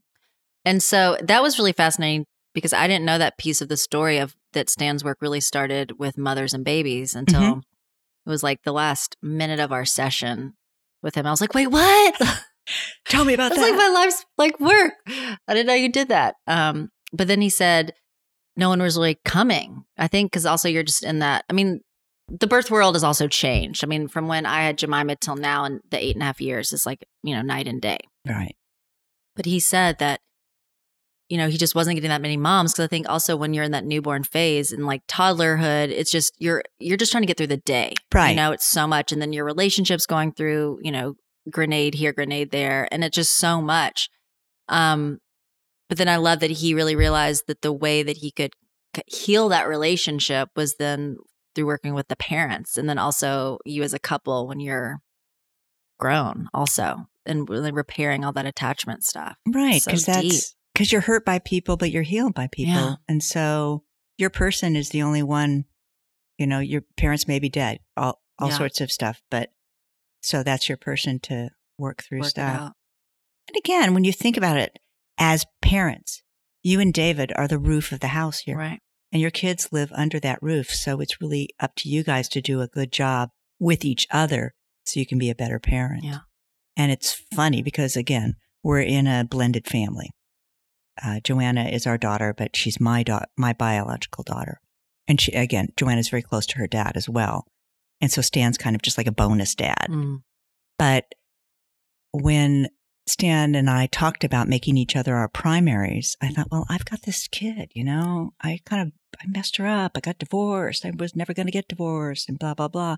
And 0.65 0.83
so 0.83 1.17
that 1.23 1.43
was 1.43 1.59
really 1.59 1.73
fascinating 1.73 2.27
because 2.55 2.73
I 2.73 2.87
didn't 2.87 3.05
know 3.05 3.19
that 3.19 3.39
piece 3.39 3.61
of 3.61 3.69
the 3.69 3.77
story 3.77 4.19
of 4.19 4.37
that 4.53 4.71
Stan's 4.71 5.03
work 5.03 5.19
really 5.21 5.41
started 5.41 5.99
with 5.99 6.17
mothers 6.17 6.55
and 6.55 6.65
babies 6.65 7.15
until 7.17 7.41
Mhm. 7.41 7.59
it 7.59 8.31
was 8.31 8.43
like 8.45 8.63
the 8.63 8.73
last 8.73 9.17
minute 9.21 9.59
of 9.61 9.73
our 9.73 9.85
session 9.85 10.55
with 11.03 11.15
him. 11.17 11.27
I 11.27 11.31
was 11.31 11.41
like, 11.41 11.55
wait, 11.55 11.69
what? 11.69 12.15
Tell 13.09 13.25
me 13.25 13.35
about 13.35 13.55
that. 13.55 13.61
like 13.61 13.75
my 13.75 13.89
life's 13.89 14.25
like 14.37 14.61
work. 14.61 14.93
I 15.09 15.55
didn't 15.55 15.67
know 15.67 15.75
you 15.75 15.91
did 15.91 16.09
that. 16.09 16.35
Um, 16.47 16.91
but 17.13 17.27
then 17.29 17.41
he 17.41 17.49
said 17.51 17.93
no 18.59 18.69
one 18.69 18.83
was 18.83 18.97
really 18.97 19.19
coming. 19.25 19.85
I 19.97 20.09
think 20.09 20.33
because 20.33 20.45
also 20.45 20.69
you're 20.69 20.83
just 20.83 21.05
in 21.05 21.21
that. 21.21 21.45
I 21.49 21.53
mean, 21.53 21.81
the 22.29 22.49
birth 22.49 22.71
world 22.71 22.97
has 22.97 23.05
also 23.05 23.29
changed. 23.29 23.85
I 23.85 23.87
mean, 23.87 24.09
from 24.09 24.27
when 24.27 24.45
I 24.45 24.63
had 24.63 24.77
Jemima 24.77 25.17
till 25.17 25.37
now, 25.37 25.65
and 25.65 25.81
the 25.91 26.05
eight 26.05 26.17
and 26.17 26.23
a 26.23 26.27
half 26.27 26.41
years 26.41 26.73
is 26.73 26.85
like 26.85 27.07
you 27.23 27.35
know 27.35 27.41
night 27.41 27.69
and 27.69 27.81
day. 27.81 27.99
right. 28.29 28.55
But 29.37 29.47
he 29.47 29.61
said 29.61 30.01
that 30.01 30.21
you 31.29 31.39
know 31.39 31.49
he 31.49 31.57
just 31.57 31.77
wasn't 31.77 31.95
getting 31.95 32.11
that 32.11 32.21
many 32.21 32.37
moms 32.37 32.73
because 32.73 32.87
I 32.87 32.89
think 32.89 33.09
also 33.09 33.37
when 33.37 33.55
you're 33.55 33.63
in 33.63 33.71
that 33.71 33.85
newborn 33.85 34.25
phase 34.25 34.73
and 34.73 34.85
like 34.85 35.07
toddlerhood, 35.07 35.91
it's 35.91 36.11
just 36.11 36.35
you're 36.39 36.65
you're 36.81 36.97
just 36.97 37.13
trying 37.13 37.23
to 37.23 37.29
get 37.29 37.37
through 37.37 37.47
the 37.47 37.59
day. 37.59 37.95
Right. 38.13 38.31
You 38.31 38.37
know, 38.37 38.51
it's 38.51 38.67
so 38.67 38.89
much, 38.89 39.13
and 39.13 39.23
then 39.23 39.33
your 39.33 39.45
relationships 39.45 40.05
going 40.05 40.33
through 40.33 40.81
you 40.83 40.91
know 40.91 41.15
grenade 41.49 41.95
here, 41.95 42.13
grenade 42.13 42.51
there, 42.51 42.89
and 42.91 43.05
it's 43.05 43.15
just 43.15 43.37
so 43.37 43.63
much. 43.63 44.11
Um, 44.69 45.21
but 45.89 45.99
then 45.99 46.09
I 46.09 46.17
love 46.17 46.41
that 46.41 46.51
he 46.51 46.75
really 46.75 46.97
realized 46.97 47.45
that 47.47 47.63
the 47.63 47.73
way 47.73 48.03
that 48.03 48.19
he 48.19 48.31
could 48.31 48.53
heal 49.07 49.49
that 49.49 49.69
relationship 49.69 50.51
was 50.57 50.77
then 50.77 51.17
through 51.55 51.67
working 51.67 51.95
with 51.95 52.09
the 52.09 52.17
parents, 52.17 52.77
and 52.77 52.89
then 52.89 52.99
also 52.99 53.59
you 53.65 53.83
as 53.83 53.95
a 53.95 53.99
couple 53.99 54.47
when 54.47 54.61
you're 54.61 54.99
grown, 55.99 56.49
also, 56.55 57.09
and 57.27 57.49
really 57.49 57.73
repairing 57.73 58.25
all 58.25 58.33
that 58.33 58.47
attachment 58.47 59.05
stuff. 59.05 59.37
Right. 59.47 59.83
So 59.83 59.93
deep. 59.93 60.05
that's 60.07 60.55
because 60.73 60.93
you're 60.93 61.01
hurt 61.01 61.25
by 61.25 61.39
people, 61.41 61.77
but 61.77 61.91
you're 61.91 62.03
healed 62.03 62.35
by 62.35 62.49
people. 62.49 62.75
Yeah. 62.75 62.95
And 63.09 63.23
so 63.23 63.83
your 64.17 64.31
person 64.31 64.77
is 64.77 64.91
the 64.91 65.03
only 65.03 65.23
one, 65.23 65.65
you 66.39 66.47
know, 66.47 66.61
your 66.61 66.83
parents 66.97 67.27
may 67.27 67.39
be 67.39 67.49
dead, 67.49 67.81
all, 67.97 68.21
all 68.39 68.49
Yeah. 68.49 68.59
sorts 68.59 68.81
of 68.81 68.93
stuff, 68.93 69.21
but 69.31 69.51
so 70.21 70.43
that's 70.43 70.69
your 70.69 70.79
person 70.79 71.19
to 71.21 71.51
work 71.79 72.03
through 72.03 72.21
Work 72.21 72.29
stuff. 72.29 72.73
And 73.49 73.57
again, 73.57 73.95
when 73.95 74.05
you 74.05 74.13
think 74.13 74.37
about 74.37 74.57
it 74.57 74.79
as 75.19 75.45
parents, 75.63 76.23
you 76.63 76.81
and 76.81 76.93
David 76.93 77.33
are 77.37 77.49
the 77.49 77.59
roof 77.59 77.93
of 77.93 78.01
the 78.01 78.09
house 78.09 78.41
here 78.41 78.57
Right. 78.57 78.81
and 79.13 79.21
your 79.23 79.31
kids 79.31 79.69
live 79.73 79.91
under 79.95 80.19
that 80.21 80.43
roof. 80.43 80.71
So 80.71 81.01
it's 81.01 81.21
really 81.21 81.51
up 81.61 81.75
to 81.77 81.89
you 81.89 82.03
guys 82.05 82.29
to 82.31 82.41
do 82.41 82.61
a 82.61 82.69
good 82.69 82.93
job 82.93 83.31
with 83.59 83.85
each 83.85 84.07
other 84.11 84.55
so 84.85 85.01
you 85.01 85.07
can 85.07 85.19
be 85.19 85.31
a 85.31 85.35
better 85.35 85.59
parent. 85.59 86.05
Yeah. 86.05 86.21
And 86.77 86.93
it's 86.93 87.13
funny 87.35 87.63
because 87.63 87.97
again, 87.97 88.35
we're 88.63 88.81
in 88.81 89.07
a 89.07 89.25
blended 89.25 89.67
family. 89.67 90.11
Uh, 91.03 91.21
Joanna 91.23 91.65
is 91.65 91.87
our 91.87 91.99
daughter, 91.99 92.35
but 92.37 92.57
she's 92.57 92.81
my 92.81 93.03
da- 93.03 93.25
my 93.37 93.53
biological 93.53 94.25
daughter. 94.25 94.61
And 95.07 95.21
she, 95.21 95.33
again, 95.33 95.69
Joanna's 95.77 96.09
very 96.09 96.23
close 96.23 96.45
to 96.47 96.59
her 96.59 96.67
dad 96.67 96.93
as 96.97 97.09
well. 97.09 97.47
And 98.01 98.11
so 98.11 98.21
Stan's 98.21 98.59
kind 98.59 98.75
of 98.77 98.83
just 98.83 98.99
like 98.99 99.07
a 99.07 99.13
bonus 99.13 99.55
dad. 99.55 99.87
Mm. 99.89 100.23
But 100.79 101.07
when 102.13 102.69
Stan 103.09 103.55
and 103.55 103.69
I 103.71 103.87
talked 103.87 104.23
about 104.25 104.49
making 104.49 104.77
each 104.77 104.95
other 104.97 105.15
our 105.17 105.29
primaries, 105.29 106.17
I 106.21 106.29
thought, 106.29 106.51
well, 106.51 106.67
I've 106.69 106.85
got 106.85 107.03
this 107.03 107.27
kid, 107.29 107.73
you 107.75 107.85
know, 107.85 108.35
I 108.41 108.61
kind 108.65 108.83
of, 108.83 108.93
I 109.21 109.27
messed 109.27 109.57
her 109.57 109.67
up. 109.67 109.93
I 109.97 110.01
got 110.01 110.19
divorced. 110.19 110.85
I 110.85 110.93
was 110.97 111.17
never 111.17 111.33
going 111.35 111.47
to 111.47 111.53
get 111.53 111.69
divorced 111.69 112.29
and 112.29 112.39
blah, 112.39 112.55
blah, 112.55 112.69
blah 112.69 112.97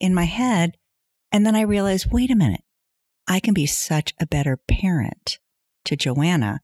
in 0.00 0.14
my 0.14 0.24
head. 0.24 0.76
And 1.30 1.44
then 1.44 1.54
I 1.54 1.60
realized, 1.60 2.10
wait 2.10 2.30
a 2.30 2.34
minute, 2.36 2.62
I 3.28 3.38
can 3.38 3.54
be 3.54 3.66
such 3.66 4.14
a 4.20 4.26
better 4.26 4.56
parent 4.56 5.38
to 5.84 5.94
Joanna 5.96 6.60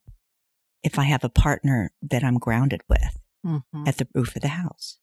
if 0.82 0.98
I 0.98 1.04
have 1.04 1.22
a 1.22 1.28
partner 1.28 1.92
that 2.02 2.24
I'm 2.24 2.38
grounded 2.38 2.80
with 2.88 3.18
Mhm. 3.44 3.86
at 3.86 3.98
the 3.98 4.08
roof 4.14 4.34
of 4.34 4.42
the 4.42 4.48
house. 4.48 4.98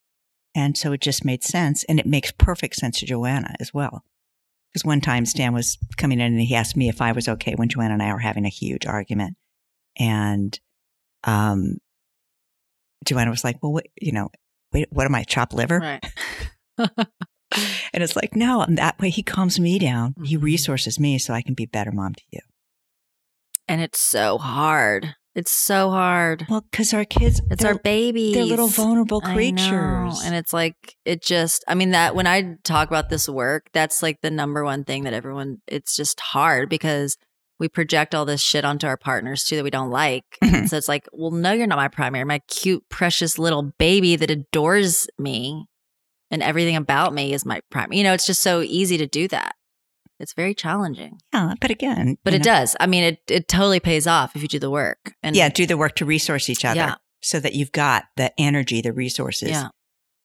And 0.56 0.78
so 0.78 0.91
it 0.94 1.02
just 1.02 1.24
made 1.26 1.44
sense. 1.44 1.84
And 1.86 2.00
it 2.00 2.06
makes 2.06 2.32
perfect 2.32 2.76
sense 2.76 3.00
to 3.00 3.06
Joanna 3.06 3.56
as 3.60 3.74
well. 3.74 4.04
Because 4.74 4.86
one 4.86 5.01
time 5.01 5.26
Stan 5.28 5.53
was 5.53 5.78
coming 5.97 6.19
in 6.19 6.34
and 6.34 6.41
he 6.41 6.55
asked 6.55 6.76
me 6.76 6.89
if 6.89 6.99
I 7.01 7.11
was 7.11 7.28
okay 7.28 7.53
when 7.55 7.69
Joanna 7.69 7.93
and 7.93 8.01
I 8.03 8.11
were 8.11 8.19
having 8.19 8.45
a 8.45 8.49
huge 8.49 8.86
argument. 8.88 9.38
And 9.99 10.59
um, 11.26 11.78
Joanna 13.05 13.30
was 13.30 13.43
like, 13.43 13.61
well, 13.61 13.71
what, 13.74 13.86
you 14.01 14.11
know, 14.11 14.30
wait, 14.71 14.88
what 14.91 15.05
am 15.05 15.13
I, 15.13 15.24
chopped 15.24 15.53
liver? 15.53 15.80
Right. 15.80 16.03
And 17.93 18.01
it's 18.01 18.15
like, 18.15 18.36
no, 18.36 18.61
and 18.63 18.80
that 18.80 18.97
way 18.99 19.11
he 19.11 19.21
calms 19.21 19.59
me 19.59 19.78
down. 19.78 20.15
He 20.24 20.36
Mhm. 20.36 20.41
resources 20.41 20.99
me 20.99 21.19
so 21.19 21.36
I 21.36 21.43
can 21.43 21.53
be 21.53 21.67
better 21.67 21.91
mom 21.91 22.15
to 22.15 22.24
you. 22.32 22.39
and 23.67 23.80
it's 23.80 23.99
so 23.99 24.39
hard. 24.39 25.15
It's 25.36 25.51
so 25.51 25.89
hard. 25.89 26.45
Well, 26.49 26.61
because 26.69 26.93
our 26.93 27.05
kids, 27.05 27.41
It's 27.49 27.65
our 27.65 27.73
babies. 27.79 28.36
they're 28.36 28.45
little 28.45 28.67
vulnerable 28.67 29.19
creatures. 29.19 30.21
And 30.23 30.36
it's 30.36 30.53
like, 30.53 30.75
it 31.05 31.23
just, 31.23 31.63
I 31.67 31.73
mean, 31.73 31.89
that 31.91 32.13
when 32.15 32.27
I 32.27 32.55
talk 32.63 32.88
about 32.88 33.09
this 33.09 33.27
work, 33.27 33.67
that's 33.73 34.03
like 34.03 34.21
the 34.21 34.29
number 34.29 34.63
one 34.63 34.84
thing 34.84 35.03
that 35.05 35.13
everyone, 35.13 35.57
it's 35.67 35.95
just 35.95 36.19
hard 36.19 36.69
because 36.69 37.17
we 37.59 37.67
project 37.67 38.13
all 38.13 38.25
this 38.25 38.41
shit 38.41 38.63
onto 38.63 38.86
our 38.86 38.97
partners 38.97 39.43
too 39.43 39.55
that 39.55 39.63
we 39.63 39.69
don't 39.71 39.89
like. 39.89 40.23
Mhm. 40.43 40.69
So 40.69 40.77
it's 40.77 40.88
like, 40.88 41.07
well, 41.11 41.31
no, 41.31 41.51
you're 41.51 41.65
not 41.67 41.77
my 41.77 41.88
primary. 41.88 42.25
My 42.25 42.39
cute, 42.47 42.88
precious 42.89 43.39
little 43.39 43.73
baby 43.79 44.15
that 44.15 44.29
adores 44.29 45.07
me 45.17 45.65
and 46.29 46.43
everything 46.43 46.75
about 46.75 47.13
me 47.13 47.34
is 47.34 47.43
my 47.45 47.61
primary. 47.71 47.97
You 47.97 48.03
know, 48.03 48.13
it's 48.13 48.25
just 48.27 48.41
so 48.43 48.61
easy 48.61 48.97
to 48.97 49.07
do 49.07 49.27
that. 49.29 49.55
It's 50.24 50.34
very 50.34 50.55
challenging, 50.55 51.19
yeah, 51.34 51.53
but 51.61 51.69
again, 51.69 52.17
but 52.24 52.34
it 52.34 52.39
know, 52.39 52.43
does. 52.45 52.76
I 52.80 52.88
mean, 52.88 53.03
it, 53.03 53.19
it 53.30 53.47
totally 53.47 53.80
pays 53.80 54.07
off 54.07 54.36
if 54.36 54.41
you 54.41 54.47
do 54.47 54.57
the 54.57 54.71
work. 54.71 55.13
And 55.21 55.36
yeah, 55.36 55.49
do 55.49 55.65
the 55.67 55.78
work 55.78 55.95
to 55.97 56.05
resource 56.05 56.49
each 56.49 56.65
other 56.65 56.80
Yeah. 56.80 56.95
so 57.21 57.39
that 57.39 57.53
you've 57.53 57.71
got 57.71 58.05
the 58.17 58.34
energy, 58.39 58.82
the 58.82 58.93
resources 58.93 59.49
yeah, 59.51 59.67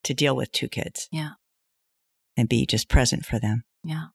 to 0.04 0.14
deal 0.14 0.34
with 0.34 0.52
two 0.52 0.68
kids. 0.68 1.08
Yeah. 1.12 1.32
And 2.36 2.48
be 2.48 2.64
just 2.64 2.88
present 2.88 3.26
for 3.26 3.38
them. 3.38 3.64
yeah. 3.84 4.06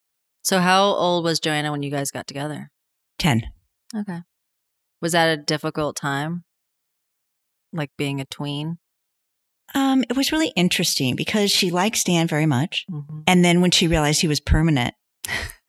So 0.41 0.59
how 0.59 0.83
old 0.85 1.23
was 1.23 1.39
Joanna 1.39 1.71
when 1.71 1.83
you 1.83 1.91
guys 1.91 2.11
got 2.11 2.27
together? 2.27 2.69
10. 3.19 3.43
Okay. 3.95 4.21
Was 5.01 5.11
that 5.13 5.27
a 5.27 5.37
difficult 5.37 5.95
time? 5.95 6.43
Like 7.71 7.91
being 7.97 8.19
a 8.21 8.25
tween? 8.25 8.77
Um, 9.75 10.03
it 10.09 10.15
was 10.17 10.31
really 10.31 10.49
interesting 10.55 11.15
because 11.15 11.49
she 11.51 11.71
liked 11.71 11.95
Stan 11.97 12.27
very 12.27 12.45
much. 12.45 12.85
Mm-hmm. 12.91 13.21
And 13.27 13.43
then 13.43 13.61
when 13.61 13.71
she 13.71 13.87
realized 13.87 14.21
he 14.21 14.27
was 14.27 14.39
permanent, 14.41 14.93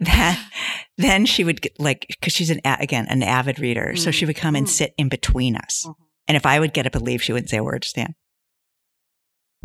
that 0.00 0.50
then 0.96 1.26
she 1.26 1.44
would 1.44 1.60
get 1.62 1.78
like 1.80 2.06
because 2.08 2.32
she's 2.32 2.50
an 2.50 2.60
again 2.64 3.06
an 3.08 3.22
avid 3.22 3.58
reader, 3.58 3.96
so 3.96 4.10
she 4.10 4.26
would 4.26 4.36
come 4.36 4.54
and 4.56 4.66
Mhm. 4.66 4.70
sit 4.70 4.94
in 4.98 5.08
between 5.08 5.56
us. 5.56 5.84
Mhm. 5.86 5.94
And 6.28 6.36
if 6.36 6.44
I 6.46 6.60
would 6.60 6.74
get 6.74 6.86
up 6.86 6.94
and 6.94 7.04
leave, 7.04 7.22
she 7.22 7.32
wouldn't 7.32 7.50
say 7.50 7.56
a 7.58 7.64
word 7.64 7.82
to 7.82 7.88
Stan. 7.88 8.14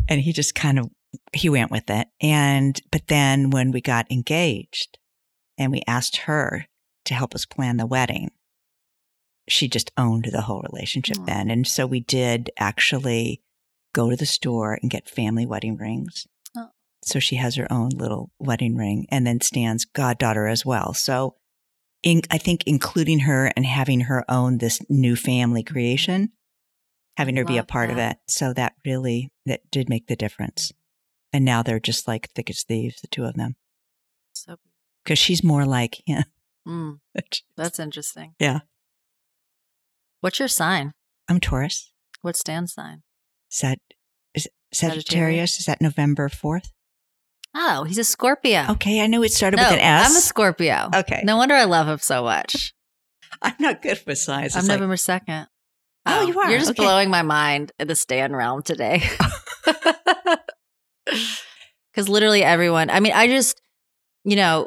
And 0.08 0.20
he 0.22 0.32
just 0.32 0.54
kind 0.54 0.78
of 0.78 0.90
he 1.32 1.48
went 1.48 1.70
with 1.70 1.88
it. 1.90 2.08
And 2.20 2.80
but 2.90 3.08
then 3.08 3.50
when 3.50 3.70
we 3.70 3.80
got 3.80 4.10
engaged, 4.10 4.98
and 5.58 5.70
we 5.72 5.82
asked 5.86 6.16
her 6.28 6.66
to 7.04 7.14
help 7.14 7.34
us 7.34 7.44
plan 7.46 7.76
the 7.76 7.86
wedding, 7.86 8.30
she 9.48 9.68
just 9.68 9.90
owned 9.96 10.24
the 10.32 10.42
whole 10.42 10.62
relationship 10.62 11.18
Aw. 11.20 11.24
then. 11.24 11.50
And 11.50 11.66
so 11.66 11.86
we 11.86 12.00
did 12.00 12.50
actually 12.58 13.42
go 13.92 14.10
to 14.10 14.16
the 14.16 14.26
store 14.26 14.78
and 14.80 14.90
get 14.90 15.08
family 15.08 15.46
wedding 15.46 15.76
rings. 15.76 16.26
So 17.06 17.18
she 17.18 17.36
has 17.36 17.56
her 17.56 17.70
own 17.70 17.90
little 17.90 18.30
wedding 18.38 18.76
ring 18.76 19.06
and 19.10 19.26
then 19.26 19.40
Stan's 19.40 19.84
goddaughter 19.84 20.46
as 20.46 20.64
well. 20.64 20.94
So 20.94 21.36
in, 22.02 22.22
I 22.30 22.38
think 22.38 22.64
including 22.66 23.20
her 23.20 23.50
and 23.56 23.64
having 23.64 24.00
her 24.00 24.24
own 24.28 24.58
this 24.58 24.80
new 24.88 25.16
family 25.16 25.62
creation, 25.62 26.32
having 27.16 27.36
her 27.36 27.44
be 27.44 27.58
a 27.58 27.64
part 27.64 27.90
of 27.90 27.98
it. 27.98 28.18
So 28.28 28.52
that 28.52 28.74
really, 28.84 29.32
that 29.46 29.70
did 29.70 29.88
make 29.88 30.06
the 30.06 30.16
difference. 30.16 30.72
And 31.32 31.44
now 31.44 31.62
they're 31.62 31.80
just 31.80 32.06
like 32.06 32.30
thick 32.34 32.50
as 32.50 32.62
thieves, 32.62 33.00
the 33.00 33.08
two 33.08 33.24
of 33.24 33.34
them. 33.34 33.56
So 34.34 34.56
Cause 35.06 35.18
she's 35.18 35.42
more 35.44 35.64
like 35.64 36.02
him. 36.06 36.24
mm, 36.66 36.98
that's 37.56 37.78
interesting. 37.78 38.34
Yeah. 38.38 38.60
What's 40.20 40.38
your 40.38 40.48
sign? 40.48 40.92
I'm 41.28 41.40
Taurus. 41.40 41.92
What's 42.22 42.40
Stan's 42.40 42.72
sign? 42.72 43.02
That, 43.60 43.78
is 44.34 44.48
Sagittarius? 44.72 45.04
Sagittarius? 45.04 45.60
Is 45.60 45.66
that 45.66 45.80
November 45.80 46.28
4th? 46.28 46.70
Oh, 47.54 47.84
he's 47.84 47.98
a 47.98 48.04
Scorpio. 48.04 48.66
Okay. 48.70 49.00
I 49.00 49.06
know 49.06 49.22
it 49.22 49.32
started 49.32 49.58
no, 49.58 49.62
with 49.64 49.72
an 49.74 49.78
S. 49.80 50.10
I'm 50.10 50.16
a 50.16 50.20
Scorpio. 50.20 50.90
Okay. 50.94 51.22
No 51.24 51.36
wonder 51.36 51.54
I 51.54 51.64
love 51.64 51.86
him 51.88 51.98
so 51.98 52.24
much. 52.24 52.74
I'm 53.42 53.54
not 53.60 53.80
good 53.82 54.00
with 54.06 54.18
signs. 54.18 54.54
I'm 54.56 54.60
It's 54.60 54.68
like- 54.68 54.78
November 54.80 54.96
2nd. 54.96 55.46
Oh, 56.06 56.26
you 56.26 56.38
are? 56.38 56.50
You're 56.50 56.58
just 56.58 56.72
Okay. 56.72 56.82
blowing 56.82 57.08
my 57.10 57.22
mind 57.22 57.72
in 57.78 57.88
the 57.88 57.94
Stan 57.94 58.34
realm 58.34 58.62
today. 58.62 59.02
Because 61.92 62.08
literally 62.08 62.42
everyone, 62.42 62.90
I 62.90 62.98
mean, 62.98 63.12
I 63.12 63.28
just, 63.28 63.60
you 64.24 64.34
know, 64.34 64.66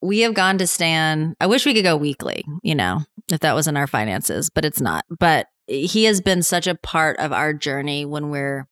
we 0.00 0.20
have 0.20 0.32
gone 0.32 0.56
to 0.56 0.66
Stan. 0.66 1.34
I 1.38 1.46
wish 1.46 1.66
we 1.66 1.74
could 1.74 1.84
go 1.84 1.98
weekly, 1.98 2.44
you 2.62 2.74
know, 2.74 3.02
if 3.30 3.40
that 3.40 3.54
was 3.54 3.68
in 3.68 3.76
our 3.76 3.86
finances, 3.86 4.48
but 4.48 4.64
it's 4.64 4.80
not. 4.80 5.04
But 5.20 5.48
he 5.66 6.04
has 6.04 6.22
been 6.22 6.42
such 6.42 6.66
a 6.66 6.74
part 6.76 7.18
of 7.18 7.32
our 7.32 7.52
journey 7.52 8.06
when 8.06 8.30
we're 8.30 8.66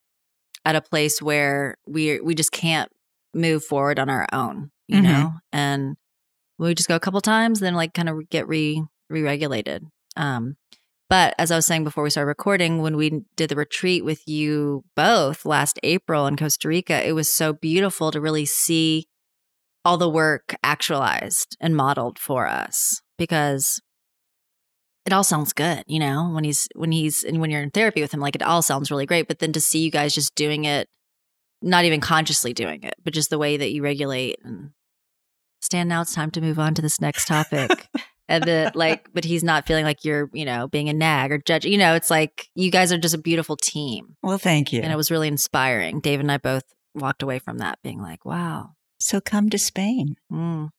at 0.65 0.77
a 0.77 0.81
place 0.81 1.21
where 1.21 1.77
we 1.87 2.21
we 2.21 2.35
just 2.35 2.53
can't 2.53 2.91
move 3.35 3.65
forward 3.65 3.99
on 3.99 4.09
our 4.11 4.27
own, 4.33 4.71
you 4.89 5.01
Mhm. 5.01 5.03
know, 5.03 5.33
and 5.53 5.97
we 6.59 6.75
just 6.75 6.89
go 6.89 6.97
a 6.97 7.01
couple 7.01 7.21
times, 7.21 7.61
then 7.61 7.75
like 7.75 7.95
kind 7.95 8.09
of 8.09 8.29
get 8.31 8.47
re 8.49 8.83
re 9.09 9.23
regulated. 9.23 9.85
Um, 10.17 10.57
but 11.09 11.35
as 11.39 11.51
I 11.51 11.57
was 11.57 11.67
saying 11.67 11.85
before 11.85 12.05
we 12.05 12.11
started 12.11 12.29
recording, 12.29 12.81
when 12.81 12.97
we 12.97 13.23
did 13.37 13.51
the 13.51 13.57
retreat 13.57 14.05
with 14.05 14.27
you 14.27 14.85
both 14.97 15.45
last 15.45 15.79
April 15.83 16.27
in 16.27 16.37
Costa 16.37 16.69
Rica, 16.69 17.07
it 17.07 17.13
was 17.13 17.31
so 17.31 17.53
beautiful 17.53 18.11
to 18.11 18.21
really 18.21 18.47
see 18.47 19.07
all 19.85 19.99
the 19.99 20.09
work 20.09 20.55
actualized 20.63 21.57
and 21.61 21.77
modeled 21.77 22.19
for 22.19 22.47
us 22.47 23.03
because 23.19 23.81
it 25.05 25.13
all 25.13 25.25
sounds 25.25 25.53
good, 25.53 25.83
you 25.89 25.99
know, 25.99 26.31
when 26.33 26.45
he's 26.45 26.69
when 26.77 26.93
he's 26.93 27.25
and 27.25 27.41
when 27.41 27.51
you're 27.51 27.63
in 27.63 27.71
therapy 27.73 28.01
with 28.01 28.15
him, 28.15 28.21
like 28.21 28.37
it 28.37 28.43
all 28.43 28.63
sounds 28.63 28.91
really 28.91 29.07
great. 29.07 29.27
But 29.27 29.41
then 29.41 29.53
to 29.53 29.61
see 29.61 29.81
you 29.81 29.91
guys 29.91 30.15
just 30.15 30.35
doing 30.37 30.65
it, 30.65 30.89
not 31.63 31.85
even 31.85 32.01
consciously 32.01 32.53
doing 32.53 32.83
it, 32.83 32.95
but 33.05 33.15
just 33.15 33.31
the 33.31 33.39
way 33.39 33.57
that 33.57 33.73
you 33.73 33.83
regulate 33.83 34.39
and 34.45 34.71
stand 35.61 35.89
now, 35.89 36.03
it's 36.03 36.15
time 36.15 36.31
to 36.33 36.41
move 36.41 36.59
on 36.59 36.75
to 36.75 36.83
this 36.83 37.01
next 37.01 37.27
topic. 37.27 37.89
and 38.29 38.45
the 38.45 38.73
like, 38.75 39.09
but 39.13 39.25
he's 39.25 39.45
not 39.45 39.67
feeling 39.67 39.85
like 39.85 40.05
you're, 40.05 40.31
you 40.33 40.45
know, 40.45 40.69
being 40.69 40.89
a 40.89 40.93
nag 40.93 41.33
or 41.33 41.39
judge. 41.39 41.65
You 41.65 41.79
know, 41.79 41.95
it's 41.95 42.11
like 42.11 42.49
you 42.55 42.71
guys 42.71 42.93
are 42.93 42.99
just 42.99 43.15
a 43.15 43.19
beautiful 43.19 43.57
team. 43.57 44.17
well, 44.23 44.39
thank 44.39 44.73
you. 44.73 44.81
And 44.83 44.93
it 44.93 44.97
was 44.97 45.11
really 45.11 45.29
inspiring. 45.29 46.01
Dave 46.01 46.21
and 46.21 46.31
I 46.31 46.39
both 46.39 46.65
walked 46.95 47.23
away 47.23 47.39
from 47.39 47.59
that 47.59 47.79
being 47.83 48.01
like, 48.01 48.25
wow. 48.25 48.75
so 48.99 49.21
come 49.21 49.51
to 49.51 49.59
Spain. 49.59 50.17
Mm. 50.31 50.71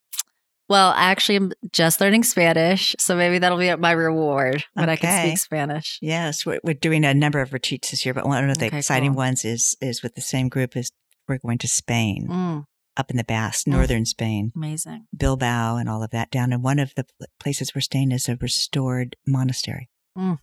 Well, 0.69 0.91
actually, 0.91 1.03
I 1.03 1.11
actually 1.11 1.35
am 1.35 1.51
just 1.71 2.01
learning 2.01 2.23
Spanish, 2.23 2.95
so 2.97 3.15
maybe 3.15 3.37
that'll 3.39 3.57
be 3.57 3.75
my 3.75 3.91
reward 3.91 4.63
when 4.73 4.89
I 4.89 4.95
can 4.95 5.27
speak 5.29 5.37
Spanish. 5.37 5.99
Yes, 6.01 6.45
we're, 6.45 6.59
we're 6.63 6.73
doing 6.73 7.03
a 7.05 7.13
number 7.13 7.41
of 7.41 7.53
retreats 7.53 7.91
this 7.91 8.05
year, 8.05 8.13
but 8.13 8.25
one 8.25 8.49
of 8.49 8.57
the 8.57 8.67
Okay, 8.67 8.77
exciting 8.77 9.11
cool. 9.11 9.17
ones 9.17 9.43
is 9.45 9.75
is 9.81 10.01
with 10.01 10.15
the 10.15 10.21
same 10.21 10.47
group 10.49 10.75
is 10.77 10.89
we're 11.27 11.37
going 11.37 11.57
to 11.59 11.67
Spain, 11.67 12.27
Mm, 12.29 12.65
up 12.97 13.11
in 13.11 13.17
the 13.17 13.23
Basque, 13.23 13.67
Mm. 13.67 13.71
northern 13.73 14.05
Spain, 14.05 14.51
amazing. 14.55 15.07
Bilbao, 15.15 15.77
and 15.77 15.89
all 15.89 16.01
of 16.03 16.11
that. 16.11 16.31
Down 16.31 16.53
in 16.53 16.61
one 16.61 16.79
of 16.79 16.93
the 16.95 17.05
places 17.39 17.75
we're 17.75 17.81
staying 17.81 18.11
is 18.11 18.29
a 18.29 18.37
restored 18.37 19.15
monastery. 19.27 19.89
Mm. 20.17 20.39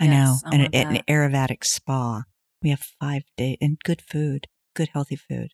I 0.00 0.04
Yes, 0.04 0.12
know, 0.12 0.36
I 0.50 0.54
and 0.54 0.74
an, 0.74 0.96
an. 0.96 1.02
Ayurvedic 1.08 1.64
spa. 1.64 2.22
We 2.62 2.70
have 2.70 2.82
five 3.00 3.22
days 3.36 3.58
and 3.60 3.78
good 3.84 4.02
food, 4.02 4.46
good 4.74 4.90
healthy 4.92 5.16
food. 5.16 5.50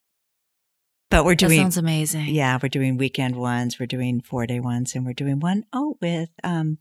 But 1.15 1.25
we're 1.25 1.37
That 1.37 1.47
doing 1.47 1.61
sounds 1.61 1.77
amazing. 1.77 2.35
Yeah, 2.35 2.59
we're 2.61 2.69
doing 2.69 2.97
weekend 2.97 3.37
ones, 3.37 3.79
we're 3.79 3.87
doing 3.87 4.21
four 4.21 4.49
day 4.49 4.59
ones, 4.59 4.97
and 4.97 5.07
we're 5.07 5.13
doing 5.13 5.39
one 5.39 5.65
oh 5.73 5.97
with 6.03 6.31
um 6.43 6.79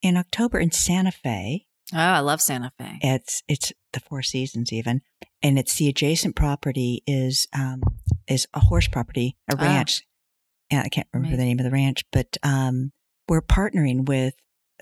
in 0.00 0.16
October 0.16 0.60
in 0.60 0.70
Santa 0.70 1.10
Fe. 1.10 1.66
Oh, 1.92 1.98
I 1.98 2.20
love 2.20 2.40
Santa 2.40 2.70
Fe. 2.78 3.00
It's 3.02 3.42
it's 3.48 3.72
the 3.92 3.98
Four 3.98 4.22
Seasons 4.22 4.72
even, 4.72 5.02
and 5.42 5.58
it's 5.58 5.74
the 5.74 5.88
adjacent 5.88 6.36
property 6.36 7.02
is 7.04 7.48
um 7.52 7.82
is 8.28 8.46
a 8.54 8.60
horse 8.60 8.86
property, 8.86 9.36
a 9.50 9.56
Ah. 9.58 9.60
ranch. 9.60 10.04
And 10.70 10.82
I 10.84 10.88
can't 10.88 11.08
remember 11.12 11.36
the 11.36 11.44
name 11.44 11.58
of 11.58 11.64
the 11.64 11.72
ranch, 11.72 12.04
but 12.12 12.36
um 12.44 12.92
we're 13.28 13.42
partnering 13.42 14.06
with 14.06 14.34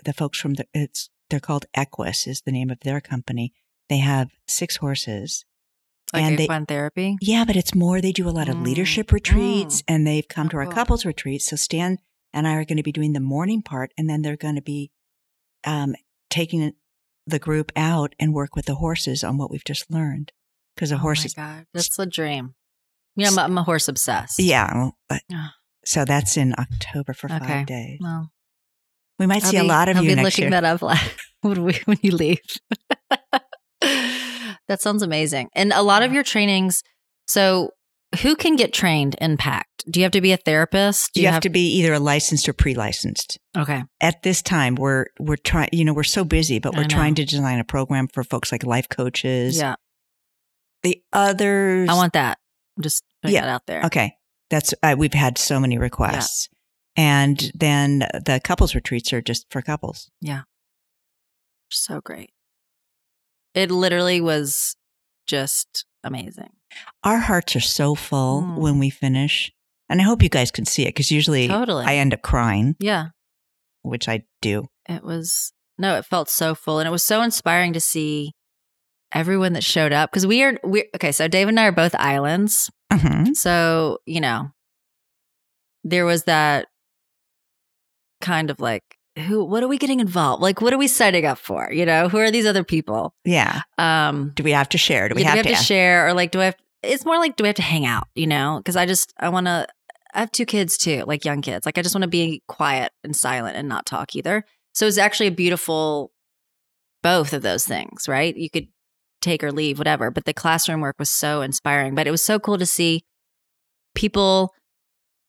the 0.05 0.13
folks 0.13 0.39
from 0.39 0.53
the 0.53 0.67
it's 0.75 1.09
they're 1.31 1.41
called 1.41 1.65
Equus 1.75 2.27
is 2.27 2.43
the 2.43 2.53
name 2.53 2.69
of 2.69 2.81
their 2.81 3.01
company. 3.01 3.55
They 3.89 3.99
have 4.01 4.33
six 4.47 4.77
horses 4.77 5.47
Like 6.15 6.23
and 6.25 6.39
they- 6.39 6.45
equine 6.45 6.67
therapy. 6.67 7.17
yeah, 7.21 7.45
but 7.45 7.57
it's 7.57 7.75
more. 7.75 8.01
They 8.01 8.13
do 8.13 8.29
a 8.29 8.31
lot 8.31 8.49
of 8.49 8.57
Mm. 8.57 8.65
leadership 8.65 9.13
retreats 9.13 9.83
and 9.89 10.07
they've 10.07 10.27
come 10.27 10.47
Oh, 10.47 10.51
to 10.51 10.57
our 10.59 10.65
cool. 10.65 10.73
couples 10.75 11.05
retreats. 11.05 11.47
So 11.51 11.57
Stan 11.57 11.99
and 12.33 12.47
I 12.49 12.55
are 12.55 12.65
going 12.65 12.77
to 12.79 12.83
be 12.83 12.93
doing 12.93 13.13
the 13.13 13.21
morning 13.21 13.61
part 13.63 13.93
and 13.99 14.09
then 14.09 14.23
they're 14.23 14.37
going 14.37 14.55
to 14.57 14.63
be 14.63 14.91
um, 15.65 15.95
taking 16.31 16.73
the 17.27 17.39
group 17.39 17.73
out 17.77 18.15
and 18.21 18.33
work 18.35 18.55
with 18.55 18.67
the 18.67 18.75
horses 18.77 19.25
on 19.25 19.39
what 19.39 19.51
we've 19.51 19.65
just 19.65 19.91
learned. 19.91 20.31
Because 20.77 20.91
the 20.91 20.97
oh 20.97 20.99
horses, 20.99 21.37
my 21.37 21.43
God. 21.43 21.67
That's 21.73 21.99
a 21.99 22.07
dream. 22.07 22.55
Yeah, 23.17 23.29
I'm, 23.29 23.39
I'm 23.39 23.59
a 23.59 23.63
horse 23.63 23.89
obsessed. 23.89 24.39
yeah. 24.41 24.73
well, 24.75 24.97
Ah. 25.33 25.55
so 25.85 26.05
that's 26.05 26.37
in 26.37 26.55
October 26.59 27.13
for 27.15 27.31
Okay. 27.33 27.39
five 27.47 27.67
days. 27.67 27.99
Well, 28.03 28.31
We 29.19 29.27
might 29.27 29.45
I'll 29.45 29.51
see 29.53 29.57
a 29.57 29.65
lot 29.65 29.89
of 29.89 29.97
I'll 29.97 30.03
you 30.03 30.11
be 30.11 30.15
next 30.17 30.25
looking 30.37 30.53
year. 30.53 30.61
that 30.61 30.65
up 30.83 30.83
when, 31.43 31.63
we, 31.65 31.75
when 31.87 31.99
you 32.03 32.11
leave. 32.11 32.41
that 34.69 34.81
sounds 34.81 35.03
amazing. 35.03 35.49
And 35.55 35.73
a 35.73 35.83
lot 35.83 36.03
of 36.03 36.13
your 36.13 36.25
trainings. 36.25 36.83
So, 37.27 37.71
who 38.23 38.37
can 38.37 38.57
get 38.57 38.73
trained 38.73 39.17
in 39.21 39.37
PACT? 39.37 39.85
Do 39.91 40.01
you 40.01 40.05
have 40.05 40.13
to 40.13 40.21
be 40.21 40.33
a 40.33 40.37
therapist? 40.37 41.13
Do 41.15 41.21
you, 41.21 41.29
have, 41.29 41.43
to 41.43 41.51
be 41.51 41.79
either 41.79 41.93
a 41.95 41.99
licensed 41.99 42.49
or 42.49 42.53
pre-licensed. 42.53 43.39
Okay. 43.57 43.83
At 44.01 44.23
this 44.23 44.41
time, 44.41 44.77
we're 44.77 45.07
we're 45.19 45.37
trying. 45.37 45.71
You 45.73 45.85
know, 45.85 45.93
we're 45.93 46.05
so 46.05 46.25
busy, 46.25 46.59
but 46.59 46.75
we're 46.77 46.85
trying 46.85 47.15
to 47.17 47.25
design 47.25 47.59
a 47.59 47.65
program 47.65 48.09
for 48.09 48.23
folks 48.25 48.53
like 48.53 48.65
life 48.65 48.89
coaches. 48.89 49.59
Yeah. 49.59 49.75
The 50.83 51.03
others, 51.13 51.89
I 51.89 51.95
want 51.95 52.13
that. 52.13 52.39
I'm 52.77 52.83
just 52.83 53.03
putting 53.23 53.35
Yeah. 53.35 53.43
that 53.43 53.49
out 53.51 53.67
there. 53.67 53.85
Okay. 53.87 54.15
That's 54.51 54.75
uh, 54.83 54.95
we've 54.97 55.15
had 55.15 55.39
so 55.39 55.59
many 55.59 55.79
requests. 55.79 56.49
And 56.97 57.51
then 57.55 58.01
the 58.01 58.41
couples 58.45 58.75
retreats 58.75 59.13
are 59.13 59.21
just 59.21 59.47
for 59.51 59.63
couples. 59.63 60.11
Yeah. 60.21 60.43
So 61.71 62.01
great. 62.01 62.31
It 63.55 63.71
literally 63.71 64.21
was 64.21 64.77
just 65.27 65.85
amazing. 66.03 66.51
Our 67.03 67.19
hearts 67.19 67.55
are 67.57 67.61
so 67.61 67.95
full 67.95 68.43
Mm. 68.43 68.59
when 68.59 68.79
we 68.79 68.91
finish. 68.91 69.53
And 69.89 70.01
I 70.01 70.05
hope 70.05 70.23
you 70.23 70.29
guys 70.29 70.51
can 70.51 70.65
see 70.65 70.83
it 70.83 70.89
because 70.89 71.11
usually 71.11 71.47
Totally. 71.47 71.85
I 71.85 71.97
end 71.97 72.15
up 72.15 72.23
crying, 72.23 72.75
yeah. 72.81 73.09
which 73.83 74.09
I 74.09 74.25
do. 74.43 74.67
It 74.89 75.05
was, 75.05 75.53
no, 75.79 75.97
it 75.97 76.05
felt 76.07 76.29
so 76.31 76.55
full. 76.55 76.79
And 76.79 76.89
it 76.89 76.91
was 76.91 77.05
so 77.05 77.23
inspiring 77.23 77.73
to 77.75 77.81
see 77.81 78.33
everyone 79.13 79.53
that 79.53 79.63
showed 79.63 79.93
up 79.93 80.11
because 80.11 80.27
we 80.27 80.43
are, 80.43 80.59
we 80.65 80.89
okay. 80.97 81.13
So 81.13 81.29
Dave 81.29 81.49
and 81.49 81.61
I 81.61 81.67
are 81.67 81.73
both 81.73 81.95
islands. 81.97 82.71
Mhm. 82.93 83.37
So, 83.37 83.99
you 84.07 84.21
know, 84.21 84.51
there 85.85 86.05
was 86.07 86.25
that 86.25 86.67
kind 88.21 88.51
of 88.51 88.59
like, 88.61 88.83
who, 89.17 89.45
what 89.45 89.63
are 89.63 89.69
we 89.69 89.79
getting 89.79 90.01
involved? 90.01 90.43
Like, 90.43 90.61
what 90.61 90.73
are 90.73 90.79
we 90.79 90.89
signing 90.89 91.25
up 91.25 91.39
for? 91.39 91.71
You 91.73 91.87
know, 91.87 92.09
who 92.09 92.19
are 92.19 92.31
these 92.31 92.47
other 92.47 92.65
people? 92.65 93.15
Yeah. 93.25 93.63
Um, 93.79 94.33
Do 94.35 94.43
we 94.43 94.51
have 94.53 94.69
to 94.71 94.79
share? 94.79 95.09
Do 95.09 95.15
we 95.15 95.23
yeah, 95.23 95.29
have, 95.29 95.45
do 95.45 95.49
we 95.49 95.53
have 95.53 95.61
to? 95.61 95.63
to, 95.63 95.67
share 95.67 96.09
or 96.09 96.15
like, 96.15 96.33
do 96.33 96.41
I 96.41 96.47
have, 96.47 96.57
it's 96.83 97.05
more 97.05 97.19
like, 97.19 97.37
do 97.37 97.45
we 97.45 97.49
have 97.49 97.57
to 97.57 97.63
hang 97.63 97.87
out, 97.87 98.09
you 98.15 98.27
know? 98.27 98.61
Cause 98.65 98.77
I 98.77 98.87
just, 98.87 99.13
I 99.19 99.29
want 99.29 99.47
to, 99.47 99.67
I 100.13 100.21
have 100.21 100.33
two 100.33 100.47
kids 100.47 100.77
too, 100.77 101.05
like 101.07 101.25
young 101.25 101.43
kids. 101.43 101.65
Like, 101.67 101.79
I 101.79 101.83
just 101.83 101.95
want 101.95 102.03
to 102.03 102.09
be 102.09 102.43
quiet 102.49 102.93
and 103.03 103.15
silent 103.15 103.57
and 103.57 103.69
not 103.69 103.87
talk 103.87 104.15
either. 104.17 104.45
So 104.73 104.87
it's 104.87 104.99
actually 104.99 105.29
a 105.29 105.33
beautiful, 105.33 106.13
both 107.03 107.33
of 107.33 107.43
those 107.43 107.65
things, 107.65 108.09
right? 108.09 108.37
You 108.37 108.51
could 108.51 108.69
take 109.21 109.43
or 109.43 109.53
leave, 109.53 109.79
whatever. 109.79 110.11
But 110.11 110.25
the 110.25 110.35
classroom 110.35 110.81
work 110.81 110.97
was 110.99 111.11
so 111.11 111.43
inspiring. 111.43 111.95
But 111.95 112.07
it 112.07 112.11
was 112.11 112.23
so 112.23 112.39
cool 112.39 112.59
to 112.59 112.67
see 112.67 113.05
people 113.95 114.53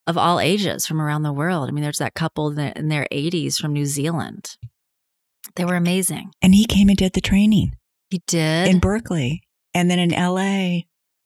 of 0.08 0.18
all 0.18 0.40
ages 0.40 0.86
from 0.86 1.02
around 1.02 1.24
the 1.24 1.34
world. 1.34 1.68
I 1.68 1.72
mean, 1.72 1.84
there's 1.84 1.98
that 2.00 2.14
couple 2.14 2.48
in 2.58 2.88
their, 2.90 3.08
80s 3.12 3.56
from 3.58 3.74
New 3.74 3.86
Zealand. 3.86 4.56
They 5.56 5.66
were 5.66 5.76
amazing. 5.76 6.32
and 6.42 6.54
he 6.56 6.66
came 6.66 6.90
and 6.90 6.98
did 6.98 7.14
the 7.14 7.22
training 7.22 7.76
He 8.10 8.22
did. 8.28 8.68
in 8.68 8.80
Berkeley 8.80 9.44
and 9.74 9.90
then 9.90 10.00
in 10.00 10.10
LA. 10.12 10.84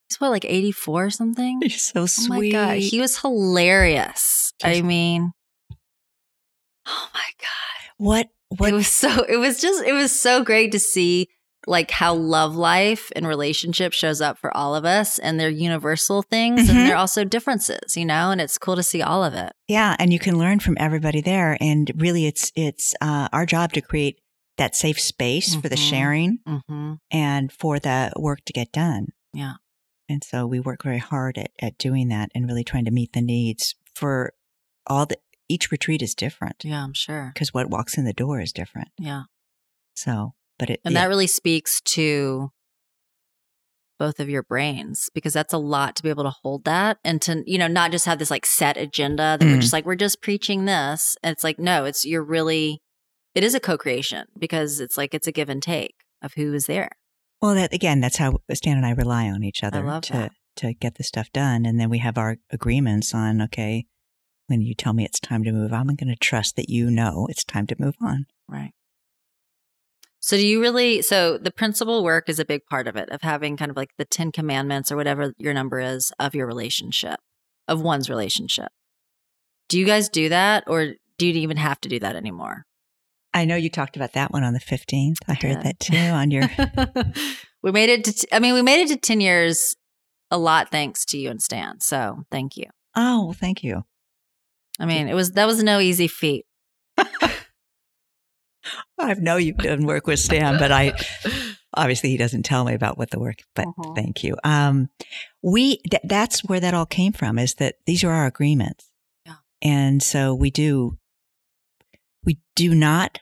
He's 0.08 0.18
what, 0.20 0.30
like 0.30 0.44
84 0.44 1.04
or 1.04 1.10
something? 1.10 1.60
He's 1.62 1.86
so 1.86 2.02
Oh 2.02 2.06
sweet. 2.06 2.52
my 2.52 2.58
god, 2.66 2.78
he 2.78 3.00
was 3.00 3.18
hilarious. 3.20 4.52
I 4.62 4.82
mean, 4.82 5.32
oh 6.86 7.08
my 7.14 7.20
god, 7.40 7.90
what? 7.96 8.28
What? 8.58 8.70
it 8.70 8.74
was 8.74 8.88
so. 8.88 9.22
It 9.28 9.36
was 9.36 9.60
just. 9.60 9.84
It 9.84 9.92
was 9.92 10.18
so 10.18 10.42
great 10.42 10.72
to 10.72 10.80
see 10.80 11.28
like 11.66 11.90
how 11.90 12.14
love 12.14 12.56
life 12.56 13.10
and 13.14 13.26
relationship 13.26 13.92
shows 13.92 14.20
up 14.20 14.38
for 14.38 14.56
all 14.56 14.74
of 14.74 14.84
us 14.84 15.18
and 15.18 15.38
they're 15.38 15.50
universal 15.50 16.22
things 16.22 16.62
Mhm. 16.62 16.70
and 16.70 16.78
they're 16.88 16.96
also 16.96 17.22
differences, 17.24 17.96
you 17.96 18.04
know, 18.04 18.30
and 18.30 18.40
it's 18.40 18.56
cool 18.58 18.76
to 18.76 18.82
see 18.82 19.02
all 19.02 19.22
of 19.22 19.34
it. 19.34 19.52
Yeah, 19.68 19.94
and 19.98 20.12
you 20.12 20.18
can 20.18 20.38
learn 20.38 20.60
from 20.60 20.76
everybody 20.80 21.20
there. 21.20 21.56
And 21.60 21.90
really, 21.96 22.26
it's 22.26 22.50
it's 22.56 22.94
uh, 23.00 23.28
our 23.32 23.44
job 23.46 23.72
to 23.74 23.80
create 23.80 24.20
that 24.56 24.74
safe 24.74 25.00
space 25.00 25.54
for 25.54 25.68
the 25.68 25.76
Mhm. 25.76 25.90
sharing 25.90 26.38
Mm-hmm. 26.46 26.94
and 27.10 27.52
for 27.52 27.78
the 27.78 28.12
work 28.16 28.40
to 28.46 28.52
get 28.52 28.72
done. 28.72 29.08
Yeah. 29.32 29.54
And 30.08 30.24
so 30.24 30.46
we 30.46 30.60
work 30.60 30.82
very 30.82 30.98
hard 30.98 31.38
at, 31.38 31.50
at 31.60 31.78
doing 31.78 32.08
that 32.08 32.30
and 32.34 32.46
really 32.46 32.64
trying 32.64 32.84
to 32.86 32.90
meet 32.90 33.12
the 33.12 33.22
needs 33.22 33.74
for 33.94 34.32
all 34.86 35.06
the 35.06 35.18
each 35.48 35.70
retreat 35.70 36.00
is 36.02 36.14
different 36.14 36.64
Yeah, 36.64 36.82
I'm 36.84 36.94
sure. 36.94 37.30
because 37.34 37.52
what 37.54 37.70
walks 37.70 37.96
in 37.98 38.04
the 38.04 38.12
door 38.12 38.40
is 38.40 38.52
different. 38.52 38.88
Yeah. 38.98 39.24
So, 39.94 40.34
but 40.60 40.70
it 40.70 40.80
And 40.84 40.94
yeah. 40.94 41.00
that 41.00 41.08
really 41.08 41.26
speaks 41.26 41.80
to 41.96 42.50
both 43.98 44.18
of 44.18 44.30
your 44.30 44.42
brains 44.42 45.10
because 45.12 45.32
that's 45.34 45.52
a 45.52 45.58
lot 45.58 45.94
to 45.96 46.02
be 46.02 46.08
able 46.08 46.24
to 46.24 46.30
hold 46.42 46.64
that 46.64 46.98
and 47.04 47.20
to, 47.20 47.42
you 47.46 47.58
know, 47.58 47.66
not 47.66 47.90
just 47.90 48.06
have 48.06 48.18
this 48.18 48.30
like 48.30 48.46
set 48.46 48.76
agenda 48.78 49.36
that 49.38 49.44
we're 49.46 49.56
Mm. 49.56 49.60
just 49.60 49.72
like, 49.74 49.84
we're 49.84 49.94
just 49.94 50.22
preaching 50.22 50.64
this. 50.64 51.16
And 51.22 51.32
it's 51.32 51.44
like, 51.44 51.58
no, 51.58 51.84
it's, 51.84 52.04
you're 52.06 52.24
really, 52.24 52.80
it 53.34 53.44
is 53.44 53.54
a 53.54 53.60
co 53.60 53.76
creation 53.76 54.26
because 54.38 54.80
it's 54.80 54.96
like, 54.96 55.12
it's 55.12 55.26
a 55.26 55.32
give 55.32 55.50
and 55.50 55.62
take 55.62 55.96
of 56.22 56.32
who 56.34 56.54
is 56.54 56.64
there. 56.66 56.90
well, 57.42 57.54
that 57.54 57.74
again, 57.74 58.00
that's 58.00 58.16
how 58.16 58.38
Stan 58.54 58.76
and 58.78 58.86
I 58.86 58.90
rely 58.92 59.28
on 59.28 59.42
each 59.44 59.62
other 59.62 59.82
to 60.00 60.12
that. 60.12 60.32
to 60.56 60.74
get 60.74 60.94
the 60.96 61.04
stuff 61.04 61.30
done, 61.32 61.64
and 61.64 61.78
then 61.80 61.88
we 61.90 61.98
have 61.98 62.18
our 62.18 62.36
agreements 62.50 63.14
on 63.14 63.40
okay. 63.42 63.86
When 64.46 64.60
you 64.62 64.74
tell 64.74 64.92
me 64.92 65.04
it's 65.04 65.20
time 65.20 65.44
to 65.44 65.52
move, 65.52 65.72
I'm 65.72 65.86
going 65.86 66.08
to 66.08 66.16
trust 66.16 66.56
that 66.56 66.68
you 66.68 66.90
know 66.90 67.26
it's 67.30 67.44
time 67.44 67.66
to 67.68 67.76
move 67.78 67.94
on. 68.02 68.26
Right. 68.48 68.72
So 70.30 70.36
do 70.36 70.46
you 70.46 70.60
really 70.60 71.02
so 71.02 71.38
the 71.38 71.50
principal 71.50 72.04
work 72.04 72.28
is 72.28 72.38
a 72.38 72.44
big 72.44 72.64
part 72.66 72.86
of 72.86 72.94
it 72.94 73.10
of 73.10 73.20
having 73.20 73.56
kind 73.56 73.68
of 73.68 73.76
like 73.76 73.90
the 73.98 74.04
10 74.04 74.30
commandments 74.30 74.92
or 74.92 74.96
whatever 74.96 75.34
your 75.38 75.52
number 75.52 75.80
is 75.80 76.12
of 76.20 76.36
your 76.36 76.46
relationship, 76.46 77.18
of 77.66 77.82
one's 77.82 78.08
relationship. 78.08 78.68
Do 79.68 79.76
you 79.76 79.84
guys 79.84 80.08
do 80.08 80.28
that 80.28 80.62
or 80.68 80.92
do 81.18 81.26
you 81.26 81.32
even 81.32 81.56
have 81.56 81.80
to 81.80 81.88
do 81.88 81.98
that 81.98 82.14
anymore? 82.14 82.64
I 83.34 83.44
know 83.44 83.56
you 83.56 83.68
talked 83.68 83.96
about 83.96 84.12
that 84.12 84.30
one 84.30 84.44
on 84.44 84.52
the 84.52 84.60
15th. 84.60 85.16
I 85.26 85.34
heard 85.34 85.62
did. 85.62 85.62
that 85.64 85.80
too 85.80 85.96
on 85.96 86.30
your. 86.30 86.48
we 87.64 87.72
made 87.72 87.90
it 87.90 88.04
to 88.04 88.12
t- 88.12 88.28
I 88.30 88.38
mean 88.38 88.54
we 88.54 88.62
made 88.62 88.82
it 88.82 88.88
to 88.90 88.98
10 88.98 89.20
years 89.20 89.74
a 90.30 90.38
lot 90.38 90.70
thanks 90.70 91.04
to 91.06 91.18
you 91.18 91.28
and 91.30 91.42
Stan. 91.42 91.80
So, 91.80 92.22
thank 92.30 92.56
you. 92.56 92.66
oh, 92.94 93.24
well, 93.24 93.32
thank 93.32 93.64
you. 93.64 93.82
I 94.78 94.86
mean, 94.86 95.08
it 95.08 95.14
was 95.14 95.32
that 95.32 95.46
was 95.46 95.60
no 95.64 95.80
easy 95.80 96.06
feat. 96.06 96.46
I 98.98 99.14
know 99.14 99.36
you've 99.36 99.56
done 99.56 99.86
work 99.86 100.06
with 100.06 100.18
Stan, 100.20 100.58
but 100.58 100.70
I 100.72 100.92
obviously 101.74 102.10
he 102.10 102.16
doesn't 102.16 102.42
tell 102.44 102.64
me 102.64 102.74
about 102.74 102.98
what 102.98 103.10
the 103.10 103.18
work. 103.18 103.38
But 103.54 103.66
Mhm. 103.68 103.96
thank 103.96 104.22
you. 104.24 104.36
Um, 104.44 104.90
we 105.42 105.78
th- 105.90 106.02
that's 106.04 106.44
where 106.44 106.60
that 106.60 106.74
all 106.74 106.86
came 106.86 107.12
from. 107.12 107.38
Is 107.38 107.54
that 107.54 107.76
these 107.86 108.04
are 108.04 108.12
our 108.12 108.26
agreements, 108.26 108.90
Yeah. 109.26 109.36
and 109.62 110.02
so 110.02 110.34
we 110.34 110.50
do 110.50 110.98
we 112.24 112.38
do 112.54 112.74
not 112.74 113.18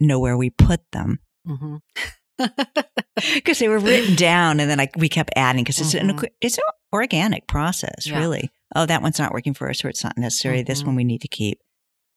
know 0.00 0.18
where 0.18 0.36
we 0.36 0.48
put 0.48 0.80
them 0.92 1.18
Mhm. 1.46 1.80
because 3.34 3.58
they 3.58 3.68
were 3.68 3.78
written 3.78 4.14
down, 4.14 4.60
and 4.60 4.70
then 4.70 4.80
I, 4.80 4.88
we 4.96 5.08
kept 5.08 5.32
adding 5.36 5.64
because 5.64 5.78
it's 5.80 5.94
an 5.94 6.10
Mhm. 6.16 6.28
it's 6.40 6.56
an 6.56 6.64
organic 6.92 7.46
process, 7.46 8.06
Yeah. 8.06 8.18
really. 8.18 8.50
Oh, 8.74 8.86
that 8.86 9.02
one's 9.02 9.18
not 9.18 9.32
working 9.32 9.54
for 9.54 9.68
us, 9.68 9.84
or 9.84 9.88
it's 9.88 10.04
not 10.04 10.16
necessary. 10.16 10.62
This 10.62 10.82
Mhm. 10.82 10.86
one 10.86 10.96
we 10.96 11.04
need 11.04 11.20
to 11.22 11.28
keep. 11.28 11.58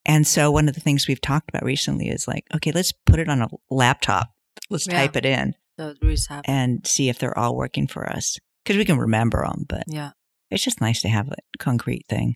And 0.06 0.26
so 0.26 0.52
one 0.52 0.68
of 0.68 0.74
the 0.76 0.82
things 0.82 1.08
we've 1.08 1.22
talked 1.22 1.50
about 1.50 1.64
recently 1.64 2.10
is 2.10 2.28
like, 2.28 2.46
okay, 2.56 2.72
let's 2.72 2.92
put 2.92 3.20
it 3.20 3.30
on 3.30 3.42
a 3.42 3.48
laptop. 3.70 4.32
Let's 4.70 4.88
Yeah. 4.88 4.94
type 5.00 5.16
it 5.16 5.26
in 5.26 5.56
so 5.78 5.94
we 6.02 6.16
just 6.16 6.30
have 6.30 6.44
and 6.46 6.86
see 6.86 7.10
if 7.10 7.20
they're 7.20 7.38
all 7.38 7.56
working 7.56 7.88
for 7.88 8.10
us 8.10 8.38
because 8.64 8.78
we 8.78 8.86
can 8.86 8.98
remember 8.98 9.46
them. 9.46 9.66
But 9.68 9.84
Yeah. 9.88 10.12
it's 10.50 10.64
just 10.64 10.82
nice 10.82 11.02
to 11.02 11.10
have 11.10 11.28
a 11.30 11.36
concrete 11.60 12.06
thing. 12.10 12.36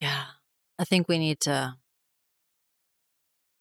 Yeah. 0.00 0.24
I 0.78 0.84
think 0.84 1.08
we 1.08 1.18
need 1.18 1.40
to 1.42 1.74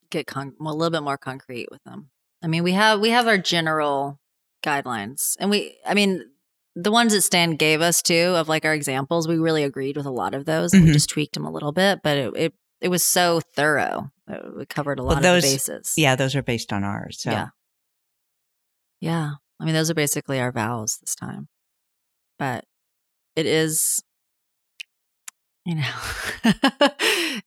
get 0.10 0.28
con- 0.28 0.56
a 0.60 0.64
little 0.74 0.90
bit 0.92 1.04
more 1.04 1.18
concrete 1.18 1.68
with 1.72 1.84
them. 1.84 2.10
I 2.42 2.48
mean, 2.48 2.64
we 2.64 2.74
have 2.74 3.00
we 3.00 3.10
have 3.10 3.28
our 3.28 3.38
general 3.38 4.20
guidelines. 4.64 5.36
And 5.40 5.50
we 5.50 5.78
I 5.86 5.94
mean, 5.94 6.24
the 6.76 6.92
ones 6.92 7.14
that 7.14 7.22
Stan 7.22 7.56
gave 7.56 7.82
us 7.82 8.02
too 8.02 8.34
of 8.36 8.50
like 8.50 8.66
our 8.66 8.74
examples, 8.74 9.28
we 9.28 9.38
really 9.38 9.64
agreed 9.64 9.96
with 9.96 10.06
a 10.06 10.12
lot 10.12 10.34
of 10.34 10.46
those. 10.46 10.74
and 10.74 10.84
We 10.84 10.90
mm-hmm. 10.90 10.94
just 10.94 11.10
tweaked 11.10 11.34
them 11.36 11.46
a 11.46 11.52
little 11.52 11.72
bit, 11.72 12.02
but 12.04 12.18
it 12.18 12.34
it, 12.36 12.54
it 12.86 12.90
was 12.90 13.04
so 13.04 13.42
thorough. 13.56 14.12
It, 14.28 14.62
it 14.62 14.70
covered 14.70 15.00
a 15.00 15.02
lot 15.04 15.10
Well, 15.10 15.18
of 15.18 15.24
those- 15.24 15.44
the 15.44 15.56
bases. 15.56 15.94
Yeah, 15.98 16.16
those 16.16 16.36
are 16.36 16.44
based 16.44 16.72
on 16.72 16.84
ours. 16.84 17.18
So 17.20 17.32
Yeah. 17.32 17.48
Yeah. 19.02 19.32
I 19.60 19.66
mean, 19.66 19.74
those 19.74 19.90
are 19.90 19.96
basically 19.96 20.40
our 20.40 20.52
vows 20.52 20.98
this 21.02 21.16
time. 21.16 21.48
But 22.38 22.66
it 23.36 23.46
is, 23.48 24.04
you 25.66 25.76
know, 25.76 25.92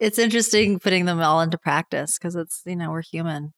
it's 0.00 0.18
interesting 0.18 0.80
putting 0.80 1.04
them 1.04 1.20
all 1.20 1.40
into 1.40 1.56
practice 1.58 2.18
because 2.18 2.34
it's, 2.34 2.62
you 2.66 2.74
know, 2.76 2.90
we're 2.90 3.02
human 3.02 3.52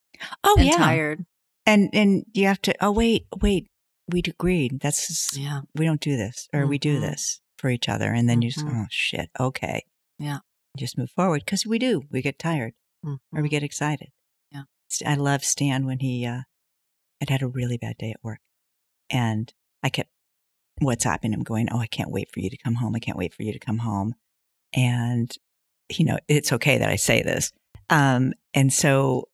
oh 0.44 0.56
and 0.58 0.66
yeah, 0.66 0.76
tired. 0.76 1.24
and 1.64 1.88
and 1.94 2.24
you 2.34 2.46
have 2.46 2.60
to. 2.62 2.74
Oh 2.84 2.90
wait, 2.90 3.26
wait, 3.40 3.68
we 4.08 4.20
agreed. 4.26 4.80
That's 4.80 5.06
just, 5.06 5.36
Yeah. 5.36 5.60
we 5.74 5.84
don't 5.86 6.00
do 6.00 6.16
this, 6.16 6.46
or 6.52 6.66
we 6.66 6.78
do 6.78 7.00
this 7.00 7.40
for 7.58 7.70
each 7.70 7.88
other, 7.88 8.12
and 8.12 8.28
then 8.28 8.42
you 8.42 8.50
just 8.50 8.66
oh 8.68 8.86
shit, 8.90 9.30
okay, 9.38 9.84
Yeah. 10.18 10.38
Just 10.76 10.96
move 10.98 11.10
forward 11.10 11.42
because 11.44 11.66
we 11.66 11.78
do. 11.78 12.02
We 12.10 12.22
get 12.22 12.38
tired 12.38 12.74
or 13.04 13.18
we 13.32 13.48
Mhm. 13.48 13.50
get 13.50 13.62
excited. 13.62 14.10
Yeah. 14.50 14.64
I 15.06 15.14
love 15.14 15.44
Stan 15.44 15.86
when 15.86 16.00
he 16.00 16.26
uh, 16.26 16.42
had 17.20 17.30
had 17.30 17.42
a 17.42 17.48
really 17.48 17.76
bad 17.76 17.96
day 17.98 18.10
at 18.12 18.22
work, 18.22 18.40
and 19.10 19.52
I 19.82 19.88
kept 19.90 20.10
WhatsApping 20.80 21.32
him, 21.34 21.42
going, 21.42 21.68
"Oh, 21.70 21.78
I 21.78 21.86
can't 21.86 22.10
wait 22.10 22.30
for 22.32 22.40
you 22.40 22.48
to 22.50 22.56
come 22.56 22.76
home. 22.76 22.94
I 22.94 23.00
can't 23.00 23.18
wait 23.18 23.34
for 23.34 23.42
you 23.42 23.52
to 23.52 23.58
come 23.58 23.78
home." 23.78 24.14
And 24.72 25.30
you 25.90 26.04
know, 26.04 26.18
it's 26.28 26.52
okay 26.52 26.78
that 26.78 26.88
I 26.88 26.96
say 26.96 27.22
this. 27.22 27.52
Um, 27.88 28.32
and 28.54 28.72
so 28.72 29.28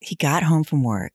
he 0.00 0.16
got 0.16 0.42
home 0.42 0.64
from 0.64 0.82
work, 0.82 1.12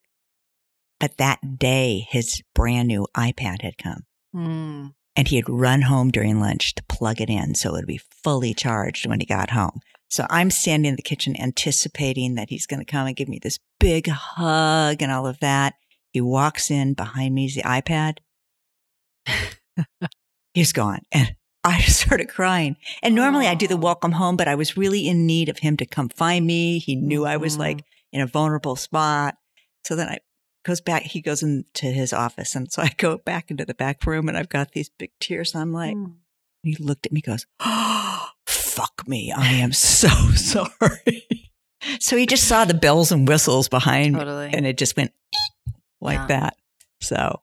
but 0.99 1.18
that 1.18 1.60
day 1.60 2.08
his 2.10 2.41
brand 2.56 2.88
new 2.88 3.06
iPad 3.16 3.62
had 3.62 3.78
come. 3.78 4.06
Mm. 4.34 4.93
And 5.16 5.28
he 5.28 5.36
had 5.36 5.49
run 5.49 5.84
home 5.84 6.09
during 6.09 6.39
lunch 6.39 6.74
to 6.76 6.84
plug 6.84 7.22
it 7.22 7.30
in 7.30 7.55
so 7.55 7.70
it 7.70 7.74
would 7.74 7.88
be 7.88 8.01
fully 8.24 8.53
charged 8.53 9.07
when 9.07 9.20
he 9.20 9.26
got 9.26 9.51
home. 9.51 9.80
So 10.09 10.28
I'm 10.30 10.51
standing 10.51 10.89
in 10.89 10.95
the 10.95 11.01
kitchen 11.01 11.36
anticipating 11.39 12.36
that 12.36 12.49
he's 12.49 12.68
going 12.68 12.80
to 12.80 12.91
come 12.91 13.07
and 13.07 13.16
give 13.16 13.28
me 13.28 13.39
this 13.41 13.59
big 13.80 14.07
hug 14.07 15.01
and 15.01 15.11
all 15.11 15.26
of 15.26 15.39
that. 15.39 15.74
He 16.11 16.22
walks 16.22 16.70
in 16.70 16.93
behind 16.93 17.34
me 17.34 17.45
is 17.45 17.55
the 17.55 17.64
iPad. 17.64 18.18
He's 20.53 20.72
gone. 20.72 20.99
And 21.11 21.36
I 21.64 21.82
started 21.82 22.30
crying. 22.30 22.76
And 23.01 23.16
normally 23.16 23.47
I 23.47 23.55
do 23.55 23.68
the 23.68 23.78
welcome 23.78 24.11
home, 24.11 24.38
but 24.38 24.47
I 24.47 24.55
was 24.55 24.78
really 24.78 25.07
in 25.07 25.26
need 25.26 25.49
of 25.49 25.59
him 25.59 25.78
to 25.78 25.86
come 25.86 26.09
find 26.09 26.45
me. 26.45 26.80
He 26.80 26.95
knew 26.95 27.26
I 27.26 27.38
was 27.38 27.57
like 27.57 27.78
mm-hmm. 27.78 28.18
in 28.18 28.22
a 28.22 28.28
vulnerable 28.28 28.76
spot. 28.76 29.36
So 29.86 29.95
then 29.95 30.09
I 30.09 30.20
goes 30.64 30.82
back, 30.82 31.03
he 31.03 31.22
goes 31.22 31.43
into 31.43 31.88
his 31.88 32.14
office. 32.14 32.55
And 32.55 32.72
so 32.72 32.82
I 32.82 32.91
go 32.97 33.18
back 33.18 33.51
into 33.51 33.66
the 33.66 33.74
back 33.74 34.05
room 34.05 34.28
and 34.30 34.38
I've 34.38 34.49
got 34.49 34.72
these 34.72 34.89
big 34.89 35.11
tears. 35.20 35.53
And 35.53 35.61
I'm 35.61 35.74
like, 35.74 35.95
Mm. 35.95 36.16
he 36.64 36.76
looked 36.80 37.05
at 37.05 37.11
me, 37.11 37.22
goes, 37.22 37.45
oh, 37.59 38.30
fuck 38.47 39.07
me. 39.07 39.32
I 39.32 39.47
am 39.53 39.74
so 39.74 40.07
sorry. 40.36 41.49
so 41.99 42.16
he 42.18 42.26
just 42.26 42.47
saw 42.47 42.64
the 42.66 42.74
bells 42.74 43.11
and 43.11 43.28
whistles 43.28 43.68
behind 43.70 44.16
me 44.16 44.22
and 44.53 44.66
it 44.66 44.78
just 44.78 44.95
went 44.95 45.11
like 46.01 46.20
Yeah. 46.22 46.28
that. 46.28 46.57
So 47.01 47.41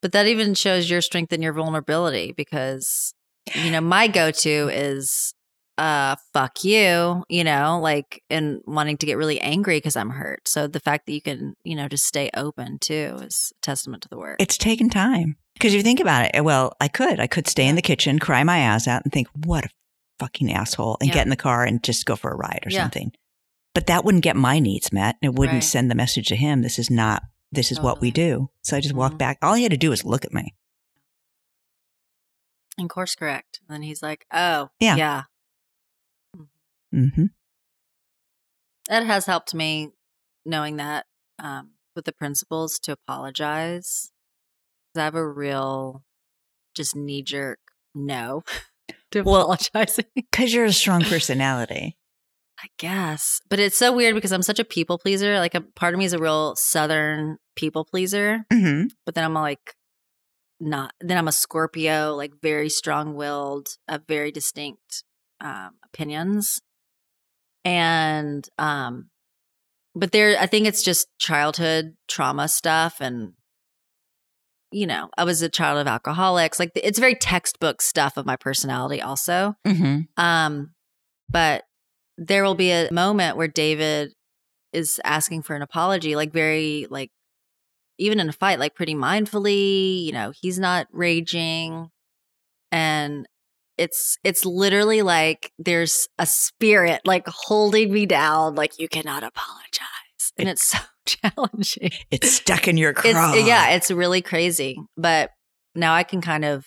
But 0.00 0.12
that 0.12 0.26
even 0.28 0.54
shows 0.54 0.88
your 0.88 1.00
strength 1.00 1.32
and 1.32 1.42
your 1.42 1.52
vulnerability 1.52 2.32
because, 2.32 3.14
you 3.54 3.70
know, 3.72 3.80
my 3.80 4.06
go 4.08 4.30
to 4.30 4.68
is, 4.72 5.34
uh, 5.78 6.16
fuck 6.32 6.64
you, 6.64 7.24
you 7.28 7.44
know, 7.44 7.80
like, 7.82 8.22
and 8.30 8.60
wanting 8.66 8.96
to 8.98 9.06
get 9.06 9.16
really 9.16 9.40
angry 9.40 9.78
because 9.78 9.96
I'm 9.96 10.10
hurt. 10.10 10.46
So 10.48 10.66
the 10.66 10.80
fact 10.80 11.06
that 11.06 11.12
you 11.12 11.22
can, 11.22 11.54
you 11.64 11.74
know, 11.74 11.88
just 11.88 12.04
stay 12.04 12.30
open 12.34 12.78
too 12.80 13.18
is 13.22 13.52
a 13.56 13.60
testament 13.62 14.02
to 14.02 14.08
the 14.08 14.18
work. 14.18 14.36
it's 14.40 14.58
taken 14.58 14.88
time. 14.90 15.36
Because 15.54 15.74
you 15.74 15.82
think 15.82 16.00
about 16.00 16.34
it, 16.34 16.44
well, 16.44 16.74
I 16.80 16.88
could. 16.88 17.20
I 17.20 17.26
could 17.26 17.46
stay 17.46 17.66
in 17.68 17.74
the 17.76 17.82
kitchen, 17.82 18.18
cry 18.18 18.42
my 18.42 18.58
ass 18.58 18.88
out, 18.88 19.02
and 19.04 19.12
think, 19.12 19.28
what 19.44 19.64
a 19.66 19.68
fucking 20.18 20.52
asshole, 20.52 20.96
and 21.00 21.08
Yeah. 21.08 21.14
get 21.14 21.26
in 21.26 21.30
the 21.30 21.36
car 21.36 21.64
and 21.64 21.82
just 21.82 22.04
go 22.06 22.16
for 22.16 22.30
a 22.30 22.36
ride 22.36 22.60
or 22.66 22.70
Yeah. 22.70 22.82
something. 22.82 23.12
But 23.74 23.86
that 23.86 24.04
wouldn't 24.04 24.24
get 24.24 24.36
my 24.36 24.58
needs 24.58 24.92
met. 24.92 25.16
and 25.22 25.32
It 25.32 25.38
wouldn't 25.38 25.56
Right. 25.56 25.64
send 25.64 25.90
the 25.90 25.94
message 25.94 26.28
to 26.28 26.36
him, 26.36 26.62
this 26.62 26.78
is 26.78 26.90
not, 26.90 27.22
this 27.50 27.70
is 27.72 27.80
what 27.80 28.00
we 28.00 28.10
do. 28.10 28.48
So 28.62 28.76
I 28.76 28.80
just 28.80 28.94
walked 28.94 29.14
Mhm. 29.16 29.18
back. 29.18 29.38
All 29.42 29.54
he 29.54 29.62
had 29.62 29.72
to 29.72 29.78
do 29.78 29.90
was 29.90 30.04
look 30.04 30.24
at 30.24 30.32
me. 30.32 30.54
and 32.78 32.88
course 32.88 33.14
correct. 33.14 33.60
And 33.68 33.74
then 33.74 33.82
he's 33.82 34.02
like, 34.02 34.26
oh, 34.32 34.70
Yeah. 34.80 34.96
yeah. 34.96 35.22
Hmm 36.92 37.26
It 38.90 39.04
has 39.04 39.26
helped 39.26 39.54
me 39.54 39.90
knowing 40.44 40.76
that 40.76 41.06
um, 41.38 41.72
with 41.94 42.04
the 42.04 42.12
principles 42.12 42.78
to 42.80 42.92
apologize. 42.92 44.10
I 44.96 45.00
have 45.00 45.14
a 45.14 45.26
real 45.26 46.04
just 46.74 46.94
knee 46.94 47.22
jerk 47.22 47.58
no 47.94 48.42
to 49.10 49.20
apologizing. 49.20 50.06
Because 50.14 50.52
you're 50.52 50.64
a 50.64 50.72
strong 50.72 51.02
personality. 51.02 51.96
I 52.58 52.68
guess. 52.78 53.40
But 53.48 53.58
it's 53.58 53.76
so 53.76 53.92
weird 53.92 54.14
because 54.14 54.32
I'm 54.32 54.42
such 54.42 54.58
a 54.58 54.64
people 54.64 54.98
pleaser. 54.98 55.38
Like 55.38 55.54
a 55.54 55.60
part 55.62 55.94
of 55.94 55.98
me 55.98 56.04
is 56.04 56.12
a 56.12 56.18
real 56.18 56.54
southern 56.56 57.38
people 57.56 57.84
pleaser, 57.84 58.44
hmm 58.52 58.84
but 59.04 59.14
then 59.14 59.24
I'm 59.24 59.34
like 59.34 59.74
not. 60.60 60.94
Then 61.00 61.18
I'm 61.18 61.28
a 61.28 61.32
Scorpio, 61.32 62.14
like 62.14 62.32
very 62.40 62.68
strong 62.68 63.14
willed, 63.14 63.76
have 63.88 64.02
very 64.06 64.30
distinct 64.30 65.04
um, 65.40 65.72
opinions, 65.84 66.60
and 67.64 68.46
um, 68.58 69.10
but 69.94 70.12
there, 70.12 70.36
I 70.38 70.46
think 70.46 70.66
it's 70.66 70.82
just 70.82 71.06
childhood 71.18 71.94
trauma 72.08 72.48
stuff, 72.48 72.96
and 73.00 73.32
you 74.70 74.86
know, 74.86 75.10
I 75.18 75.24
was 75.24 75.42
a 75.42 75.48
child 75.48 75.78
of 75.80 75.86
alcoholics. 75.86 76.58
Like 76.58 76.72
it's 76.74 76.98
very 76.98 77.14
textbook 77.14 77.82
stuff 77.82 78.16
of 78.16 78.26
my 78.26 78.36
personality, 78.36 79.00
also. 79.00 79.54
hmm 79.66 80.00
Um, 80.16 80.72
but 81.28 81.64
there 82.18 82.44
will 82.44 82.54
be 82.54 82.70
a 82.70 82.88
moment 82.92 83.36
where 83.36 83.48
David 83.48 84.12
is 84.72 85.00
asking 85.04 85.42
for 85.42 85.54
an 85.54 85.62
apology, 85.62 86.16
like 86.16 86.32
very 86.32 86.86
like 86.90 87.10
even 87.98 88.18
in 88.18 88.28
a 88.28 88.32
fight, 88.32 88.58
like 88.58 88.74
pretty 88.74 88.94
mindfully, 88.94 90.04
you 90.04 90.12
know, 90.12 90.32
he's 90.40 90.58
not 90.58 90.86
raging. 90.90 91.88
And 92.70 93.26
it's 93.82 94.16
it's 94.22 94.44
literally 94.44 95.02
like 95.02 95.52
there's 95.58 96.08
a 96.18 96.26
spirit 96.26 97.00
like 97.04 97.26
holding 97.26 97.92
me 97.92 98.06
down, 98.06 98.54
like 98.54 98.78
you 98.78 98.88
cannot 98.88 99.22
apologize. 99.24 100.32
And 100.38 100.48
it's 100.48 100.62
so 100.62 100.78
challenging. 101.06 101.90
It's 102.10 102.30
stuck 102.30 102.68
in 102.68 102.76
your 102.76 102.92
craw. 102.94 103.32
It's 103.34 103.46
yeah, 103.46 103.70
it's 103.70 103.90
really 103.90 104.22
crazy. 104.22 104.78
But 104.96 105.30
now 105.74 105.94
I 105.94 106.04
can 106.04 106.20
kind 106.20 106.44
of 106.44 106.66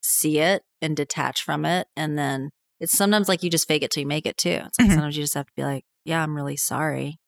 see 0.00 0.38
it 0.38 0.62
and 0.80 0.96
detach 0.96 1.42
from 1.42 1.64
it. 1.64 1.86
And 1.96 2.18
then 2.18 2.50
it's 2.80 2.96
sometimes 2.96 3.28
like 3.28 3.42
you 3.42 3.50
just 3.50 3.68
fake 3.68 3.82
it 3.82 3.90
till 3.90 4.00
you 4.02 4.06
make 4.06 4.26
it 4.26 4.36
too. 4.36 4.60
It's 4.66 4.78
like 4.78 4.88
Mhm. 4.88 4.94
sometimes 4.94 5.16
you 5.16 5.22
just 5.22 5.34
have 5.34 5.46
to 5.46 5.52
be 5.56 5.62
like, 5.64 5.84
yeah, 6.04 6.22
I'm 6.22 6.34
really 6.34 6.56
sorry. 6.56 7.18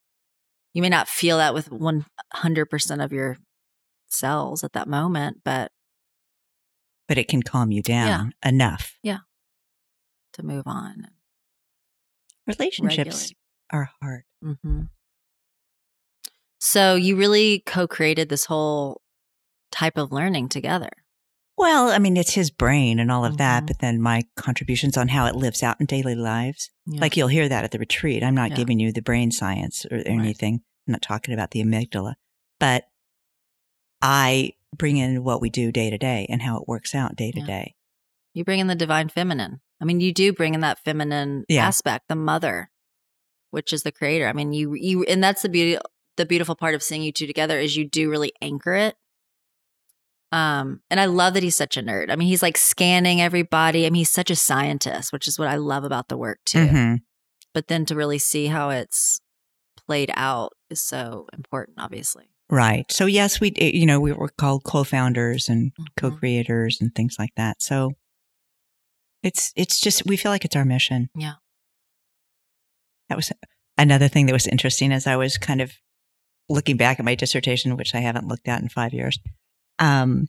You 0.72 0.82
may 0.82 0.88
not 0.88 1.08
feel 1.08 1.38
that 1.38 1.54
with 1.54 1.70
100% 1.70 3.04
of 3.04 3.12
your 3.12 3.36
cells 4.08 4.64
at 4.64 4.72
that 4.72 4.88
moment, 4.88 5.38
but 5.44 5.70
but 7.08 7.18
it 7.18 7.28
can 7.28 7.42
calm 7.42 7.70
you 7.70 7.82
down 7.82 8.34
enough. 8.44 8.98
To 10.36 10.42
move 10.44 10.64
on. 10.66 11.08
Relationships 12.46 13.32
are 13.72 13.90
hard. 14.00 14.22
hmm 14.42 14.82
So 16.60 16.94
you 16.94 17.16
really 17.16 17.62
co 17.66 17.86
created 17.86 18.28
this 18.28 18.44
whole 18.46 19.02
type 19.72 19.96
of 19.98 20.12
learning 20.12 20.48
together. 20.48 20.90
Well, 21.58 21.88
I 21.88 21.98
mean, 21.98 22.16
it's 22.18 22.34
his 22.34 22.50
brain 22.50 22.98
and 22.98 23.10
all 23.10 23.24
of 23.24 23.38
that, 23.38 23.62
Mhm. 23.62 23.66
but 23.66 23.78
then 23.78 24.00
my 24.00 24.24
contributions 24.36 24.96
on 24.96 25.08
how 25.08 25.26
it 25.26 25.34
lives 25.34 25.62
out 25.62 25.80
in 25.80 25.86
daily 25.86 26.14
lives. 26.14 26.70
Yeah. 26.86 27.00
Like 27.00 27.16
you'll 27.16 27.28
hear 27.28 27.48
that 27.48 27.64
at 27.64 27.70
the 27.70 27.78
retreat. 27.78 28.22
I'm 28.22 28.34
not 28.34 28.50
Yeah. 28.50 28.56
giving 28.56 28.78
you 28.78 28.92
the 28.92 29.00
brain 29.02 29.30
science 29.30 29.86
or, 29.90 29.96
Right. 29.96 30.06
anything. 30.06 30.62
I'm 30.86 30.92
not 30.92 31.02
talking 31.02 31.32
about 31.34 31.50
the 31.52 31.60
amygdala, 31.62 32.14
but 32.60 32.88
I 34.02 34.52
bring 34.76 34.98
in 34.98 35.24
what 35.24 35.40
we 35.40 35.48
do 35.48 35.72
day 35.72 35.88
to 35.90 35.96
day 35.98 36.26
and 36.28 36.42
how 36.42 36.58
it 36.58 36.68
works 36.68 36.94
out 36.94 37.16
day 37.16 37.32
to 37.32 37.40
day. 37.40 37.74
You 38.34 38.44
bring 38.44 38.60
in 38.60 38.66
the 38.66 38.74
divine 38.74 39.08
feminine. 39.08 39.60
I 39.80 39.84
mean, 39.84 40.00
you 40.00 40.12
do 40.12 40.32
bring 40.32 40.54
in 40.54 40.60
that 40.60 40.78
feminine 40.84 41.44
Yeah. 41.48 41.66
aspect, 41.66 42.08
the 42.08 42.16
mother, 42.16 42.70
which 43.50 43.72
is 43.72 43.82
the 43.82 43.92
creator. 43.92 44.26
I 44.28 44.32
mean, 44.32 44.52
you 44.52 44.74
you 44.74 45.04
and 45.04 45.22
that's 45.22 45.42
the 45.42 45.48
beauty 45.48 45.78
the 46.16 46.26
beautiful 46.26 46.54
part 46.56 46.74
of 46.74 46.82
seeing 46.82 47.02
you 47.02 47.12
two 47.12 47.26
together 47.26 47.58
is 47.58 47.76
you 47.76 47.86
do 47.88 48.08
really 48.08 48.32
anchor 48.40 48.74
it. 48.74 48.96
Um, 50.32 50.80
and 50.90 50.98
I 50.98 51.04
love 51.04 51.34
that 51.34 51.42
he's 51.42 51.56
such 51.56 51.76
a 51.76 51.82
nerd. 51.82 52.10
I 52.10 52.16
mean, 52.16 52.28
he's 52.28 52.42
like 52.42 52.56
scanning 52.56 53.20
everybody. 53.20 53.86
I 53.86 53.90
mean, 53.90 54.00
he's 54.00 54.12
such 54.12 54.30
a 54.30 54.36
scientist, 54.36 55.12
which 55.12 55.28
is 55.28 55.38
what 55.38 55.48
I 55.48 55.56
love 55.56 55.84
about 55.84 56.08
the 56.08 56.16
work 56.16 56.40
too. 56.44 56.66
Mhm. 56.66 56.98
But 57.54 57.68
then 57.68 57.84
to 57.86 57.94
really 57.94 58.18
see 58.18 58.46
how 58.46 58.70
it's 58.70 59.20
played 59.86 60.10
out 60.14 60.52
is 60.68 60.82
so 60.82 61.26
important, 61.32 61.78
obviously. 61.78 62.24
Right. 62.50 62.90
So 62.90 63.06
yes, 63.06 63.40
we, 63.40 63.52
you 63.56 63.86
know, 63.86 64.00
we 64.00 64.12
were 64.12 64.28
called 64.28 64.64
co-founders 64.64 65.48
and 65.48 65.72
Mhm. 65.74 65.86
co-creators 65.96 66.78
and 66.80 66.94
things 66.94 67.16
like 67.18 67.34
that. 67.36 67.62
So 67.62 67.92
it's, 69.26 69.52
it's 69.56 69.80
just, 69.80 70.06
we 70.06 70.16
feel 70.16 70.30
like 70.32 70.44
it's 70.44 70.56
our 70.56 70.64
mission. 70.64 71.08
Yeah. 71.14 71.34
That 73.08 73.16
was 73.16 73.32
another 73.76 74.08
thing 74.08 74.26
that 74.26 74.32
was 74.32 74.46
interesting 74.46 74.92
as 74.92 75.06
I 75.06 75.16
was 75.16 75.36
kind 75.38 75.60
of 75.60 75.72
looking 76.48 76.76
back 76.76 76.98
at 76.98 77.04
my 77.04 77.14
dissertation, 77.14 77.76
which 77.76 77.94
I 77.94 78.00
haven't 78.00 78.28
looked 78.28 78.48
at 78.48 78.62
in 78.62 78.68
five 78.68 78.92
years, 78.92 79.18
um, 79.78 80.28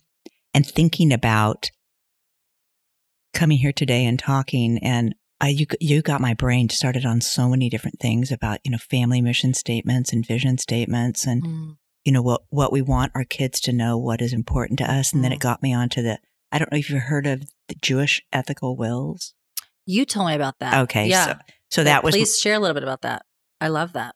and 0.52 0.66
thinking 0.66 1.12
about 1.12 1.70
coming 3.34 3.58
here 3.58 3.72
today 3.72 4.04
and 4.04 4.18
talking. 4.18 4.78
And 4.82 5.14
I, 5.40 5.48
you, 5.48 5.66
you 5.80 6.02
got 6.02 6.20
my 6.20 6.34
brain 6.34 6.68
started 6.68 7.04
on 7.06 7.20
so 7.20 7.48
many 7.48 7.68
different 7.68 8.00
things 8.00 8.32
about, 8.32 8.58
you 8.64 8.72
know, 8.72 8.78
family 8.78 9.20
mission 9.20 9.54
statements 9.54 10.12
and 10.12 10.26
vision 10.26 10.58
statements 10.58 11.26
and, 11.26 11.42
Mm. 11.44 11.76
you 12.04 12.12
know, 12.12 12.22
what, 12.22 12.42
what 12.50 12.72
we 12.72 12.82
want 12.82 13.12
our 13.14 13.24
kids 13.24 13.60
to 13.60 13.72
know, 13.72 13.96
what 13.98 14.20
is 14.20 14.32
important 14.32 14.78
to 14.80 14.90
us. 14.92 15.12
And 15.12 15.22
then 15.22 15.30
Mm. 15.30 15.34
it 15.34 15.40
got 15.40 15.62
me 15.62 15.72
onto 15.74 16.02
the, 16.02 16.18
I 16.50 16.58
don't 16.58 16.72
know 16.72 16.78
if 16.78 16.90
you've 16.90 17.02
heard 17.02 17.26
of 17.26 17.44
the 17.68 17.76
Jewish 17.80 18.22
ethical 18.32 18.76
wills. 18.76 19.34
You 19.86 20.04
told 20.04 20.28
me 20.28 20.34
about 20.34 20.58
that. 20.60 20.82
Okay. 20.82 21.08
Yeah. 21.08 21.26
So, 21.26 21.34
so 21.70 21.84
that 21.84 22.02
was, 22.04 22.14
Please 22.14 22.38
share 22.38 22.54
a 22.54 22.58
little 22.58 22.74
bit 22.74 22.82
about 22.82 23.02
that. 23.02 23.24
I 23.60 23.68
love 23.68 23.92
that. 23.94 24.14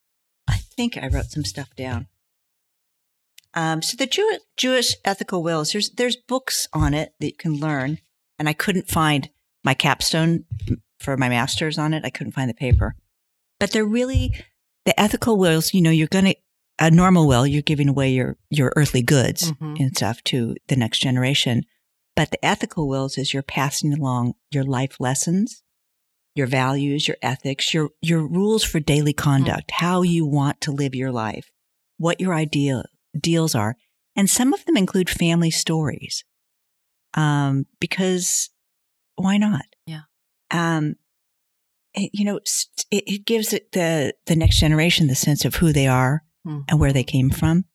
I 0.48 0.57
think 0.76 0.96
I 0.96 1.09
wrote 1.09 1.26
some 1.26 1.44
stuff 1.44 1.68
down. 1.76 2.07
Um, 3.55 3.82
so 3.82 3.96
the 3.96 4.07
Jew- 4.07 4.38
Jewish 4.57 4.96
ethical 5.05 5.42
wills, 5.42 5.72
there's, 5.72 5.90
there's 5.90 6.16
books 6.16 6.68
on 6.72 6.94
it 6.94 7.12
that 7.20 7.26
you 7.26 7.36
can 7.36 7.59
learn. 7.59 7.98
And 8.38 8.48
I 8.48 8.55
couldn't 8.55 8.88
find 8.88 9.28
my 9.62 9.74
capstone 9.74 10.44
for 10.98 11.16
my 11.16 11.28
master's 11.28 11.78
on 11.78 11.92
it. 11.94 12.05
I 12.05 12.11
couldn't 12.11 12.32
find 12.32 12.48
the 12.48 12.55
paper, 12.55 12.94
but 13.61 13.70
they're 13.70 13.84
really 13.84 14.34
the 14.84 14.98
ethical 14.98 15.36
wills. 15.36 15.74
You 15.74 15.82
know, 15.82 15.90
you're 15.90 16.09
going 16.09 16.24
to, 16.26 16.34
a 16.80 16.90
normal 16.90 17.28
will, 17.28 17.46
you're 17.46 17.62
giving 17.62 17.88
away 17.88 18.11
your, 18.11 18.36
your 18.50 18.72
earthly 18.74 19.03
goods 19.03 19.53
Mhm. 19.53 19.78
and 19.78 19.96
stuff 19.96 20.22
to 20.24 20.57
the 20.68 20.74
next 20.76 20.98
generation. 21.00 21.62
But 22.14 22.30
the 22.30 22.44
ethical 22.44 22.88
wills 22.88 23.16
is 23.16 23.32
you're 23.32 23.42
passing 23.42 23.92
along 23.92 24.34
your 24.50 24.64
life 24.64 24.96
lessons, 25.00 25.62
your 26.34 26.46
values, 26.46 27.08
your 27.08 27.16
ethics, 27.22 27.72
your, 27.72 27.90
your 28.00 28.26
rules 28.26 28.64
for 28.64 28.80
daily 28.80 29.12
conduct, 29.12 29.70
how 29.72 30.02
you 30.02 30.26
want 30.26 30.60
to 30.62 30.72
live 30.72 30.94
your 30.94 31.10
life, 31.12 31.50
what 31.98 32.20
your 32.20 32.34
ideal 32.34 32.84
deals 33.18 33.54
are. 33.54 33.76
And 34.14 34.28
some 34.28 34.52
of 34.52 34.64
them 34.66 34.76
include 34.76 35.08
family 35.08 35.50
stories. 35.50 36.24
Um, 37.14 37.66
because 37.80 38.50
why 39.16 39.38
not? 39.38 39.64
Yeah. 39.86 40.02
Um, 40.50 40.96
it, 41.94 42.10
you 42.12 42.24
know, 42.24 42.36
it, 42.90 43.04
it 43.06 43.26
gives 43.26 43.52
it 43.52 43.72
the, 43.72 44.14
the 44.26 44.36
next 44.36 44.60
generation 44.60 45.06
the 45.06 45.14
sense 45.14 45.44
of 45.44 45.56
who 45.56 45.72
they 45.72 45.86
are 45.86 46.22
Mm. 46.44 46.64
and 46.68 46.80
where 46.80 46.92
they 46.92 47.04
came 47.04 47.30
from. 47.30 47.66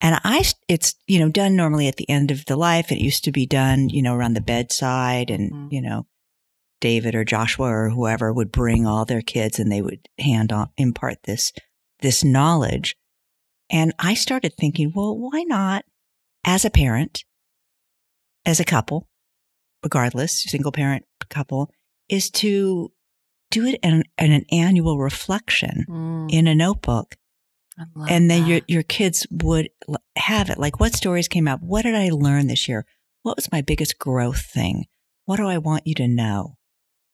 And 0.00 0.18
I, 0.24 0.42
it's, 0.68 0.94
you 1.06 1.18
know, 1.18 1.28
done 1.30 1.56
normally 1.56 1.88
at 1.88 1.96
the 1.96 2.08
end 2.08 2.30
of 2.30 2.44
the 2.44 2.56
life. 2.56 2.92
It 2.92 2.98
used 3.02 3.24
to 3.24 3.32
be 3.32 3.46
done, 3.46 3.88
you 3.88 4.02
know, 4.02 4.14
around 4.14 4.34
the 4.34 4.40
bedside 4.42 5.30
and, 5.30 5.50
Mhm. 5.50 5.72
you 5.72 5.80
know, 5.80 6.06
David 6.80 7.14
or 7.14 7.24
Joshua 7.24 7.66
or 7.66 7.90
whoever 7.90 8.32
would 8.32 8.52
bring 8.52 8.86
all 8.86 9.04
their 9.04 9.22
kids 9.22 9.58
and 9.58 9.72
they 9.72 9.82
would 9.82 10.08
hand 10.18 10.52
on, 10.52 10.70
impart 10.76 11.24
this, 11.24 11.52
this 12.00 12.22
knowledge. 12.22 12.96
And 13.70 13.92
I 13.98 14.14
started 14.14 14.54
thinking, 14.56 14.92
well, 14.94 15.16
why 15.18 15.42
not 15.42 15.84
as 16.44 16.64
a 16.64 16.70
parent, 16.70 17.24
as 18.44 18.60
a 18.60 18.64
couple, 18.64 19.08
regardless, 19.82 20.42
single 20.42 20.72
parent 20.72 21.04
couple, 21.30 21.70
is 22.08 22.30
to 22.30 22.92
do 23.50 23.66
it 23.66 23.80
in, 23.82 24.04
in 24.18 24.32
an 24.32 24.44
annual 24.52 24.98
reflection 24.98 25.84
Mm, 25.88 26.26
in 26.30 26.46
a 26.46 26.54
notebook 26.54 27.16
and 28.08 28.30
then 28.30 28.42
that. 28.42 28.48
your 28.48 28.60
your 28.68 28.82
kids 28.82 29.26
would 29.30 29.68
have 30.16 30.50
it 30.50 30.58
like 30.58 30.80
what 30.80 30.94
stories 30.94 31.28
came 31.28 31.46
out 31.48 31.62
what 31.62 31.82
did 31.82 31.94
i 31.94 32.08
learn 32.10 32.46
this 32.46 32.68
year 32.68 32.84
what 33.22 33.36
was 33.36 33.50
my 33.52 33.62
biggest 33.62 33.98
growth 33.98 34.40
thing 34.42 34.86
what 35.26 35.36
do 35.36 35.46
i 35.46 35.58
want 35.58 35.86
you 35.86 35.94
to 35.94 36.08
know 36.08 36.54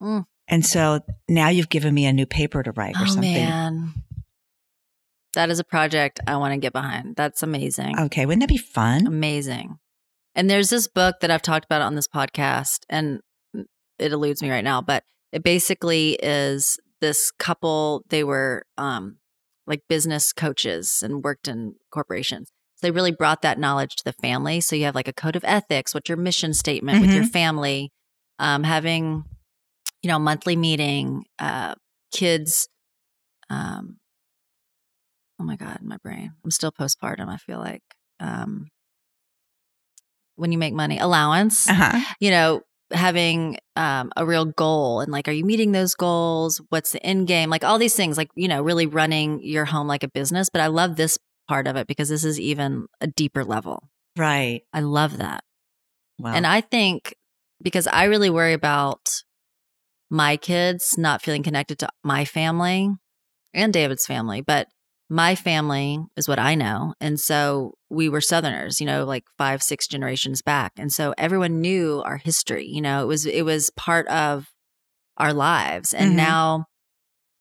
Mm. 0.03 0.25
and 0.49 0.67
so 0.67 1.01
now 1.29 1.49
you've 1.49 1.69
given 1.69 1.95
me 1.95 2.05
a 2.07 2.13
new 2.13 2.27
paper 2.27 2.63
to 2.63 2.73
write 2.73 2.97
or 2.97 3.03
oh 3.03 3.07
something 3.07 3.33
man, 3.33 3.95
that 5.35 5.51
is 5.51 5.59
a 5.59 5.65
project 5.65 6.21
I 6.27 6.37
want 6.37 6.53
to 6.53 6.59
get 6.59 6.73
behind. 6.73 7.17
That's 7.17 7.43
amazing. 7.43 7.99
okay 7.99 8.27
wouldn't 8.27 8.43
that 8.43 8.49
be 8.49 8.57
fun 8.59 9.07
Amazing. 9.07 9.79
And 10.37 10.51
there's 10.51 10.69
this 10.71 10.89
book 10.89 11.17
that 11.21 11.31
I've 11.31 11.43
talked 11.43 11.65
about 11.65 11.81
on 11.81 11.95
this 11.95 12.09
podcast, 12.09 12.81
and 12.89 13.21
it 14.01 14.11
eludes 14.11 14.43
me 14.43 14.51
right 14.51 14.65
now, 14.65 14.83
but 14.83 15.05
it 15.31 15.45
basically 15.45 16.19
is 16.21 16.77
this 17.01 17.31
couple, 17.39 18.05
they 18.09 18.25
were 18.25 18.65
um, 18.77 19.19
like 19.67 19.81
business 19.89 20.33
coaches 20.33 21.03
and 21.03 21.23
worked 21.25 21.49
in 21.49 21.75
corporations. 21.91 22.51
So 22.77 22.87
they 22.87 22.91
really 22.91 23.13
brought 23.13 23.43
that 23.43 23.59
knowledge 23.59 23.97
to 23.97 24.05
the 24.05 24.13
family. 24.13 24.61
So 24.61 24.77
you 24.77 24.85
have 24.85 24.95
like 24.95 25.09
a 25.09 25.13
code 25.13 25.37
of 25.37 25.45
ethics, 25.45 25.95
what's 25.95 26.09
your 26.09 26.19
mission 26.19 26.55
statement 26.55 27.01
with 27.01 27.15
your 27.15 27.25
family, 27.25 27.93
um, 28.39 28.65
having, 28.65 29.25
you 30.03 30.09
know, 30.09 30.19
monthly 30.19 30.57
meeting, 30.57 31.25
uh, 31.39 31.75
kids. 32.13 32.69
Um, 33.49 33.99
oh 35.41 35.45
my 35.45 35.57
God, 35.57 35.79
my 35.83 35.99
brain. 36.03 36.33
I'm 36.45 36.51
still 36.51 36.73
postpartum, 36.73 37.29
I 37.29 37.37
feel 37.37 37.59
like. 37.59 37.83
Um, 38.21 38.67
when 40.37 40.51
you 40.51 40.59
make 40.59 40.75
money, 40.75 40.99
allowance, 40.99 41.69
uh-huh 41.69 42.01
you 42.21 42.31
know, 42.31 42.63
having 42.95 43.59
um, 43.77 44.13
a 44.17 44.25
real 44.25 44.45
goal 44.45 45.01
and 45.01 45.13
like, 45.13 45.29
are 45.29 45.33
you 45.33 45.45
meeting 45.45 45.73
those 45.73 45.95
goals? 45.95 46.61
What's 46.69 46.93
the 46.93 47.05
end 47.05 47.27
game? 47.27 47.51
Like 47.51 47.65
all 47.65 47.79
these 47.79 47.95
things, 47.95 48.17
like, 48.17 48.31
you 48.35 48.49
know, 48.49 48.63
really 48.63 48.87
running 48.87 49.43
your 49.43 49.65
home 49.65 49.87
like 49.87 50.03
a 50.03 50.09
business. 50.09 50.49
But 50.51 50.63
I 50.63 50.69
love 50.69 50.97
this 50.97 51.19
part 51.49 51.67
of 51.67 51.77
it 51.77 51.87
because 51.87 52.09
this 52.09 52.25
is 52.25 52.41
even 52.41 52.87
a 53.01 53.07
deeper 53.07 53.45
level. 53.45 53.89
Right. 54.17 54.63
I 54.73 54.81
love 54.81 55.19
that. 55.19 55.45
Wow. 56.19 56.33
And 56.35 56.47
I 56.47 56.61
think 56.61 57.15
because 57.63 57.87
I 57.87 58.05
really 58.05 58.31
worry 58.31 58.53
about 58.53 59.09
my 60.11 60.37
kids 60.37 60.97
not 60.97 61.23
feeling 61.23 61.43
connected 61.43 61.79
to 61.81 61.89
my 62.05 62.25
family 62.25 62.91
and 63.53 63.73
David's 63.73 64.07
family, 64.07 64.41
but 64.41 64.69
my 65.11 65.35
family 65.35 65.99
is 66.17 66.27
what 66.29 66.39
I 66.39 66.55
know. 66.55 66.95
And 67.01 67.21
so 67.21 67.75
we 67.91 68.09
were 68.09 68.21
Southerners, 68.21 68.81
you 68.81 68.87
know, 68.87 69.05
like 69.05 69.25
five, 69.39 69.63
six 69.63 69.87
generations 69.87 70.43
back. 70.43 70.73
And 70.79 70.93
so 70.93 71.15
everyone 71.19 71.61
knew 71.61 72.03
our 72.05 72.17
history, 72.17 72.67
you 72.67 72.81
know, 72.81 73.03
it 73.03 73.07
was, 73.07 73.27
it 73.27 73.43
was 73.43 73.71
part 73.77 74.09
of 74.09 74.49
our 75.17 75.33
lives. 75.33 75.93
And 75.93 76.13
Mhm. 76.13 76.17
now, 76.17 76.65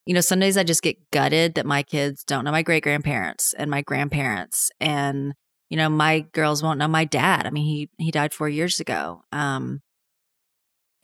you 0.06 0.14
know, 0.14 0.22
some 0.22 0.40
days 0.40 0.58
I 0.58 0.64
just 0.64 0.84
get 0.84 0.98
gutted 1.12 1.56
that 1.56 1.66
my 1.66 1.84
kids 1.84 2.24
don't 2.26 2.44
know 2.44 2.52
my 2.52 2.62
great 2.64 2.84
grandparents 2.84 3.54
and 3.58 3.72
my 3.72 3.82
grandparents. 3.82 4.70
And, 4.82 5.34
you 5.70 5.78
know, 5.78 5.90
my 5.90 6.22
girls 6.34 6.62
won't 6.62 6.80
know 6.80 6.90
my 6.90 7.06
dad. 7.06 7.48
I 7.48 7.50
mean, 7.50 7.66
he, 7.66 7.90
he 7.98 8.12
died 8.12 8.34
four 8.34 8.50
years 8.50 8.80
ago. 8.82 9.22
Um, 9.32 9.82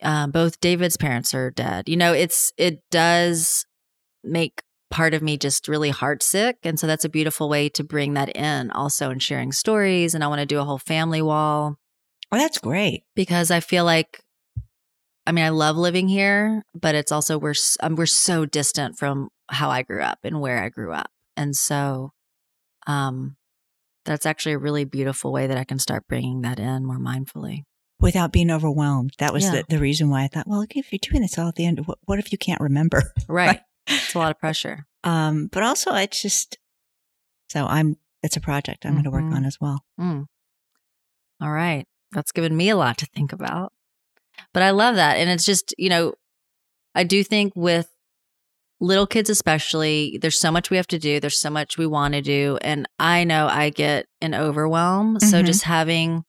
uh, 0.02 0.26
both 0.26 0.60
David's 0.60 0.96
parents 0.96 1.34
are 1.34 1.50
dead. 1.50 1.88
You 1.88 1.96
know, 1.96 2.12
it's, 2.12 2.52
it 2.56 2.80
does 2.90 3.64
make 4.24 4.62
part 4.90 5.14
of 5.14 5.22
me 5.22 5.36
just 5.36 5.68
really 5.68 5.92
heartsick. 5.92 6.54
And 6.64 6.78
so 6.78 6.86
that's 6.86 7.04
a 7.04 7.08
beautiful 7.08 7.48
way 7.48 7.68
to 7.70 7.84
bring 7.84 8.14
that 8.14 8.34
in 8.36 8.70
also 8.72 9.10
in 9.10 9.18
sharing 9.20 9.52
stories. 9.52 10.14
And 10.14 10.24
I 10.24 10.26
want 10.28 10.40
to 10.40 10.46
do 10.46 10.58
a 10.58 10.64
whole 10.64 10.78
family 10.78 11.22
wall 11.22 11.76
oh, 12.32 12.36
that's 12.36 12.58
great. 12.58 13.04
because 13.14 13.50
I 13.50 13.60
feel 13.60 13.84
like, 13.84 14.20
I 15.26 15.32
mean, 15.32 15.44
I 15.44 15.50
love 15.50 15.76
living 15.76 16.08
here, 16.08 16.64
but 16.74 16.94
it's 16.94 17.12
also 17.12 17.38
we're 17.38 17.54
um, 17.80 17.94
we're 17.94 18.06
so 18.06 18.46
distant 18.46 18.98
from 18.98 19.28
how 19.48 19.70
I 19.70 19.82
grew 19.82 20.02
up 20.02 20.18
and 20.24 20.40
where 20.40 20.62
I 20.62 20.68
grew 20.70 20.92
up, 20.92 21.10
and 21.36 21.54
so, 21.54 22.12
um, 22.86 23.36
that's 24.04 24.26
actually 24.26 24.52
a 24.52 24.58
really 24.58 24.84
beautiful 24.84 25.30
way 25.30 25.46
that 25.46 25.58
I 25.58 25.64
can 25.64 25.78
start 25.78 26.08
bringing 26.08 26.40
that 26.40 26.58
in 26.58 26.84
more 26.86 26.98
mindfully. 26.98 27.64
Without 28.00 28.32
being 28.32 28.50
overwhelmed. 28.50 29.12
That 29.18 29.32
was 29.32 29.44
Yeah. 29.44 29.50
the, 29.56 29.64
the 29.68 29.78
reason 29.78 30.08
why 30.08 30.24
I 30.24 30.28
thought, 30.28 30.46
well, 30.48 30.60
look, 30.60 30.74
if 30.74 30.90
you're 30.90 30.98
doing 31.02 31.20
this 31.20 31.38
all 31.38 31.48
at 31.48 31.56
the 31.56 31.66
end, 31.66 31.86
what, 31.86 31.98
what 32.06 32.18
if 32.18 32.32
you 32.32 32.38
can't 32.38 32.60
remember? 32.60 33.02
Right, 33.28 33.60
it's 33.90 34.14
a 34.14 34.18
lot 34.18 34.30
of 34.30 34.38
pressure. 34.38 34.86
Um, 35.04 35.48
but 35.52 35.62
also, 35.62 35.94
it's 35.94 36.20
just 36.22 36.58
so 37.48 37.66
I'm. 37.66 37.96
It's 38.22 38.36
a 38.36 38.40
project 38.40 38.84
I'm 38.84 38.92
going 38.92 39.04
to 39.04 39.10
work 39.10 39.24
on 39.32 39.44
as 39.46 39.56
well. 39.60 39.82
Mm. 39.98 40.26
All 41.40 41.50
right. 41.50 41.86
That's 42.12 42.32
given 42.32 42.54
me 42.54 42.68
a 42.68 42.76
lot 42.76 42.98
to 42.98 43.06
think 43.06 43.32
about. 43.32 43.72
But 44.52 44.62
I 44.62 44.70
love 44.72 44.96
that. 44.96 45.16
And 45.16 45.30
it's 45.30 45.46
just, 45.46 45.74
you 45.78 45.88
know, 45.88 46.12
I 46.94 47.02
do 47.04 47.24
think 47.24 47.54
with 47.56 47.88
little 48.78 49.06
kids, 49.06 49.30
especially, 49.30 50.18
there's 50.20 50.38
so 50.38 50.50
much 50.50 50.68
we 50.70 50.76
have 50.76 50.86
to 50.88 50.98
do. 50.98 51.18
There's 51.18 51.40
so 51.40 51.48
much 51.48 51.78
we 51.78 51.86
want 51.86 52.12
to 52.12 52.20
do. 52.20 52.58
And 52.60 52.86
I 52.98 53.24
know 53.24 53.46
I 53.46 53.70
get 53.70 54.04
an 54.20 54.34
overwhelm. 54.34 55.18
So 55.20 55.40
Mhm. 55.42 55.46
just 55.46 55.62
having 55.62 56.24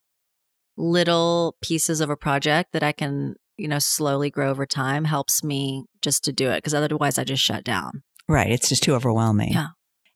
little 0.77 1.57
pieces 1.61 1.99
of 1.99 2.09
a 2.09 2.15
project 2.15 2.71
that 2.71 2.83
I 2.83 2.93
can, 2.93 3.35
you 3.61 3.67
know, 3.67 3.79
slowly 3.79 4.29
grow 4.29 4.49
over 4.49 4.65
time 4.65 5.05
helps 5.05 5.43
me 5.43 5.85
just 6.01 6.23
to 6.25 6.33
do 6.33 6.49
it. 6.49 6.63
Cause 6.63 6.73
otherwise 6.73 7.17
I 7.17 7.23
just 7.23 7.43
shut 7.43 7.63
down. 7.63 8.03
Right. 8.27 8.51
It's 8.51 8.69
just 8.69 8.83
too 8.83 8.93
overwhelming. 8.95 9.53
Yeah. 9.53 9.67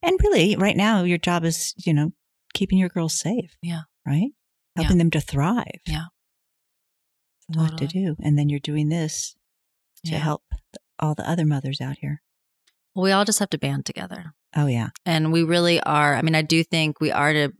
And 0.02 0.18
really, 0.22 0.56
right 0.56 0.76
now, 0.76 1.02
your 1.04 1.18
job 1.18 1.44
is, 1.44 1.74
you 1.84 1.92
know, 1.94 2.10
keeping 2.54 2.78
your 2.78 2.88
girls 2.88 3.18
safe. 3.18 3.56
Yeah. 3.62 3.82
Right. 4.06 4.30
Helping 4.76 4.98
them 4.98 5.10
to 5.10 5.20
thrive. 5.20 5.80
Yeah. 5.86 6.04
It's 7.48 7.56
a 7.56 7.60
lot 7.60 7.78
to 7.78 7.86
do. 7.86 8.16
And 8.22 8.38
then 8.38 8.48
you're 8.48 8.60
doing 8.60 8.88
this 8.88 9.34
to 10.04 10.12
Yeah. 10.12 10.18
help 10.18 10.42
all 10.98 11.14
the 11.14 11.28
other 11.28 11.44
mothers 11.44 11.80
out 11.80 11.96
here. 12.00 12.22
Well, 12.94 13.04
we 13.04 13.12
all 13.12 13.24
just 13.24 13.38
have 13.38 13.50
to 13.50 13.58
band 13.58 13.84
together. 13.86 14.32
Oh, 14.54 14.66
yeah. 14.66 14.88
And 15.04 15.32
we 15.32 15.42
really 15.42 15.80
are. 15.80 16.14
I 16.14 16.22
mean, 16.22 16.34
I 16.34 16.42
do 16.42 16.64
think 16.64 17.00
we 17.00 17.10
are 17.12 17.30
at 17.30 17.50
a 17.50 17.52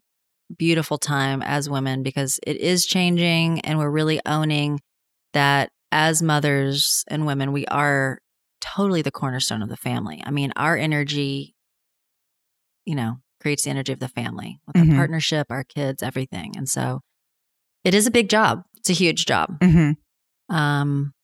beautiful 0.57 0.99
time 0.99 1.43
as 1.43 1.69
women 1.69 2.03
because 2.03 2.39
it 2.47 2.57
is 2.57 2.87
changing 2.87 3.61
and 3.61 3.79
we're 3.79 3.91
really 3.91 4.21
owning 4.25 4.81
that 5.33 5.71
as 5.97 6.21
mothers 6.23 7.05
and 7.09 7.25
women, 7.25 7.53
we 7.53 7.65
are 7.69 8.19
totally 8.61 9.01
the 9.01 9.11
cornerstone 9.11 9.63
of 9.63 9.71
the 9.71 9.79
family. 9.79 10.23
I 10.27 10.31
mean, 10.31 10.53
our 10.55 10.77
energy, 10.77 11.55
you 12.85 12.95
know, 12.95 13.15
creates 13.41 13.65
the 13.65 13.71
energy 13.71 13.93
of 13.95 13.99
the 13.99 14.09
family 14.09 14.61
with 14.67 14.77
Mhm. 14.77 14.91
our 14.91 14.97
partnership, 14.97 15.47
our 15.49 15.65
kids, 15.65 16.03
everything. 16.03 16.53
And 16.55 16.69
so 16.69 17.01
it 17.83 17.95
is 17.95 18.07
a 18.07 18.11
big 18.11 18.29
job. 18.29 18.65
It's 18.77 18.91
a 18.91 18.93
huge 18.93 19.25
job. 19.25 19.59
Mm-hmm. 19.61 20.55
Um, 20.55 21.15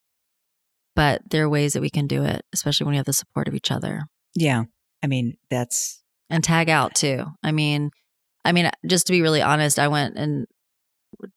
but 0.97 1.21
there 1.31 1.45
are 1.45 1.51
ways 1.51 1.75
that 1.75 1.83
we 1.83 1.91
can 1.91 2.07
do 2.07 2.25
it, 2.25 2.43
especially 2.55 2.87
when 2.87 2.93
we 2.93 2.97
have 2.97 3.07
the 3.07 3.13
support 3.13 3.49
of 3.49 3.55
each 3.55 3.71
other 3.71 4.07
Yeah. 4.35 4.65
I 5.03 5.07
mean, 5.07 5.35
that's, 5.51 6.03
and 6.31 6.43
tag 6.43 6.71
out 6.71 6.95
too. 6.95 7.27
I 7.43 7.53
mean, 7.53 7.91
I 8.45 8.53
mean, 8.53 8.71
just 8.87 9.07
to 9.09 9.13
be 9.13 9.21
really 9.21 9.43
honest, 9.43 9.79
I 9.79 9.89
went 9.89 10.17
and 10.17 10.47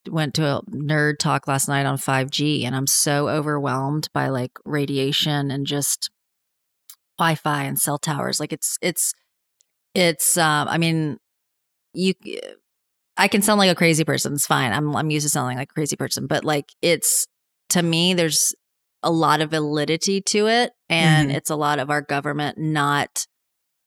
went 0.09 0.33
to 0.35 0.45
a 0.57 0.61
nerd 0.71 1.17
talk 1.19 1.47
last 1.47 1.67
night 1.67 1.85
on 1.85 1.97
5G, 1.97 2.63
and 2.65 2.75
I'm 2.75 2.87
so 2.87 3.29
overwhelmed 3.29 4.09
by 4.13 4.29
like 4.29 4.51
radiation 4.65 5.51
and 5.51 5.65
just 5.67 6.09
Wi-Fi 7.17 7.63
and 7.63 7.79
cell 7.79 7.97
towers. 7.97 8.39
Like 8.39 8.51
it's 8.53 8.77
it's 8.81 9.13
it's. 9.93 10.37
Um, 10.37 10.67
I 10.67 10.77
mean, 10.77 11.17
you. 11.93 12.13
I 13.17 13.29
can 13.29 13.41
sound 13.41 13.59
like 13.59 13.71
a 13.71 13.75
crazy 13.75 14.03
person. 14.03 14.33
It's 14.33 14.45
fine. 14.45 14.73
I'm 14.73 14.95
I'm 14.95 15.09
used 15.09 15.25
to 15.25 15.29
sounding 15.29 15.57
like 15.57 15.69
a 15.71 15.73
crazy 15.73 15.95
person, 15.95 16.27
but 16.27 16.43
like 16.43 16.65
it's 16.81 17.25
to 17.69 17.81
me, 17.81 18.13
there's 18.13 18.53
a 19.03 19.11
lot 19.11 19.39
of 19.41 19.51
validity 19.51 20.19
to 20.21 20.47
it, 20.47 20.73
and 20.89 21.29
Mhm. 21.29 21.35
it's 21.35 21.49
a 21.49 21.55
lot 21.55 21.79
of 21.79 21.89
our 21.89 22.01
government 22.01 22.57
not 22.57 23.25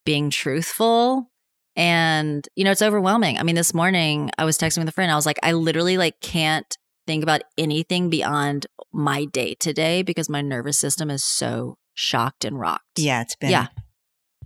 being 0.06 0.30
truthful 0.30 1.30
and 1.78 2.46
you 2.56 2.64
know 2.64 2.72
it's 2.72 2.82
overwhelming. 2.82 3.38
I 3.38 3.42
mean 3.44 3.54
this 3.54 3.72
morning 3.72 4.30
i 4.36 4.44
was 4.44 4.58
texting 4.58 4.78
with 4.80 4.88
a 4.88 4.92
friend. 4.92 5.10
I 5.10 5.14
was 5.16 5.24
like 5.26 5.38
i 5.42 5.52
literally 5.52 5.96
like 5.96 6.20
can't 6.20 6.76
think 7.06 7.22
about 7.22 7.40
anything 7.56 8.10
beyond 8.10 8.66
my 8.92 9.24
day 9.24 9.54
today 9.54 10.02
because 10.02 10.28
my 10.28 10.42
nervous 10.42 10.78
system 10.78 11.08
is 11.10 11.24
so 11.24 11.76
shocked 11.94 12.44
and 12.44 12.58
rocked. 12.60 12.98
Yeah, 12.98 13.22
it's 13.22 13.36
been, 13.36 13.50
Yeah. 13.50 13.68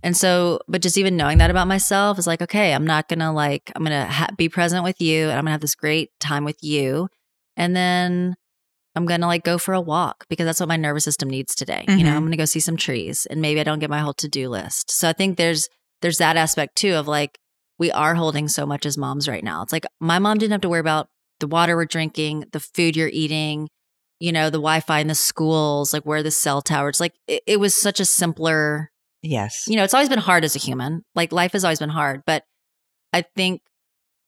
and 0.01 0.15
so 0.15 0.59
but 0.67 0.81
just 0.81 0.97
even 0.97 1.17
knowing 1.17 1.39
that 1.39 1.49
about 1.51 1.67
myself 1.67 2.17
is 2.19 2.27
like 2.27 2.41
okay 2.41 2.73
i'm 2.73 2.85
not 2.87 3.07
gonna 3.09 3.33
like 3.33 3.71
i'm 3.75 3.83
gonna 3.83 4.05
ha- 4.05 4.29
be 4.37 4.47
present 4.49 4.83
with 4.83 4.99
you 5.01 5.23
and 5.29 5.33
i'm 5.33 5.43
gonna 5.45 5.51
have 5.51 5.61
this 5.61 5.75
great 5.75 6.09
time 6.19 6.45
with 6.45 6.57
you. 6.61 7.07
And 7.57 7.75
then 7.75 8.35
i'm 8.95 9.05
gonna 9.05 9.27
like 9.27 9.43
go 9.43 9.57
for 9.57 9.73
a 9.73 9.81
walk 9.81 10.25
because 10.29 10.45
that's 10.45 10.59
what 10.59 10.69
my 10.69 10.77
nervous 10.77 11.03
system 11.03 11.29
needs 11.29 11.55
today. 11.55 11.83
You 11.87 12.03
know 12.03 12.11
Mhm. 12.11 12.15
i'm 12.17 12.23
gonna 12.25 12.37
go 12.37 12.45
see 12.45 12.59
some 12.59 12.77
trees 12.77 13.25
and 13.29 13.41
maybe 13.41 13.59
i 13.59 13.63
don't 13.63 13.79
get 13.79 13.89
my 13.89 13.99
whole 13.99 14.13
to-do 14.13 14.49
list. 14.49 14.91
So 14.91 15.09
i 15.09 15.13
think 15.13 15.37
there's 15.37 15.67
there's 16.03 16.19
that 16.19 16.37
aspect 16.37 16.75
too 16.75 16.93
of 16.93 17.07
like 17.07 17.39
we 17.79 17.91
are 17.91 18.13
holding 18.13 18.47
so 18.47 18.65
much 18.67 18.85
as 18.85 18.97
moms 18.97 19.27
right 19.27 19.43
now 19.43 19.63
it's 19.63 19.73
like 19.73 19.85
my 19.99 20.19
mom 20.19 20.37
didn't 20.37 20.51
have 20.51 20.61
to 20.61 20.69
worry 20.69 20.79
about 20.79 21.09
the 21.39 21.47
water 21.47 21.75
we're 21.75 21.85
drinking 21.85 22.45
the 22.51 22.59
food 22.59 22.95
you're 22.95 23.09
eating 23.11 23.67
you 24.19 24.31
know 24.31 24.51
the 24.51 24.59
wi-fi 24.59 24.99
in 24.99 25.07
the 25.07 25.15
schools 25.15 25.91
like 25.91 26.05
where 26.05 26.21
the 26.21 26.29
cell 26.29 26.61
towers 26.61 26.99
like 26.99 27.13
it, 27.27 27.41
it 27.47 27.59
was 27.59 27.73
such 27.73 27.99
a 27.99 28.05
simpler 28.05 28.91
Yes. 29.23 29.63
you 29.67 29.77
know, 29.77 29.85
it's 29.85 29.93
always 29.93 30.09
been 30.09 30.19
hard 30.19 30.43
as 30.43 30.55
a 30.55 30.59
human. 30.59 31.03
Like 31.15 31.31
life 31.31 31.53
has 31.53 31.63
always 31.63 31.79
been 31.79 31.89
hard. 31.89 32.23
But 32.25 32.43
I 33.13 33.21
think 33.21 33.61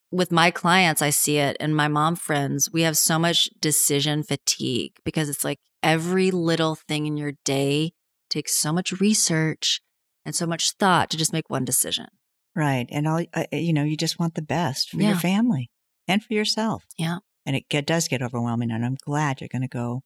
with 0.10 0.32
my 0.32 0.52
clients, 0.52 1.02
I 1.02 1.10
see 1.10 1.38
it 1.38 1.58
and 1.60 1.76
my 1.76 1.90
mom 1.90 2.16
friends, 2.16 2.72
we 2.72 2.84
have 2.84 2.98
so 2.98 3.20
much 3.20 3.50
decision 3.60 4.24
fatigue 4.24 4.94
because 5.04 5.28
it's 5.28 5.44
like 5.44 5.60
every 5.84 6.32
little 6.32 6.76
thing 6.76 7.06
in 7.06 7.18
your 7.18 7.34
day 7.44 7.92
takes 8.30 8.58
so 8.58 8.72
much 8.72 9.00
research 9.02 9.82
and 10.26 10.36
so 10.36 10.46
much 10.46 10.72
thought 10.80 11.10
to 11.12 11.18
just 11.18 11.34
make 11.34 11.50
one 11.50 11.66
decision. 11.66 12.08
Right. 12.56 12.88
And 12.90 13.08
all, 13.08 13.22
uh, 13.34 13.46
you 13.52 13.74
know, 13.74 13.84
you 13.84 13.98
just 13.98 14.18
want 14.20 14.36
the 14.36 14.42
best 14.42 14.90
for 14.90 15.02
Yeah. 15.02 15.10
your 15.10 15.18
family 15.18 15.70
and 16.08 16.24
for 16.24 16.34
yourself. 16.34 16.84
Yeah. 16.98 17.18
And 17.46 17.56
it 17.56 17.70
get, 17.70 17.86
does 17.86 18.08
get 18.08 18.22
overwhelming. 18.22 18.72
And 18.72 18.84
I'm 18.86 18.98
glad 19.06 19.40
you're 19.42 19.50
going 19.52 19.62
to 19.62 19.68
go 19.68 20.02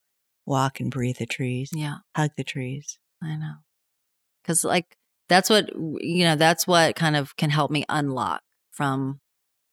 walk 0.46 0.80
and 0.80 0.90
breathe 0.92 1.18
the 1.18 1.26
trees, 1.28 1.70
Yeah, 1.74 1.98
hug 2.16 2.32
the 2.38 2.44
trees. 2.44 2.98
I 3.22 3.36
know. 3.36 3.56
Cause 4.46 4.64
like 4.64 4.96
that's 5.30 5.50
what, 5.50 5.70
you 5.76 6.24
know, 6.24 6.36
that's 6.36 6.66
what 6.66 6.96
kind 6.96 7.16
of 7.16 7.36
can 7.36 7.52
help 7.52 7.70
me 7.70 7.86
unlock 7.88 8.42
from 8.72 9.20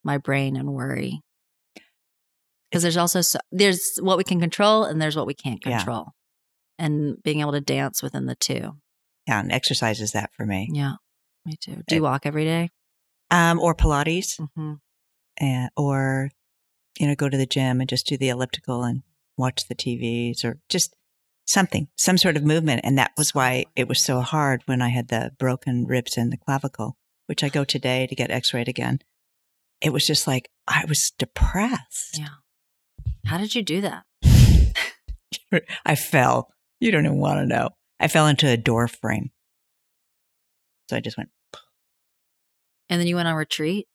my 0.04 0.18
brain 0.18 0.54
and 0.56 0.72
worry. 0.74 1.20
Because 2.70 2.82
there's 2.82 2.96
also 2.96 3.22
so, 3.22 3.38
there's 3.50 3.96
what 4.00 4.18
we 4.18 4.24
can 4.24 4.38
control 4.40 4.84
and 4.84 5.00
there's 5.00 5.16
what 5.16 5.26
we 5.26 5.34
can't 5.34 5.60
Yeah. 5.64 5.78
control, 5.78 6.08
and 6.78 7.22
being 7.22 7.40
able 7.40 7.52
to 7.52 7.60
dance 7.60 8.02
within 8.02 8.26
the 8.26 8.34
two. 8.36 8.72
Yeah. 9.26 9.40
And 9.40 9.52
exercise 9.52 10.00
is 10.00 10.12
that 10.12 10.30
for 10.34 10.46
me. 10.46 10.68
Yeah, 10.72 10.94
me 11.44 11.56
too. 11.60 11.82
Do 11.88 11.94
you 11.96 12.02
walk 12.02 12.26
every 12.26 12.44
day? 12.44 12.70
Um, 13.30 13.58
or 13.58 13.74
Pilates 13.74 14.38
Mm-hmm. 14.38 14.74
and, 15.38 15.70
or, 15.76 16.30
you 16.98 17.06
know, 17.08 17.14
go 17.14 17.28
to 17.28 17.36
the 17.36 17.46
gym 17.46 17.80
and 17.80 17.88
just 17.88 18.06
do 18.06 18.16
the 18.16 18.28
elliptical 18.28 18.84
and 18.84 19.02
watch 19.36 19.66
the 19.68 19.74
TVs 19.74 20.44
or 20.44 20.60
just 20.68 20.94
something, 21.46 21.88
some 21.96 22.18
sort 22.18 22.36
of 22.36 22.44
movement. 22.44 22.80
And 22.84 22.96
that 22.98 23.12
was 23.18 23.34
why 23.34 23.64
it 23.74 23.88
was 23.88 24.00
so 24.02 24.20
hard 24.20 24.62
when 24.66 24.80
I 24.80 24.88
had 24.88 25.08
the 25.08 25.32
broken 25.38 25.86
ribs 25.86 26.16
in 26.16 26.30
the 26.30 26.36
clavicle, 26.36 26.96
which 27.26 27.42
I 27.42 27.48
go 27.48 27.64
today 27.64 28.06
to 28.06 28.14
get 28.14 28.30
x-rayed 28.30 28.68
again. 28.68 29.00
It 29.80 29.92
was 29.92 30.06
just 30.06 30.26
like, 30.26 30.48
I 30.68 30.84
was 30.88 31.10
depressed. 31.18 32.18
Yeah. 32.18 32.28
How 33.26 33.38
did 33.38 33.54
you 33.54 33.62
do 33.62 33.80
that? 33.82 34.04
I 35.84 35.94
fell. 35.96 36.48
You 36.80 36.90
don't 36.92 37.04
even 37.06 37.18
want 37.18 37.38
to 37.40 37.46
know. 37.46 37.70
I 38.00 38.08
fell 38.08 38.26
into 38.26 38.48
a 38.48 38.56
door 38.56 38.88
frame. 38.88 39.30
So 40.88 40.96
I 40.96 41.00
just 41.00 41.16
went, 41.16 41.30
And 42.88 43.00
then 43.00 43.06
you 43.06 43.16
went 43.16 43.28
on 43.28 43.34
retreat? 43.34 43.86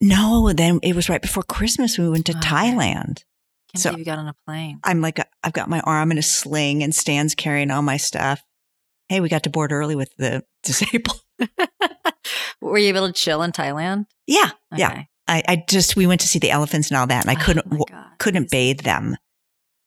No, 0.00 0.52
then 0.52 0.80
it 0.82 0.94
was 0.96 1.08
right 1.08 1.20
before 1.20 1.42
Christmas. 1.42 1.98
We 1.98 2.08
went 2.08 2.26
to 2.26 2.34
Oh. 2.36 2.40
Thailand. 2.40 3.24
Can't 3.72 3.82
So- 3.82 3.90
believe 3.90 4.00
you 4.00 4.04
got 4.12 4.18
on 4.18 4.28
a 4.28 4.34
plane. 4.46 4.80
I'm 4.84 5.00
like, 5.00 5.18
I've 5.44 5.52
got 5.52 5.68
my 5.68 5.80
arm 5.80 6.10
in 6.10 6.18
a 6.18 6.22
sling 6.22 6.82
and 6.82 6.94
Stan's 6.94 7.34
carrying 7.34 7.70
all 7.70 7.82
my 7.82 7.96
stuff. 7.96 8.42
Hey, 9.08 9.20
we 9.20 9.28
got 9.28 9.42
to 9.44 9.50
board 9.50 9.72
early 9.72 9.96
with 9.96 10.14
the 10.16 10.44
disabled. 10.62 11.20
Were 12.60 12.78
you 12.78 12.88
able 12.88 13.06
to 13.06 13.12
chill 13.12 13.42
in 13.42 13.52
Thailand? 13.52 14.06
Yeah. 14.26 14.50
Yeah. 14.76 15.04
I, 15.26 15.42
I 15.46 15.64
just, 15.68 15.96
we 15.96 16.06
went 16.06 16.20
to 16.22 16.28
see 16.28 16.38
the 16.38 16.50
elephants 16.50 16.90
and 16.90 16.98
all 16.98 17.06
that. 17.06 17.26
And 17.26 17.30
I 17.36 17.40
Oh 17.40 17.44
couldn't, 17.44 17.64
w- 17.70 17.84
couldn't 18.18 18.50
bathe 18.50 18.80
them. 18.80 19.16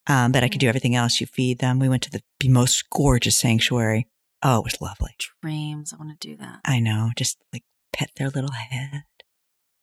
Um, 0.07 0.31
but 0.31 0.43
I 0.43 0.49
could 0.49 0.59
do 0.59 0.67
everything 0.67 0.95
else. 0.95 1.21
You 1.21 1.27
feed 1.27 1.59
them. 1.59 1.79
We 1.79 1.87
went 1.89 2.03
to 2.03 2.09
the 2.11 2.49
most 2.49 2.89
gorgeous 2.89 3.37
sanctuary. 3.37 4.07
Oh, 4.41 4.59
it 4.59 4.63
was 4.65 4.81
lovely. 4.81 5.15
Dreams. 5.41 5.93
I 5.93 5.97
want 5.97 6.19
to 6.19 6.27
do 6.27 6.35
that. 6.37 6.59
I 6.65 6.79
know. 6.79 7.11
Just 7.17 7.37
like 7.53 7.63
pet 7.93 8.09
their 8.17 8.29
little 8.29 8.51
head. 8.51 9.03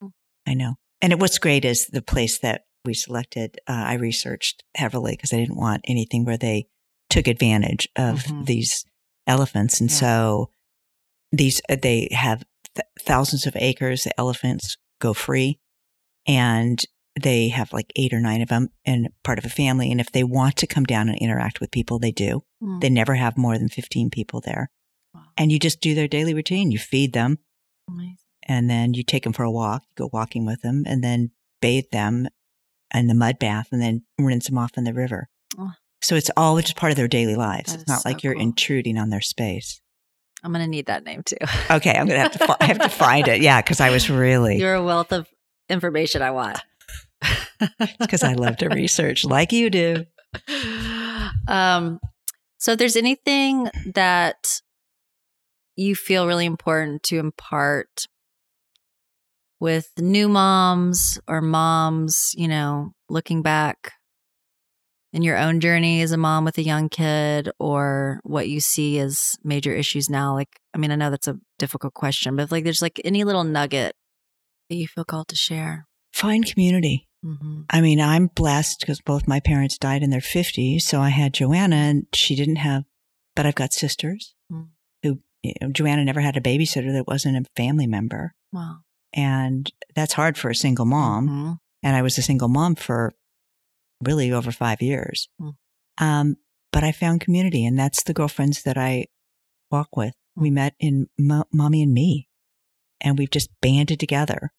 Mm. 0.02 0.12
I 0.46 0.54
know. 0.54 0.74
And 1.00 1.12
it, 1.14 1.18
what's 1.18 1.38
great 1.38 1.64
is 1.64 1.86
the 1.86 2.02
place 2.02 2.38
that 2.40 2.64
we 2.84 2.92
selected, 2.92 3.58
uh, 3.66 3.72
I 3.72 3.94
researched 3.94 4.64
heavily 4.76 5.12
because 5.12 5.32
I 5.32 5.36
didn't 5.38 5.56
want 5.56 5.82
anything 5.86 6.24
where 6.26 6.36
they 6.36 6.66
took 7.08 7.26
advantage 7.26 7.88
of 7.96 8.24
Mhm. 8.24 8.44
these 8.46 8.84
elephants. 9.26 9.80
And 9.80 9.90
Yeah. 9.90 9.96
so 9.96 10.50
these, 11.32 11.62
uh, 11.70 11.76
they 11.80 12.08
have 12.12 12.44
th- 12.74 12.86
thousands 13.00 13.46
of 13.46 13.56
acres. 13.56 14.04
The 14.04 14.18
elephants 14.20 14.76
go 15.00 15.14
free 15.14 15.58
and 16.26 16.84
they 17.20 17.48
have 17.48 17.72
like 17.72 17.92
eight 17.96 18.12
or 18.12 18.20
nine 18.20 18.40
of 18.42 18.48
them 18.48 18.68
and 18.84 19.08
part 19.24 19.38
of 19.38 19.44
a 19.44 19.50
family. 19.50 19.90
And 19.90 20.00
if 20.00 20.12
they 20.12 20.24
want 20.24 20.56
to 20.56 20.66
come 20.66 20.84
down 20.84 21.08
and 21.08 21.18
interact 21.18 21.60
with 21.60 21.70
people, 21.70 21.98
they 21.98 22.12
do. 22.12 22.44
Mm. 22.62 22.80
They 22.80 22.90
never 22.90 23.14
have 23.14 23.36
more 23.36 23.58
than 23.58 23.68
15 23.68 24.10
people 24.10 24.40
there. 24.40 24.70
Wow. 25.14 25.22
And 25.36 25.50
you 25.50 25.58
just 25.58 25.80
do 25.80 25.94
their 25.94 26.08
daily 26.08 26.34
routine. 26.34 26.70
You 26.70 26.78
feed 26.78 27.12
them 27.12 27.38
Amazing. 27.88 28.16
and 28.46 28.70
then 28.70 28.94
you 28.94 29.02
take 29.02 29.24
them 29.24 29.32
for 29.32 29.42
a 29.42 29.50
walk, 29.50 29.82
you 29.88 29.94
go 29.96 30.10
walking 30.12 30.46
with 30.46 30.62
them, 30.62 30.84
and 30.86 31.02
then 31.02 31.30
bathe 31.60 31.90
them 31.90 32.28
in 32.94 33.06
the 33.06 33.14
mud 33.14 33.38
bath 33.38 33.68
and 33.72 33.80
then 33.82 34.02
rinse 34.18 34.46
them 34.46 34.58
off 34.58 34.76
in 34.76 34.84
the 34.84 34.94
river. 34.94 35.28
Oh. 35.58 35.72
So 36.02 36.14
it's 36.14 36.30
all 36.36 36.58
just 36.60 36.76
part 36.76 36.92
of 36.92 36.96
their 36.96 37.08
daily 37.08 37.36
lives. 37.36 37.72
That 37.72 37.80
it's 37.82 37.88
not 37.88 38.02
so 38.02 38.08
like 38.08 38.22
you're 38.22 38.34
cool. 38.34 38.42
intruding 38.42 38.98
on 38.98 39.10
their 39.10 39.20
space. 39.20 39.80
I'm 40.42 40.52
going 40.52 40.64
to 40.64 40.70
need 40.70 40.86
that 40.86 41.04
name 41.04 41.22
too. 41.22 41.36
Okay, 41.70 41.90
I'm 41.90 42.06
gonna 42.06 42.20
have 42.20 42.32
to. 42.32 42.38
Fi- 42.38 42.56
I 42.60 42.64
have 42.64 42.78
to 42.78 42.88
find 42.88 43.28
it. 43.28 43.42
Yeah, 43.42 43.60
because 43.60 43.78
I 43.80 43.90
was 43.90 44.08
really 44.08 44.56
You're 44.60 44.74
a 44.74 44.82
wealth 44.82 45.12
of 45.12 45.28
information 45.68 46.22
I 46.22 46.30
want. 46.30 46.62
Because 47.98 48.22
I 48.22 48.34
love 48.34 48.56
to 48.58 48.68
research 48.68 49.24
like 49.24 49.52
you 49.52 49.70
do. 49.70 50.04
um, 51.48 52.00
so 52.58 52.72
if 52.72 52.78
there's 52.78 52.96
anything 52.96 53.68
that 53.94 54.60
you 55.76 55.94
feel 55.94 56.26
really 56.26 56.46
important 56.46 57.02
to 57.04 57.18
impart 57.18 58.06
with 59.60 59.90
new 59.98 60.28
moms 60.28 61.20
or 61.26 61.40
moms, 61.40 62.32
you 62.34 62.48
know, 62.48 62.92
looking 63.08 63.42
back 63.42 63.92
in 65.12 65.22
your 65.22 65.36
own 65.36 65.60
journey 65.60 66.02
as 66.02 66.12
a 66.12 66.16
mom 66.16 66.44
with 66.44 66.56
a 66.58 66.62
young 66.62 66.88
kid 66.88 67.50
or 67.58 68.20
what 68.22 68.48
you 68.48 68.60
see 68.60 68.98
as 68.98 69.36
major 69.42 69.74
issues 69.74 70.08
now? 70.08 70.34
Like, 70.34 70.60
I 70.74 70.78
mean, 70.78 70.90
I 70.90 70.96
know 70.96 71.10
that's 71.10 71.28
a 71.28 71.38
difficult 71.58 71.94
question, 71.94 72.36
but 72.36 72.50
like 72.50 72.64
there's 72.64 72.82
like 72.82 73.00
any 73.04 73.24
little 73.24 73.44
nugget 73.44 73.94
that 74.68 74.76
you 74.76 74.86
feel 74.86 75.04
called 75.04 75.28
to 75.28 75.36
share. 75.36 75.86
Find 76.12 76.44
community. 76.46 77.08
Mm-hmm. 77.24 77.62
I 77.70 77.80
mean, 77.80 78.00
I'm 78.00 78.28
blessed 78.28 78.80
because 78.80 79.00
both 79.00 79.28
my 79.28 79.40
parents 79.40 79.76
died 79.78 80.02
in 80.02 80.10
their 80.10 80.20
50s. 80.20 80.82
So 80.82 81.00
I 81.00 81.10
had 81.10 81.34
Joanna 81.34 81.76
and 81.76 82.06
she 82.14 82.34
didn't 82.34 82.56
have, 82.56 82.84
but 83.36 83.46
I've 83.46 83.54
got 83.54 83.72
sisters 83.72 84.34
Mm. 84.52 84.68
who, 85.02 85.20
you 85.42 85.52
know, 85.60 85.70
Joanna 85.70 86.04
never 86.04 86.20
had 86.20 86.36
a 86.36 86.40
babysitter 86.40 86.92
that 86.92 87.06
wasn't 87.06 87.36
a 87.36 87.48
family 87.56 87.86
member. 87.86 88.34
Wow. 88.52 88.78
And 89.12 89.70
that's 89.94 90.14
hard 90.14 90.36
for 90.38 90.50
a 90.50 90.54
single 90.54 90.86
mom. 90.86 91.28
Mhm. 91.28 91.58
And 91.82 91.96
I 91.96 92.02
was 92.02 92.18
a 92.18 92.22
single 92.22 92.48
mom 92.48 92.74
for 92.74 93.12
really 94.02 94.32
over 94.32 94.50
five 94.50 94.80
years. 94.82 95.28
Mm. 95.40 95.54
Um, 95.98 96.36
but 96.72 96.82
I 96.84 96.92
found 96.92 97.20
community 97.20 97.64
and 97.66 97.78
that's 97.78 98.02
the 98.02 98.14
girlfriends 98.14 98.62
that 98.62 98.78
I 98.78 99.06
walk 99.70 99.96
with. 99.96 100.14
We 100.36 100.50
met 100.50 100.74
in 100.80 101.08
Mo- 101.18 101.44
Mommy 101.52 101.82
and 101.82 101.92
Me 101.92 102.28
and 103.00 103.18
we've 103.18 103.30
just 103.30 103.50
banded 103.60 104.00
together 104.00 104.52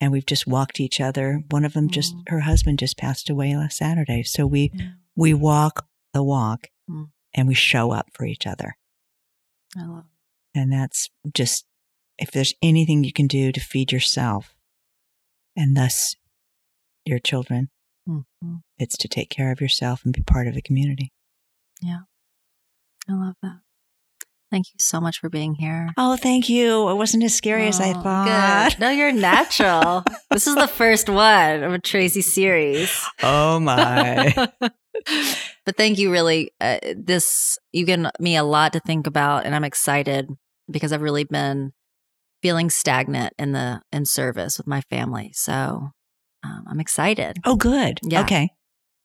and 0.00 0.12
we've 0.12 0.26
just 0.26 0.46
walked 0.46 0.80
each 0.80 1.00
other. 1.00 1.42
One 1.50 1.64
of 1.64 1.72
them 1.72 1.88
just, 1.90 2.14
Mm. 2.14 2.28
her 2.28 2.40
husband 2.40 2.78
just 2.78 2.96
passed 2.96 3.28
away 3.30 3.56
last 3.56 3.76
Saturday. 3.78 4.22
So 4.22 4.46
we, 4.46 4.70
Yeah. 4.74 4.92
we 5.16 5.34
walk 5.34 5.88
the 6.12 6.22
walk 6.22 6.68
Mm. 6.88 7.10
and 7.34 7.48
we 7.48 7.54
show 7.54 7.90
up 7.90 8.08
for 8.14 8.24
each 8.24 8.46
other. 8.46 8.76
I 9.76 9.84
love 9.84 10.06
And 10.54 10.72
that's 10.72 11.10
just, 11.32 11.66
if 12.18 12.30
there's 12.30 12.54
anything 12.62 13.04
you 13.04 13.12
can 13.12 13.26
do 13.26 13.52
to 13.52 13.60
feed 13.60 13.92
yourself 13.92 14.54
and 15.56 15.76
thus 15.76 16.16
your 17.04 17.18
children, 17.18 17.70
Mhm. 18.08 18.62
it's 18.78 18.96
to 18.98 19.08
take 19.08 19.30
care 19.30 19.52
of 19.52 19.60
yourself 19.60 20.04
and 20.04 20.12
be 20.14 20.22
part 20.22 20.48
of 20.48 20.56
a 20.56 20.62
community. 20.62 21.12
Yeah. 21.82 22.04
I 23.08 23.12
love 23.12 23.36
that. 23.42 23.60
Thank 24.50 24.68
you 24.68 24.76
so 24.78 25.00
much 25.00 25.18
for 25.18 25.28
being 25.28 25.54
here. 25.56 25.90
Oh, 25.98 26.16
thank 26.16 26.48
you. 26.48 26.88
It 26.88 26.94
wasn't 26.94 27.22
as 27.24 27.34
scary 27.34 27.68
as 27.68 27.80
I 27.80 27.90
Oh, 27.90 28.02
thought. 28.02 28.70
Good. 28.72 28.80
No, 28.80 28.88
you're 28.90 29.12
natural. 29.12 30.04
this 30.30 30.46
is 30.46 30.54
the 30.54 30.66
first 30.66 31.08
one 31.10 31.62
of 31.62 31.72
a 31.72 31.78
Tracy 31.78 32.22
series. 32.22 33.04
Oh 33.22 33.60
my. 33.60 34.48
but 34.60 35.76
thank 35.76 35.98
you, 35.98 36.10
really. 36.10 36.52
Uh, 36.60 36.78
this 36.96 37.58
you've 37.72 37.86
given 37.86 38.10
me 38.20 38.36
a 38.36 38.44
lot 38.44 38.72
to 38.72 38.80
think 38.80 39.06
about, 39.06 39.44
and 39.44 39.54
I'm 39.54 39.64
excited 39.64 40.28
because 40.70 40.92
I've 40.92 41.02
really 41.02 41.24
been 41.24 41.72
feeling 42.42 42.70
stagnant 42.70 43.34
in 43.38 43.52
the 43.52 43.82
in 43.92 44.06
service 44.06 44.56
with 44.58 44.66
my 44.66 44.80
family. 44.88 45.30
So 45.34 45.90
um, 46.42 46.64
I'm 46.70 46.80
excited. 46.80 47.36
oh, 47.44 47.56
good. 47.56 48.00
Yeah. 48.02 48.22
Okay. 48.22 48.48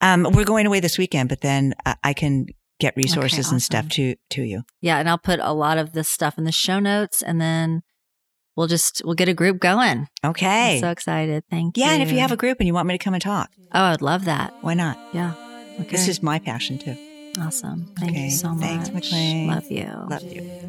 Um, 0.02 0.28
we're 0.34 0.46
going 0.46 0.66
away 0.68 0.80
this 0.80 0.98
weekend, 0.98 1.30
but 1.30 1.42
then 1.42 1.74
I, 1.86 1.96
I 2.04 2.14
can 2.14 2.46
get 2.80 2.96
resources 2.96 3.34
okay, 3.34 3.40
awesome. 3.42 3.56
and 3.56 3.62
stuff 3.62 3.90
to 3.90 4.16
to 4.32 4.44
you. 4.44 4.64
Yeah, 4.82 4.98
and 4.98 5.10
I'll 5.10 5.18
put 5.18 5.40
a 5.40 5.54
lot 5.54 5.78
of 5.78 5.94
this 5.94 6.10
stuff 6.10 6.38
in 6.38 6.44
the 6.44 6.52
show 6.52 6.80
notes, 6.80 7.22
and 7.22 7.40
then 7.40 7.82
we'll 8.56 8.68
just 8.68 9.02
we'll 9.06 9.16
get 9.16 9.30
a 9.30 9.34
group 9.34 9.60
going. 9.60 10.08
Okay, 10.24 10.76
I'm 10.76 10.82
so 10.82 10.90
excited! 10.90 11.44
Thank 11.50 11.78
yeah, 11.78 11.86
you. 11.86 11.90
Yeah, 11.90 11.94
and 11.94 12.04
if 12.04 12.12
you 12.12 12.20
have 12.20 12.32
a 12.32 12.38
group 12.38 12.60
and 12.60 12.68
you 12.68 12.74
want 12.74 12.88
me 12.88 12.98
to 12.98 13.04
come 13.04 13.14
and 13.14 13.24
talk, 13.24 13.50
oh, 13.74 13.84
I'd 13.84 14.02
love 14.02 14.26
that. 14.26 14.54
Why 14.62 14.74
not? 14.74 14.98
Yeah, 15.14 15.34
okay. 15.80 15.90
this 15.90 16.08
is 16.08 16.22
my 16.22 16.40
passion 16.40 16.78
too. 16.78 16.96
Awesome. 17.40 17.88
Thank 17.98 18.12
okay. 18.12 18.26
you 18.26 18.32
so 18.32 18.50
much. 18.50 18.62
Thanks, 18.62 18.90
McLean. 18.92 19.48
Love 19.48 19.72
you. 19.72 19.90
Love 20.08 20.24
you. 20.24 20.64